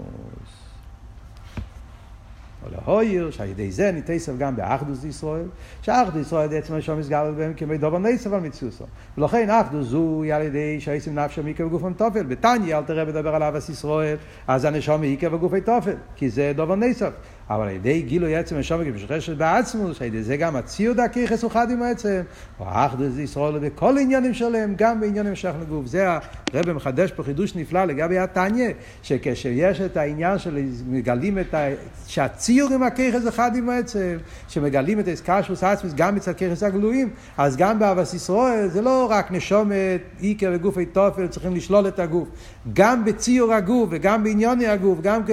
או 2.65 2.69
להויר, 2.71 3.31
שעל 3.31 3.49
ידי 3.49 3.73
זה 3.73 3.93
ניתסף 3.93 4.33
גם 4.39 4.57
באחדוס 4.57 5.05
ישראל, 5.05 5.47
שאחדוס 5.83 6.27
ישראל 6.27 6.51
זה 6.51 6.59
עצמו 6.59 6.77
נשום 6.77 6.99
מסגל 6.99 7.33
בהם 7.37 7.55
כמי 7.55 7.79
דובר 7.79 7.99
נסף 7.99 8.33
על 8.33 8.41
מציוסו. 8.41 8.85
ולכן 9.19 9.51
אחדוס 9.51 9.87
זו 9.87 10.23
על 10.35 10.43
ידי 10.43 10.81
שעצם 10.81 11.19
נפשו 11.19 11.43
מיקה 11.43 11.67
וגופם 11.67 11.93
תופל. 11.93 12.23
בתניא 12.23 12.77
אל 12.77 12.83
תראה 12.83 13.05
מדבר 13.05 13.35
על 13.35 13.43
אבס 13.43 13.69
ישראל, 13.69 14.17
אז 14.47 14.65
הנשום 14.65 15.01
מיקה 15.01 15.35
וגופי 15.35 15.61
תופל, 15.61 15.97
כי 16.17 16.31
זה 16.31 16.53
דובר 16.57 16.77
נסף. 16.77 17.11
אבל 17.51 17.63
על 17.63 17.75
ידי 17.75 18.03
גילוי 18.03 18.37
עצם 18.37 18.57
הנשום 18.57 18.85
כמשוחשת 18.85 19.37
בעצמוס, 19.37 20.01
על 20.01 20.07
ידי 20.07 20.23
זה 20.23 20.37
גם 20.37 20.57
הציוד 20.57 21.01
הכיחס 21.01 21.43
הוא 21.43 21.51
חד 21.51 21.71
עם 21.71 21.83
העצם, 21.83 22.21
או 22.61 22.65
האחדוס 22.69 23.19
ישראל 23.19 23.59
בכל 23.59 23.99
עניינים 23.99 24.35
שלהם, 24.35 24.75
גם 24.77 25.01
בעניינים 25.01 25.35
שייך 25.35 25.57
לגוף. 25.63 25.87
זה 25.87 26.09
הרב 26.53 26.73
מחדש 26.73 27.13
פה 27.13 27.23
חידוש 27.23 27.57
נפלא 27.57 27.85
לגבי 27.85 28.19
התניא, 28.19 28.71
שכשיש 29.03 29.81
את 29.81 29.97
העניין 29.97 30.39
של 30.39 30.59
מגלים 30.89 31.39
את 31.39 31.55
ה... 31.55 31.69
שהציור 32.07 32.73
עם 32.73 32.83
הכיחס 32.83 33.29
אחד 33.29 33.57
עם 33.57 33.69
העצם, 33.69 34.17
שמגלים 34.49 35.01
את 35.01 35.09
האסקשוס 35.09 35.65
עצמוס 35.65 35.93
גם 35.95 36.15
מצד 36.15 36.33
כיחס 36.33 36.63
הגלויים, 36.63 37.11
אז 37.39 37.57
גם 37.57 37.79
באבס 37.79 38.15
ישראל 38.15 38.69
זה 38.69 38.83
לא 38.83 39.07
רק 39.11 39.33
נשומת, 39.33 40.01
איקר 40.23 40.51
וגופי 40.55 40.87
תופל, 40.87 41.27
צריכים 41.27 41.55
לשלול 41.55 41.89
את 41.89 41.99
הגוף. 41.99 42.29
גם 42.73 43.05
בציור 43.05 43.53
הגוף 43.53 43.89
וגם 43.93 44.25
בעניוני 44.25 44.67
הגוף, 44.67 45.01
גם 45.01 45.23
כ... 45.27 45.31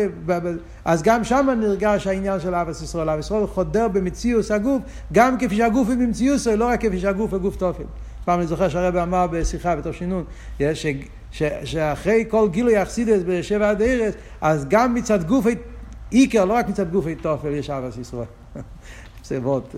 אז 0.88 1.04
גם 1.04 1.24
שם 1.24 1.50
נרגש 1.60 2.08
העניין 2.08 2.40
של 2.40 2.56
אבס 2.56 2.82
ישראל. 2.82 3.10
אבס 3.10 3.26
ישראל 3.26 3.48
חודר 3.48 3.88
במציאוס 3.88 4.52
הגוף, 4.52 4.82
גם 5.14 5.38
כפי 5.38 5.56
שהגוף 5.56 5.88
הוא 5.88 5.96
במציאוס, 5.96 6.48
לא 6.48 6.66
רק 6.66 6.82
כפי 6.82 7.00
שהגוף 7.00 7.34
הוא 7.34 7.40
גוף 7.40 7.56
תופל. 7.56 7.84
פעם 8.26 8.40
אני 8.40 8.48
זוכר 8.48 8.70
שהרבא 8.70 9.04
אמר 9.04 9.28
בשיחה 9.28 9.76
בתוך 9.76 9.94
שינון, 9.94 10.24
ש, 10.60 10.86
ש, 11.32 11.44
שאחרי 11.64 12.26
כל 12.28 12.50
גילוי 12.52 12.82
אכסידס 12.82 13.22
בשבע 13.28 13.70
הדרס, 13.70 14.14
אז 14.42 14.66
גם 14.70 14.94
מצד 14.94 15.24
גוף, 15.24 15.46
איקר, 16.12 16.46
לא 16.46 16.54
רק 16.54 16.70
מצד 16.70 16.92
גופי 16.92 17.16
תופל, 17.16 17.52
יש 17.52 17.70
אבס 17.70 17.98
ישראל. 17.98 18.28
פסבות, 19.22 19.76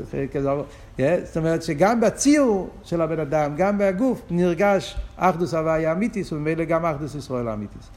זאת 1.24 1.38
אומרת 1.38 1.64
שגם 1.64 2.02
בציור 2.02 2.70
של 2.84 3.02
הבן 3.02 3.20
אדם, 3.20 3.56
גם 3.56 3.78
בגוף, 3.78 4.22
נרגש 4.30 4.98
אחדוס 5.18 5.54
הוויה 5.54 5.92
אמיתיס, 5.92 6.34
וממילא 6.34 6.64
גם 6.64 6.86
אחדוס 6.86 7.16
ישראל 7.16 7.50
אמיתיס. 7.50 7.90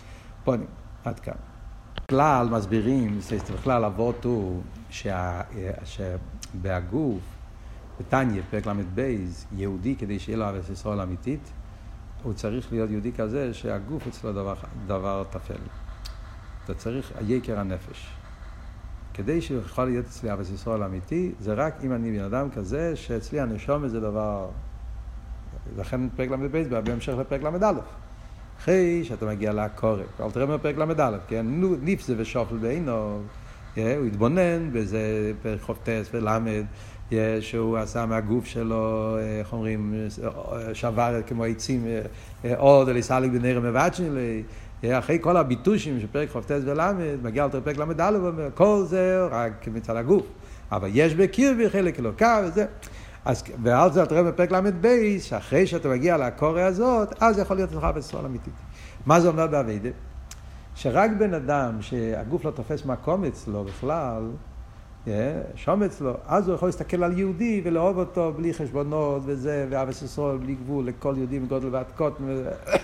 פונים, 0.44 0.66
עד 1.04 1.20
כאן. 1.20 1.51
בכלל 2.12 2.48
מסבירים, 2.48 3.18
בכלל 3.54 3.84
אבות 3.84 4.24
הוא 4.24 4.62
שבהגוף, 5.84 7.20
בתניא, 8.00 8.42
פרק 8.50 8.66
ל"ב, 8.66 9.16
יהודי 9.52 9.96
כדי 9.96 10.18
שיהיה 10.18 10.38
לו 10.38 10.44
ארץ 10.44 10.68
ישראל 10.68 11.00
אמיתית, 11.00 11.52
הוא 12.22 12.32
צריך 12.32 12.72
להיות 12.72 12.90
יהודי 12.90 13.12
כזה 13.12 13.54
שהגוף 13.54 14.06
אצלו 14.06 14.32
דבר, 14.32 14.54
דבר 14.86 15.24
טפל. 15.30 15.54
אתה 16.64 16.74
צריך 16.74 17.12
היקר 17.16 17.60
הנפש. 17.60 18.08
כדי 19.14 19.40
שהוא 19.40 19.60
יכול 19.60 19.84
להיות 19.84 20.06
אצלי 20.06 20.30
ארץ 20.30 20.50
ישראל 20.50 20.82
אמיתי, 20.82 21.32
זה 21.40 21.54
רק 21.54 21.74
אם 21.84 21.92
אני 21.92 22.18
בן 22.18 22.24
אדם 22.24 22.50
כזה 22.50 22.96
שאצלי 22.96 23.40
הנשום 23.40 23.88
זה 23.88 24.00
דבר... 24.00 24.48
לכן 25.76 26.08
פרק 26.08 26.30
ל"ב 26.30 26.78
בהמשך 26.84 27.12
לפרק 27.12 27.42
ל"א. 27.42 27.72
אחרי 28.62 29.04
שאתה 29.04 29.26
מגיע 29.26 29.52
לעקורת. 29.52 30.20
אל 30.20 30.30
תראה 30.30 30.46
בפרק 30.46 30.78
ל"א, 30.78 31.16
כן? 31.28 31.46
ניפסה 31.82 32.12
ושופל 32.16 32.56
בעינו, 32.56 33.20
הוא 33.76 34.06
התבונן 34.06 34.72
בזה 34.72 35.32
פרק 35.42 35.60
חופטס 35.60 36.08
ולמד, 36.14 36.64
שהוא 37.40 37.78
עשה 37.78 38.06
מהגוף 38.06 38.46
שלו, 38.46 39.16
איך 39.38 39.52
אומרים, 39.52 39.94
שבר 40.72 41.20
כמו 41.26 41.44
עצים, 41.44 41.86
עוד 42.56 42.88
אליסליק 42.88 43.32
בנר 43.32 43.60
מבצ'ני, 43.60 44.42
אחרי 44.92 45.18
כל 45.20 45.36
הביטושים 45.36 46.00
של 46.00 46.06
פרק 46.12 46.30
חופטס 46.30 46.60
ולמד, 46.64 47.22
מגיע 47.22 47.46
לפרק 47.46 47.76
ל"א, 47.78 48.18
ואומר, 48.22 48.48
כל 48.54 48.82
זה 48.86 49.26
רק 49.30 49.68
מצד 49.74 49.96
הגוף. 49.96 50.26
אבל 50.72 50.88
יש 50.92 51.14
בקרבי 51.14 51.70
חלק 51.70 51.98
אלוקה 51.98 52.42
וזה. 52.44 52.66
אז, 53.24 53.44
ועל 53.62 53.92
זה 53.92 54.02
אתה 54.02 54.14
רואה 54.14 54.32
בפרק 54.32 54.52
ל"ב, 54.52 54.88
שאחרי 55.20 55.66
שאתה 55.66 55.88
מגיע 55.88 56.16
לקורא 56.16 56.60
הזאת, 56.60 57.22
אז 57.22 57.38
יכול 57.38 57.56
להיות 57.56 57.72
לך 57.72 57.84
בסול 57.84 58.24
אמיתית. 58.24 58.54
מה 59.06 59.20
זה 59.20 59.28
אומר 59.28 59.46
באביידה? 59.46 59.88
שרק 60.74 61.10
בן 61.18 61.34
אדם 61.34 61.82
שהגוף 61.82 62.44
לא 62.44 62.50
תופס 62.50 62.84
מקום 62.84 63.24
אצלו 63.24 63.64
בכלל, 63.64 64.22
שום 65.54 65.82
אצלו, 65.82 66.14
אז 66.26 66.48
הוא 66.48 66.54
יכול 66.54 66.68
להסתכל 66.68 67.04
על 67.04 67.18
יהודי 67.18 67.60
ולאהוב 67.64 67.98
אותו 67.98 68.32
בלי 68.36 68.54
חשבונות 68.54 69.22
וזה, 69.26 69.66
ואבס 69.70 70.02
ישראל 70.02 70.36
בלי 70.36 70.54
גבול 70.54 70.86
לכל 70.86 71.14
יהודי 71.16 71.38
מגודל 71.38 71.68
ועד 71.70 71.86
קוטן, 71.96 72.24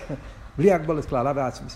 בלי 0.57 0.73
הגבולת 0.73 1.05
כלל, 1.05 1.27
אבי 1.27 1.41
עצמי. 1.41 1.69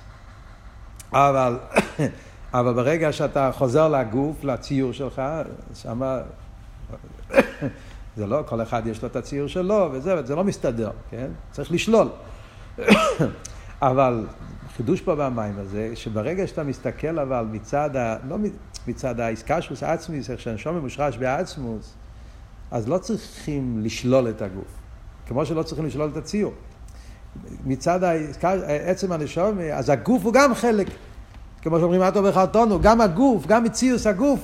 אבל, 1.11 1.57
אבל 2.53 2.73
ברגע 2.73 3.11
שאתה 3.11 3.51
חוזר 3.53 3.89
לגוף, 3.89 4.43
לציור 4.43 4.91
שלך, 4.91 5.21
שמה... 5.73 6.19
זה 8.17 8.27
לא, 8.27 8.43
כל 8.45 8.61
אחד 8.61 8.87
יש 8.87 9.01
לו 9.01 9.07
את 9.07 9.15
הציור 9.15 9.47
שלו, 9.47 9.89
וזה, 9.91 10.15
וזה 10.17 10.35
לא 10.35 10.43
מסתדר, 10.43 10.89
כן? 11.09 11.27
צריך 11.51 11.71
לשלול. 11.71 12.07
אבל 13.81 14.25
חידוש 14.75 15.01
פה 15.01 15.15
במים 15.15 15.59
הזה, 15.59 15.91
שברגע 15.95 16.47
שאתה 16.47 16.63
מסתכל 16.63 17.19
אבל 17.19 17.45
מצד, 17.51 17.95
ה, 17.95 18.17
לא 18.27 18.37
מצד 18.87 19.19
האיסקשוס 19.19 19.83
עצמיס, 19.83 20.29
איך 20.29 20.39
שהנשום 20.39 20.77
מושרש 20.77 21.17
בעצמוס, 21.17 21.93
אז 22.71 22.87
לא 22.89 22.97
צריכים 22.97 23.79
לשלול 23.83 24.29
את 24.29 24.41
הגוף. 24.41 24.67
כמו 25.27 25.45
שלא 25.45 25.63
צריכים 25.63 25.85
לשלול 25.85 26.09
את 26.09 26.17
הציור. 26.17 26.53
מצד 27.65 27.99
עצם 28.67 29.11
הנשום, 29.11 29.59
אז 29.73 29.89
הגוף 29.89 30.23
הוא 30.23 30.33
גם 30.33 30.55
חלק. 30.55 30.87
כמו 31.61 31.79
שאומרים, 31.79 31.99
מה 31.99 32.11
טוב 32.11 32.27
בחרטונו, 32.27 32.81
גם 32.81 33.01
הגוף, 33.01 33.45
גם 33.47 33.63
מציאוס 33.63 34.07
הגוף, 34.07 34.39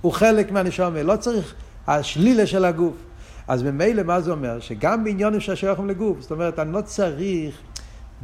הוא 0.00 0.12
חלק 0.12 0.50
מהנשום. 0.50 0.96
לא 0.96 1.16
צריך 1.16 1.54
השלילה 1.86 2.46
של 2.46 2.64
הגוף. 2.64 2.94
אז 3.48 3.62
ממילא 3.62 4.02
מה 4.02 4.20
זה 4.20 4.30
אומר? 4.30 4.60
שגם 4.60 5.04
בעניונים 5.04 5.40
ששייכים 5.40 5.88
לגוף, 5.88 6.20
זאת 6.20 6.30
אומרת, 6.30 6.58
אני 6.58 6.72
לא 6.72 6.80
צריך 6.80 7.60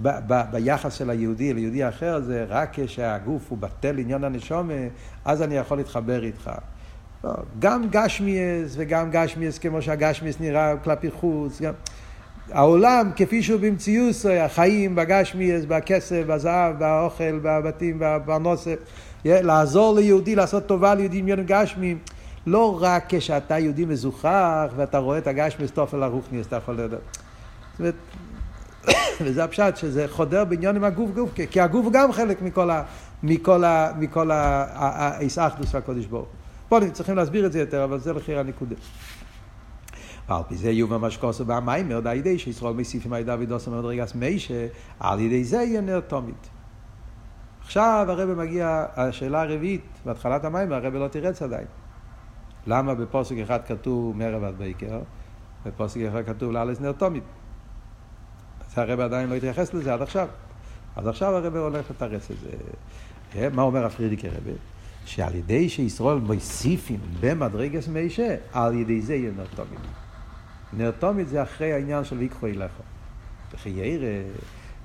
ב- 0.02 0.18
ב- 0.26 0.42
ביחס 0.52 0.94
של 0.94 1.10
היהודי 1.10 1.54
ליהודי 1.54 1.88
אחר, 1.88 2.20
זה 2.20 2.44
רק 2.48 2.70
כשהגוף 2.72 3.42
הוא 3.48 3.58
בטל 3.58 3.98
עניין 3.98 4.24
הנשומה, 4.24 4.74
אז 5.24 5.42
אני 5.42 5.56
יכול 5.56 5.76
להתחבר 5.78 6.24
איתך. 6.24 6.50
לא, 7.24 7.32
גם 7.58 7.84
גשמיאס 7.90 8.74
וגם 8.76 9.10
גשמיאס 9.10 9.58
כמו 9.58 9.82
שהגשמיאס 9.82 10.40
נראה 10.40 10.74
כלפי 10.84 11.10
חוץ, 11.10 11.60
גם... 11.60 11.72
העולם 12.52 13.10
כפי 13.16 13.42
שהוא 13.42 13.60
במציאות, 13.60 14.16
החיים 14.40 14.94
בגשמיאס, 14.94 15.64
בכסף, 15.64 16.22
בזהב, 16.26 16.78
באוכל, 16.78 17.38
בבתים, 17.42 17.96
בפרנוסף, 18.00 18.76
לעזור 19.24 19.94
ליהודי 19.94 20.34
לעשות 20.34 20.66
טובה 20.66 20.94
ליהודים 20.94 21.28
יונים 21.28 21.44
גשמיים. 21.48 21.98
לא 22.48 22.78
רק 22.80 23.04
כשאתה 23.08 23.58
יהודי 23.58 23.84
מזוכח 23.84 24.72
ואתה 24.76 24.98
רואה 24.98 25.18
את 25.18 25.26
הגשמיאס 25.26 25.70
תופל 25.70 26.02
הרוחניאס, 26.02 26.46
אתה 26.46 26.56
יכול 26.56 26.74
לדעת. 26.74 27.00
זאת 27.72 27.80
אומרת, 27.80 27.94
וזה 29.24 29.44
הפשט, 29.44 29.76
שזה 29.76 30.06
חודר 30.08 30.44
בעניין 30.44 30.76
עם 30.76 30.84
הגוף 30.84 31.10
גוף, 31.14 31.30
כי 31.50 31.60
הגוף 31.60 31.86
גם 31.92 32.12
חלק 32.12 32.42
מכל 32.42 32.70
ה... 32.70 32.82
מכל 33.22 33.64
ה... 33.64 33.92
מכל 33.98 34.30
האיסאחדוס 34.32 35.74
והקודש 35.74 36.06
ברוך. 36.06 36.28
פה 36.68 36.78
צריכים 36.92 37.16
להסביר 37.16 37.46
את 37.46 37.52
זה 37.52 37.60
יותר, 37.60 37.84
אבל 37.84 37.98
זה 37.98 38.12
לחיר 38.12 38.38
הנקודה. 38.38 38.74
ועל 40.28 40.42
פי 40.48 40.56
זה 40.56 40.70
יהיו 40.70 40.86
ממש 40.86 41.16
כוסו 41.16 41.44
במיימר, 41.44 42.00
די 42.00 42.14
ידי 42.14 42.38
שישראל 42.38 42.74
מוסיפים 42.74 43.12
על 43.12 43.22
דוד 43.22 43.52
עושה 43.52 43.70
מדרגס 43.70 44.14
מיישה, 44.14 44.66
על 45.00 45.20
ידי 45.20 45.44
זה 45.44 45.56
יהיה 45.56 45.80
נר 45.80 46.00
תומית. 46.00 46.48
עכשיו 47.60 48.06
הרב 48.08 48.34
מגיע, 48.34 48.84
השאלה 48.96 49.42
הרביעית, 49.42 49.84
בהתחלת 50.04 50.44
המים, 50.44 50.72
הרב 50.72 50.94
לא 50.94 51.08
תירץ 51.08 51.42
עדיין. 51.42 51.66
למה 52.68 52.94
בפוסק 52.94 53.36
אחד 53.36 53.58
כתוב 53.66 54.16
מערב 54.16 54.44
עד 54.44 54.54
בייקר, 54.58 55.00
בפוסק 55.66 56.00
אחד 56.00 56.26
כתוב 56.26 56.52
לאלס 56.52 56.80
נר 56.80 56.92
תומית? 56.92 57.24
אז 58.60 58.78
הרב 58.78 59.00
עדיין 59.00 59.28
לא 59.28 59.34
התייחס 59.34 59.74
לזה 59.74 59.94
עד 59.94 60.02
עכשיו. 60.02 60.28
אז 60.96 61.06
עכשיו 61.06 61.36
הרב 61.36 61.56
הולך 61.56 61.90
לתרץ 61.90 62.30
את 62.30 62.36
זה. 62.40 63.48
מה 63.50 63.62
אומר 63.62 63.84
הפרידיק 63.84 64.24
הרב? 64.24 64.56
שעל 65.04 65.34
ידי 65.34 65.68
שישראל 65.68 66.18
מוסיפים 66.18 67.00
במדרגס 67.20 67.88
מיישה, 67.88 68.36
על 68.52 68.74
ידי 68.74 69.02
זה 69.02 69.14
יהיה 69.14 69.30
נר 69.36 69.46
תומית. 69.56 69.80
נר 70.72 70.90
תומית 70.90 71.28
זה 71.28 71.42
אחרי 71.42 71.72
העניין 71.72 72.04
של 72.04 72.18
ויקחו 72.18 72.46
אליך. 72.46 72.72
וכי 73.54 73.68
ירא, 73.68 74.22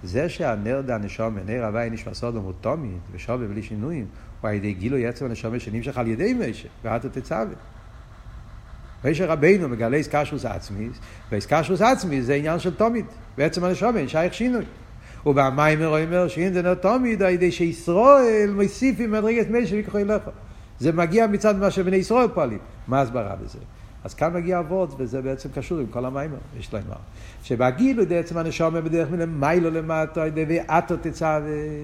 זה 0.04 0.30
שהנר 0.30 0.82
דה 0.82 0.98
נשום, 0.98 1.38
נר 1.46 1.66
הווי 1.66 1.90
נשמע 1.90 2.14
סודום 2.14 2.44
הוא 2.44 2.54
תומית, 2.62 3.02
ושווה 3.12 3.48
בלי 3.48 3.64
שינויים, 3.64 4.06
הוא 4.42 4.50
על 4.50 4.56
ידי 4.56 4.74
גילו 4.74 4.98
יצר 4.98 5.26
הנשום 5.26 5.60
שנמשך 5.60 5.98
על 5.98 6.08
ידי 6.08 6.34
מיישה, 6.34 6.68
ואתה 6.84 7.10
תצווה. 7.10 7.73
מיישה 9.04 9.26
רבינו 9.26 9.70
מגלה 9.70 9.98
איסקשרוס 9.98 10.46
עצמיס, 10.46 10.98
ואיסקשרוס 11.32 11.82
עצמיס 11.82 12.26
זה 12.26 12.34
עניין 12.34 12.60
של 12.60 12.74
תומית, 12.74 13.06
בעצם 13.38 13.64
הנשום 13.64 13.98
אין 13.98 14.08
שייך 14.08 14.34
שינוי. 14.34 14.66
ובמיימר 15.26 16.04
אומר 16.04 16.28
שאם 16.28 16.54
זה 16.54 16.62
נר 16.62 16.74
תומית, 16.74 17.22
על 17.22 17.30
ידי 17.30 17.52
שישראל 17.52 18.50
מוסיפים 18.56 19.12
מדרגת 19.12 19.50
מיישה 19.50 19.76
ויקחו 19.76 19.98
אליך. 19.98 20.24
זה 20.80 20.92
מגיע 20.92 21.28
מצד 21.28 21.60
מה 21.60 21.72
שבני 21.72 21.96
ישראל 21.96 22.28
פועלים. 22.28 22.60
מה 22.88 23.02
הסברה 23.02 23.36
בזה? 23.44 23.60
אז 24.04 24.14
כאן 24.14 24.34
מגיע 24.34 24.60
אבות, 24.60 24.96
וזה 24.98 25.22
בעצם 25.22 25.50
קשור 25.56 25.80
עם 25.80 25.86
כל 25.86 26.06
המיימר, 26.06 26.38
יש 26.60 26.74
להם 26.74 26.84
מה. 26.90 26.96
שבגילו 27.44 28.06
בעצם 28.06 28.38
הנשום 28.38 28.82
בדרך 28.84 29.12
מלמיילו 29.12 29.70
למטו, 29.70 30.22
ואתו 30.48 30.96
תצא, 31.02 31.40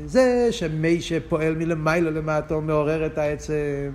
זה 0.05 0.47
שמי 0.51 1.01
שפועל 1.01 1.55
מלמיילו 1.55 2.11
למטו 2.11 2.61
מעורר 2.61 3.05
את 3.05 3.17
העצם, 3.17 3.89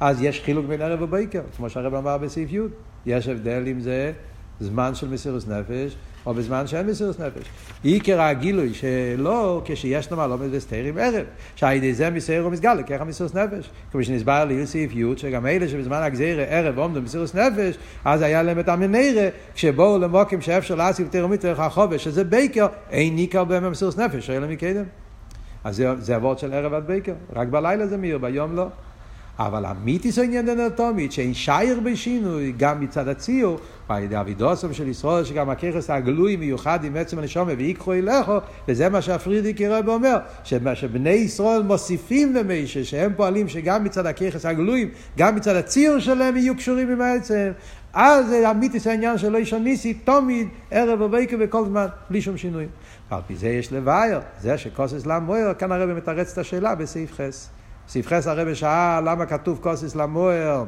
אז 0.00 0.22
יש 0.22 0.42
חילוק 0.44 0.66
בין 0.66 0.82
ערב 0.82 1.02
ובויקר, 1.02 1.42
כמו 1.56 1.70
שהרב 1.70 1.94
אמר 1.94 2.18
בסעיף 2.18 2.52
י', 2.52 2.58
יש 3.06 3.28
הבדל 3.28 3.64
אם 3.66 3.80
זה 3.80 4.12
זמן 4.60 4.94
של 4.94 5.08
מסירות 5.08 5.48
נפש, 5.48 5.96
או 6.26 6.34
בזמן 6.34 6.66
שאין 6.66 6.86
מסירות 6.86 7.20
נפש. 7.20 7.46
עיקר 7.82 8.20
הגילוי 8.20 8.74
שלא 8.74 9.62
כשיש 9.64 10.10
נאמר 10.10 10.26
לא 10.26 10.36
בסתירים 10.36 10.98
ערב, 10.98 11.24
שעל 11.56 11.78
זה 11.92 12.10
מסייר 12.10 12.46
ומסגל, 12.46 12.82
ככה 12.82 13.04
מסירות 13.04 13.34
נפש. 13.34 13.70
כמו 13.92 14.04
שנסבר 14.04 14.44
לי 14.44 14.66
סעיף 14.66 14.92
י' 14.94 15.04
שגם 15.16 15.46
אלה 15.46 15.68
שבזמן 15.68 16.02
הגזירה 16.02 16.42
ערב 16.42 16.78
עומדו 16.78 17.02
מסירות 17.02 17.34
נפש, 17.34 17.78
אז 18.04 18.22
היה 18.22 18.42
להם 18.42 18.58
את 18.58 18.68
המנהרה, 18.68 19.28
כשבואו 19.54 19.98
למוקים 19.98 20.40
שאפשר 20.40 20.74
להסיב 20.74 21.06
יותר 21.06 21.24
ומתרך 21.24 21.60
החובש, 21.60 22.04
שזה 22.04 22.24
בייקר, 22.24 22.66
אין 22.90 23.14
ניכר 23.14 23.44
בהם 23.44 23.70
מסירות 23.70 23.98
נפש, 23.98 24.30
אלא 24.30 24.48
מקדם. 24.48 24.84
אז 25.64 25.76
זה, 25.76 25.94
זה 25.98 26.16
של 26.36 26.52
ערב 26.52 26.74
עד 26.74 26.86
בייקר, 26.86 27.14
רק 27.32 27.48
בלילה 27.48 27.86
זה 27.86 27.96
מאיר, 27.96 28.18
ביום 28.18 28.56
לא. 28.56 28.66
אבל 29.38 29.64
המיתיס 29.64 30.18
העניין 30.18 30.48
אנטומית, 30.48 31.12
שאין 31.12 31.34
שייר 31.34 31.80
בשינוי, 31.80 32.52
גם 32.56 32.80
מצד 32.80 33.08
הציור, 33.08 33.58
ועל 33.88 34.02
ידי 34.02 34.20
אבידוסם 34.20 34.72
של 34.72 34.88
ישראל, 34.88 35.24
שגם 35.24 35.50
הככס 35.50 35.90
הגלוי 35.90 36.36
מיוחד 36.36 36.84
עם 36.84 36.96
עצם 36.96 37.18
הנשומה 37.18 37.52
ויקחו 37.58 37.92
אליכו, 37.92 38.38
וזה 38.68 38.88
מה 38.88 39.02
שהפרידיק 39.02 39.60
רב 39.60 39.88
אומר, 39.88 40.16
שבני 40.44 41.10
ישראל 41.10 41.62
מוסיפים 41.62 42.34
למישה, 42.34 42.84
שהם 42.84 43.12
פועלים 43.16 43.48
שגם 43.48 43.84
מצד 43.84 44.06
הככס 44.06 44.46
הגלויים, 44.46 44.88
גם 45.18 45.36
מצד 45.36 45.56
הציור 45.56 45.98
שלהם 45.98 46.36
יהיו 46.36 46.56
קשורים 46.56 46.90
עם 46.90 47.00
העצם. 47.00 47.50
אז 47.92 48.26
זה 48.26 48.50
אמיתיס 48.50 48.86
העניין 48.86 49.18
של 49.18 49.36
איש 49.36 49.52
הניסי, 49.52 49.94
תמיד, 49.94 50.48
ערב 50.70 51.00
ובקר 51.00 51.36
וכל 51.40 51.64
זמן, 51.64 51.86
בלי 52.10 52.22
שום 52.22 52.36
שינויים. 52.36 52.68
ועל 53.10 53.20
פי 53.26 53.36
זה 53.36 53.48
יש 53.48 53.72
לבאר, 53.72 54.20
זה 54.40 54.58
שכוסס 54.58 55.06
למויר, 55.06 55.54
כאן 55.54 55.72
הרב 55.72 55.92
מתרץ 55.92 56.32
את 56.32 56.38
השאלה 56.38 56.74
בסעיף 56.74 57.12
חס. 57.12 57.57
סעיף 57.88 58.06
חס 58.06 58.26
הרב 58.26 58.54
שאל 58.54 59.10
למה 59.10 59.26
כתוב 59.26 59.58
כוסס 59.62 59.94
למויר 59.94 60.64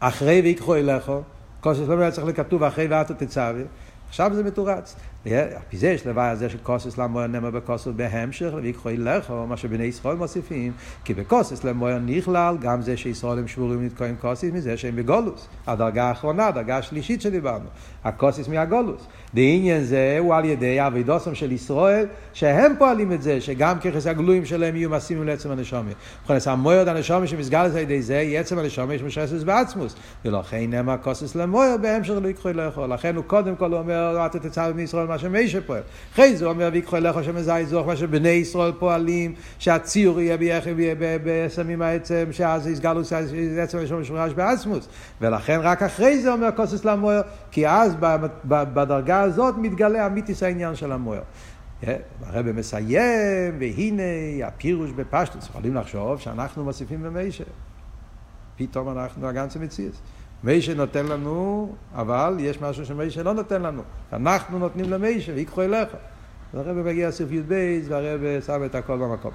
אחרי 0.00 0.40
ויקחו 0.40 0.74
אליכו, 0.74 1.22
כוסס 1.60 1.88
למויר 1.88 2.10
צריך 2.10 2.26
לכתוב 2.26 2.62
אחרי 2.62 2.86
ואתו 2.86 3.14
תצווה, 3.14 3.62
עכשיו 4.08 4.30
זה 4.34 4.42
מתורץ. 4.42 4.96
פי 5.22 5.76
זה 5.76 5.88
יש 5.88 6.06
לוואי 6.06 6.28
הזה 6.28 6.48
שכוסס 6.48 6.98
למויר 6.98 7.26
נאמר 7.26 7.50
בכוסס 7.50 7.88
בהמשך, 7.96 8.50
ויקחו 8.62 8.88
אליכו, 8.88 9.46
מה 9.46 9.56
שבני 9.56 9.84
ישראל 9.84 10.16
מוסיפים, 10.16 10.72
כי 11.04 11.14
בכוסס 11.14 11.64
למויר 11.64 11.98
נכלל 11.98 12.56
גם 12.60 12.82
זה 12.82 12.96
שישראל 12.96 13.38
הם 13.38 13.48
שבורים 13.48 13.86
לתקועים 13.86 14.16
כוסס 14.20 14.44
מזה 14.44 14.76
שהם 14.76 14.96
בגולוס. 14.96 15.48
הדרגה 15.66 16.04
האחרונה, 16.04 16.46
הדרגה 16.46 16.76
השלישית 16.76 17.20
שדיברנו, 17.20 17.64
הכוסס 18.04 18.48
מהגולוס. 18.48 19.06
בעניין 19.34 19.84
זה 19.84 20.16
הוא 20.18 20.34
על 20.34 20.44
ידי 20.44 20.86
אבידוסם 20.86 21.34
של 21.34 21.52
ישראל, 21.52 22.06
שהם 22.32 22.74
פועלים 22.78 23.12
את 23.12 23.22
זה, 23.22 23.40
שגם 23.40 23.78
ככס 23.78 24.06
הגלויים 24.06 24.44
שלהם 24.44 24.76
יהיו 24.76 24.90
מסימים 24.90 25.26
לעצם 25.26 25.50
הנשומר. 25.50 25.92
מבחינת 26.20 26.46
המוירד 26.46 26.88
הנשומר 26.88 27.26
שמסגל 27.26 27.58
על 27.58 27.76
ידי 27.76 28.02
זה, 28.02 28.18
היא 28.18 28.38
עצם 28.38 28.58
הנשומר 28.58 28.92
יש 28.92 29.02
משסס 29.02 29.42
בעצמוס. 29.42 29.96
ולכן 30.24 30.70
נאמר 30.70 30.96
כוסס 31.02 31.34
למויר 31.34 31.76
בהמשך 31.76 32.14
לא 32.22 32.28
יקחו 32.28 32.52
לאכול. 32.52 32.92
לכן 32.92 33.16
הוא 33.16 33.24
קודם 33.24 33.56
כל 33.56 33.74
אומר, 33.74 34.26
אתה 34.26 34.38
תצא 34.38 34.72
מישראל 34.72 35.11
מה 35.12 35.18
שמשה 35.18 35.60
פועל. 35.60 35.82
אחרי 36.12 36.36
זה 36.36 36.46
אומר, 36.46 36.68
ויקחו 36.72 36.96
לאכול 36.96 37.22
שמזי 37.22 37.66
זוך, 37.66 37.86
מה 37.86 37.96
שבני 37.96 38.28
ישראל 38.28 38.72
פועלים, 38.78 39.34
שהציור 39.58 40.20
יהיה 40.20 40.36
בסמים 41.24 41.82
העצם, 41.82 42.24
שאז 42.30 42.66
יסגלו 42.66 43.00
עצם 43.60 43.78
הנשומר 43.78 44.04
שמרש 44.04 44.32
בעצמוס. 44.32 44.88
ולכן 45.20 45.60
רק 45.62 45.82
אחרי 45.82 46.20
זה 46.20 46.32
אומר 46.32 46.48
כוסס 46.56 46.84
למויר, 46.84 47.22
כי 47.50 47.68
אז 47.68 47.96
בדרגה 48.44 49.20
הזאת 49.20 49.54
מתגלה 49.58 50.06
אמיתיס 50.06 50.42
העניין 50.42 50.74
של 50.74 50.92
המוער. 50.92 51.22
הרב 52.22 52.52
מסיים, 52.52 53.58
והנה 53.58 54.02
הפירוש 54.44 54.90
בפשטוס. 54.90 55.46
יכולים 55.46 55.74
לחשוב 55.74 56.20
שאנחנו 56.20 56.64
מוסיפים 56.64 57.02
במיישה. 57.02 57.44
פתאום 58.56 58.98
אנחנו 58.98 59.28
הגנצה 59.28 59.58
מציאס. 59.58 59.94
מיישה 60.44 60.74
נותן 60.74 61.06
לנו, 61.06 61.72
אבל 61.94 62.36
יש 62.40 62.60
משהו 62.60 62.86
שמיישה 62.86 63.22
לא 63.22 63.34
נותן 63.34 63.62
לנו. 63.62 63.82
אנחנו 64.12 64.58
נותנים 64.58 64.90
למיישה, 64.90 65.32
ויקחו 65.34 65.62
אליך. 65.62 65.88
אז 66.54 66.58
הרב 66.58 66.76
מגיע 66.76 67.08
לסוף 67.08 67.32
י"ב, 67.32 67.80
והרב 67.88 68.20
שם 68.46 68.64
את 68.64 68.74
הכל 68.74 68.98
במקום. 68.98 69.32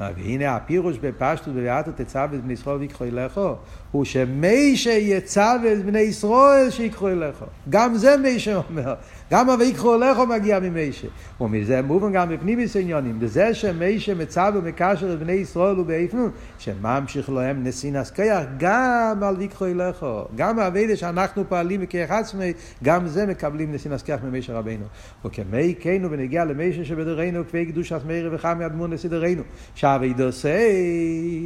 והנה 0.00 0.56
הפירוש 0.56 0.98
בפשטות 0.98 1.54
בביאתו 1.54 1.90
תצווה 1.96 2.24
את 2.24 2.44
בני 2.44 2.52
ישראל 2.52 2.76
ויקחו 2.76 3.04
אליכו, 3.04 3.54
הוא 3.90 4.04
שמי 4.04 4.76
שיצווה 4.76 5.72
את 5.72 5.84
בני 5.84 6.00
ישראל 6.00 6.70
שיקחו 6.70 7.08
אליכו. 7.08 7.44
גם 7.68 7.94
זה 7.94 8.16
מי 8.16 8.40
שאומר. 8.40 8.94
גם 9.32 9.50
הויקחו 9.50 9.94
אליכו 9.94 10.26
מגיע 10.26 10.60
ממיישה. 10.60 11.08
ומזה 11.40 11.82
מובן 11.82 12.12
גם 12.12 12.28
בפנימיס 12.28 12.76
עניונים. 12.76 13.18
וזה 13.20 13.54
שמיישה 13.54 14.14
מצווה 14.14 14.50
ומקשר 14.54 15.12
את 15.12 15.18
בני 15.18 15.32
ישראל 15.32 15.80
ובאיפנו, 15.80 16.28
שממשיך 16.58 17.30
להם 17.30 17.64
נסינס 17.64 18.10
כיח 18.10 18.44
גם 18.58 19.20
על 19.22 19.36
ויקחו 19.36 19.66
אליכו. 19.66 20.24
גם 20.34 20.58
האביידה 20.58 20.96
שאנחנו 20.96 21.44
פועלים 21.48 21.80
בכיח 21.80 22.10
עצמי, 22.10 22.52
גם 22.82 23.06
זה 23.06 23.26
מקבלים 23.26 23.72
נסינס 23.72 24.02
כיח 24.02 24.20
ממיישה 24.24 24.52
רבינו. 24.52 24.84
וכמי 25.24 25.74
כנו 25.80 26.10
ונגיע 26.10 26.44
למיישה 26.44 26.84
שבדרנו, 26.84 27.44
כפי 27.44 27.66
קדוש 27.66 27.92
עצמי 27.92 28.28
וחמי 28.32 28.66
אדמון 28.66 28.90
לסדרנו. 28.90 29.42
שהאביידה 29.74 30.24
עושה 30.24 30.58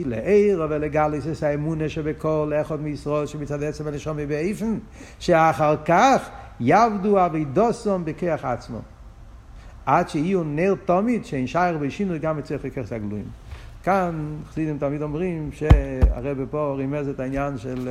לעיר 0.07 0.66
ולגליס 0.70 1.43
האמונה 1.43 1.89
שבכל 1.89 2.53
אחד 2.61 2.80
מישראל 2.80 3.26
שמצד 3.26 3.62
עצם 3.62 3.87
הנשום 3.87 4.16
באיפן, 4.28 4.78
שאחר 5.18 5.76
כך 5.85 6.30
יעבדו 6.61 7.26
אבידוסום 7.26 8.05
בכיח 8.05 8.44
עצמו. 8.44 8.78
עד 9.86 10.09
שיהיו 10.09 10.44
נר 10.44 10.74
תומית 10.84 11.26
שאין 11.26 11.46
שייר 11.46 11.78
ושינוי 11.80 12.18
גם 12.18 12.38
אצלך 12.38 12.64
לכיח 12.64 12.92
הגלויים. 12.92 13.28
כאן 13.84 14.36
חסידים 14.50 14.78
תמיד 14.78 15.02
אומרים 15.02 15.50
שהרבא 15.52 16.44
פה 16.50 16.74
רימז 16.78 17.09
את 17.09 17.20
העניין 17.20 17.59
של, 17.59 17.88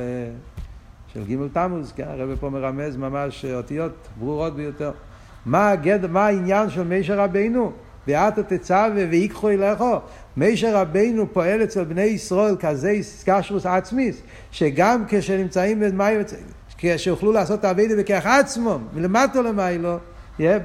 של 1.12 1.24
ג' 1.24 1.48
תמוז, 1.52 1.92
כן? 1.96 2.04
הרבא 2.08 2.34
פה 2.40 2.50
מרמז 2.50 2.96
ממש 2.96 3.44
אותיות 3.44 3.92
ברורות 4.18 4.56
ביותר. 4.56 4.92
מה, 5.46 5.70
הגד, 5.70 6.06
מה 6.06 6.26
העניין 6.26 6.70
של 6.70 6.82
מישר 6.82 7.20
רבינו? 7.20 7.72
ואתו 8.08 8.42
תצווה 8.42 8.88
ויקחו 9.10 9.48
אליכו. 9.48 9.98
מישר 10.36 10.76
רבינו 10.76 11.32
פועל 11.32 11.64
אצל 11.64 11.84
בני 11.84 12.02
ישראל 12.02 12.56
כזה 12.60 12.94
קשרוס 13.26 13.66
עצמיס, 13.66 14.22
שגם 14.50 15.04
כשנמצאים 15.08 15.80
במים 15.80 16.20
שיוכלו 16.96 17.32
לעשות 17.32 17.60
את 17.60 17.64
האביידה 17.64 17.96
בכך 17.96 18.26
עצמו, 18.26 18.78
מלמטה 18.94 19.42
למיילו. 19.42 19.98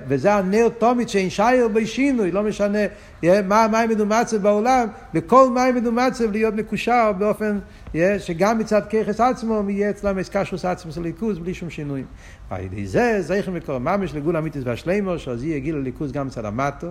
וזה 0.07 0.33
הנר 0.33 0.69
תומית 0.77 1.09
שאין 1.09 1.29
שייר 1.29 1.67
בשינוי, 1.67 2.31
לא 2.31 2.43
משנה 2.43 2.79
מה 3.23 3.63
המים 3.63 3.89
מדומצב 3.89 4.37
בעולם, 4.37 4.87
בכל 5.13 5.49
מים 5.49 5.75
מדומצב 5.75 6.31
להיות 6.31 6.53
מקושר 6.53 7.11
באופן 7.17 7.59
שגם 8.19 8.59
מצד 8.59 8.81
ככס 8.85 9.19
עצמו 9.19 9.63
יהיה 9.69 9.89
אצלם 9.89 10.19
אסקשוס 10.19 10.65
עצמו 10.65 10.91
של 10.91 11.01
ליכוז 11.01 11.39
בלי 11.39 11.53
שום 11.53 11.69
שינויים. 11.69 12.05
ועל 12.51 12.61
ידי 12.61 12.87
זה 12.87 13.21
זכר 13.21 13.51
מקור 13.51 13.77
ממש 13.77 14.15
לגול 14.15 14.37
אמיתיס 14.37 14.61
והשלימו, 14.65 15.19
שאז 15.19 15.43
יהיה 15.43 15.59
גיל 15.59 15.75
הליכוז 15.75 16.11
גם 16.11 16.27
מצד 16.27 16.45
המטו. 16.45 16.87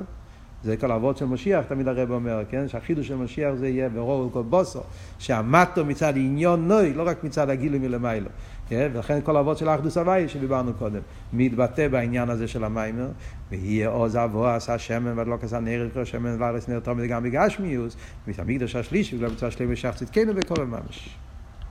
זה 0.64 0.76
כל 0.76 0.90
האבות 0.90 1.16
של 1.16 1.24
משיח, 1.24 1.64
תמיד 1.68 1.88
הרב 1.88 2.10
אומר, 2.10 2.42
כן? 2.50 2.68
שהחידוש 2.68 3.08
של 3.08 3.16
משיח 3.16 3.54
זה 3.54 3.68
יהיה 3.68 3.88
ברור 3.88 4.30
כל 4.32 4.42
בוסו, 4.42 4.80
שהמטו 5.18 5.84
מצד 5.84 6.12
עניון 6.16 6.68
נוי, 6.68 6.94
לא 6.94 7.02
רק 7.06 7.24
מצד 7.24 7.50
הגילוי 7.50 7.78
מלמיילו. 7.78 8.28
כן? 8.68 8.90
ולכן 8.94 9.20
כל 9.24 9.36
האבות 9.36 9.58
של 9.58 9.68
האחדוס 9.68 9.96
הוואי 9.96 10.28
שדיברנו 10.28 10.74
קודם, 10.74 11.00
מתבטא 11.32 11.88
בעניין 11.88 12.30
הזה 12.30 12.48
של 12.48 12.64
המיימר, 12.64 13.08
ויהיה 13.50 13.88
עוז 13.88 14.16
אבו 14.16 14.46
עשה 14.46 14.78
שמן 14.78 15.18
ולא 15.18 15.36
כזה 15.40 15.58
נר 15.58 15.88
כל 15.94 16.04
שמן 16.04 16.42
וארץ 16.42 16.68
נר 16.68 16.80
תומד 16.80 17.04
גם 17.04 17.22
בגשמיוס, 17.22 17.96
ותמיד 18.28 18.62
השלישי 18.62 19.16
וגם 19.16 19.32
מצווה 19.32 19.50
שלם 19.50 19.66
ושח 19.70 19.94
צדקנו 19.96 20.34
בכל 20.34 20.62
הממש. 20.62 21.18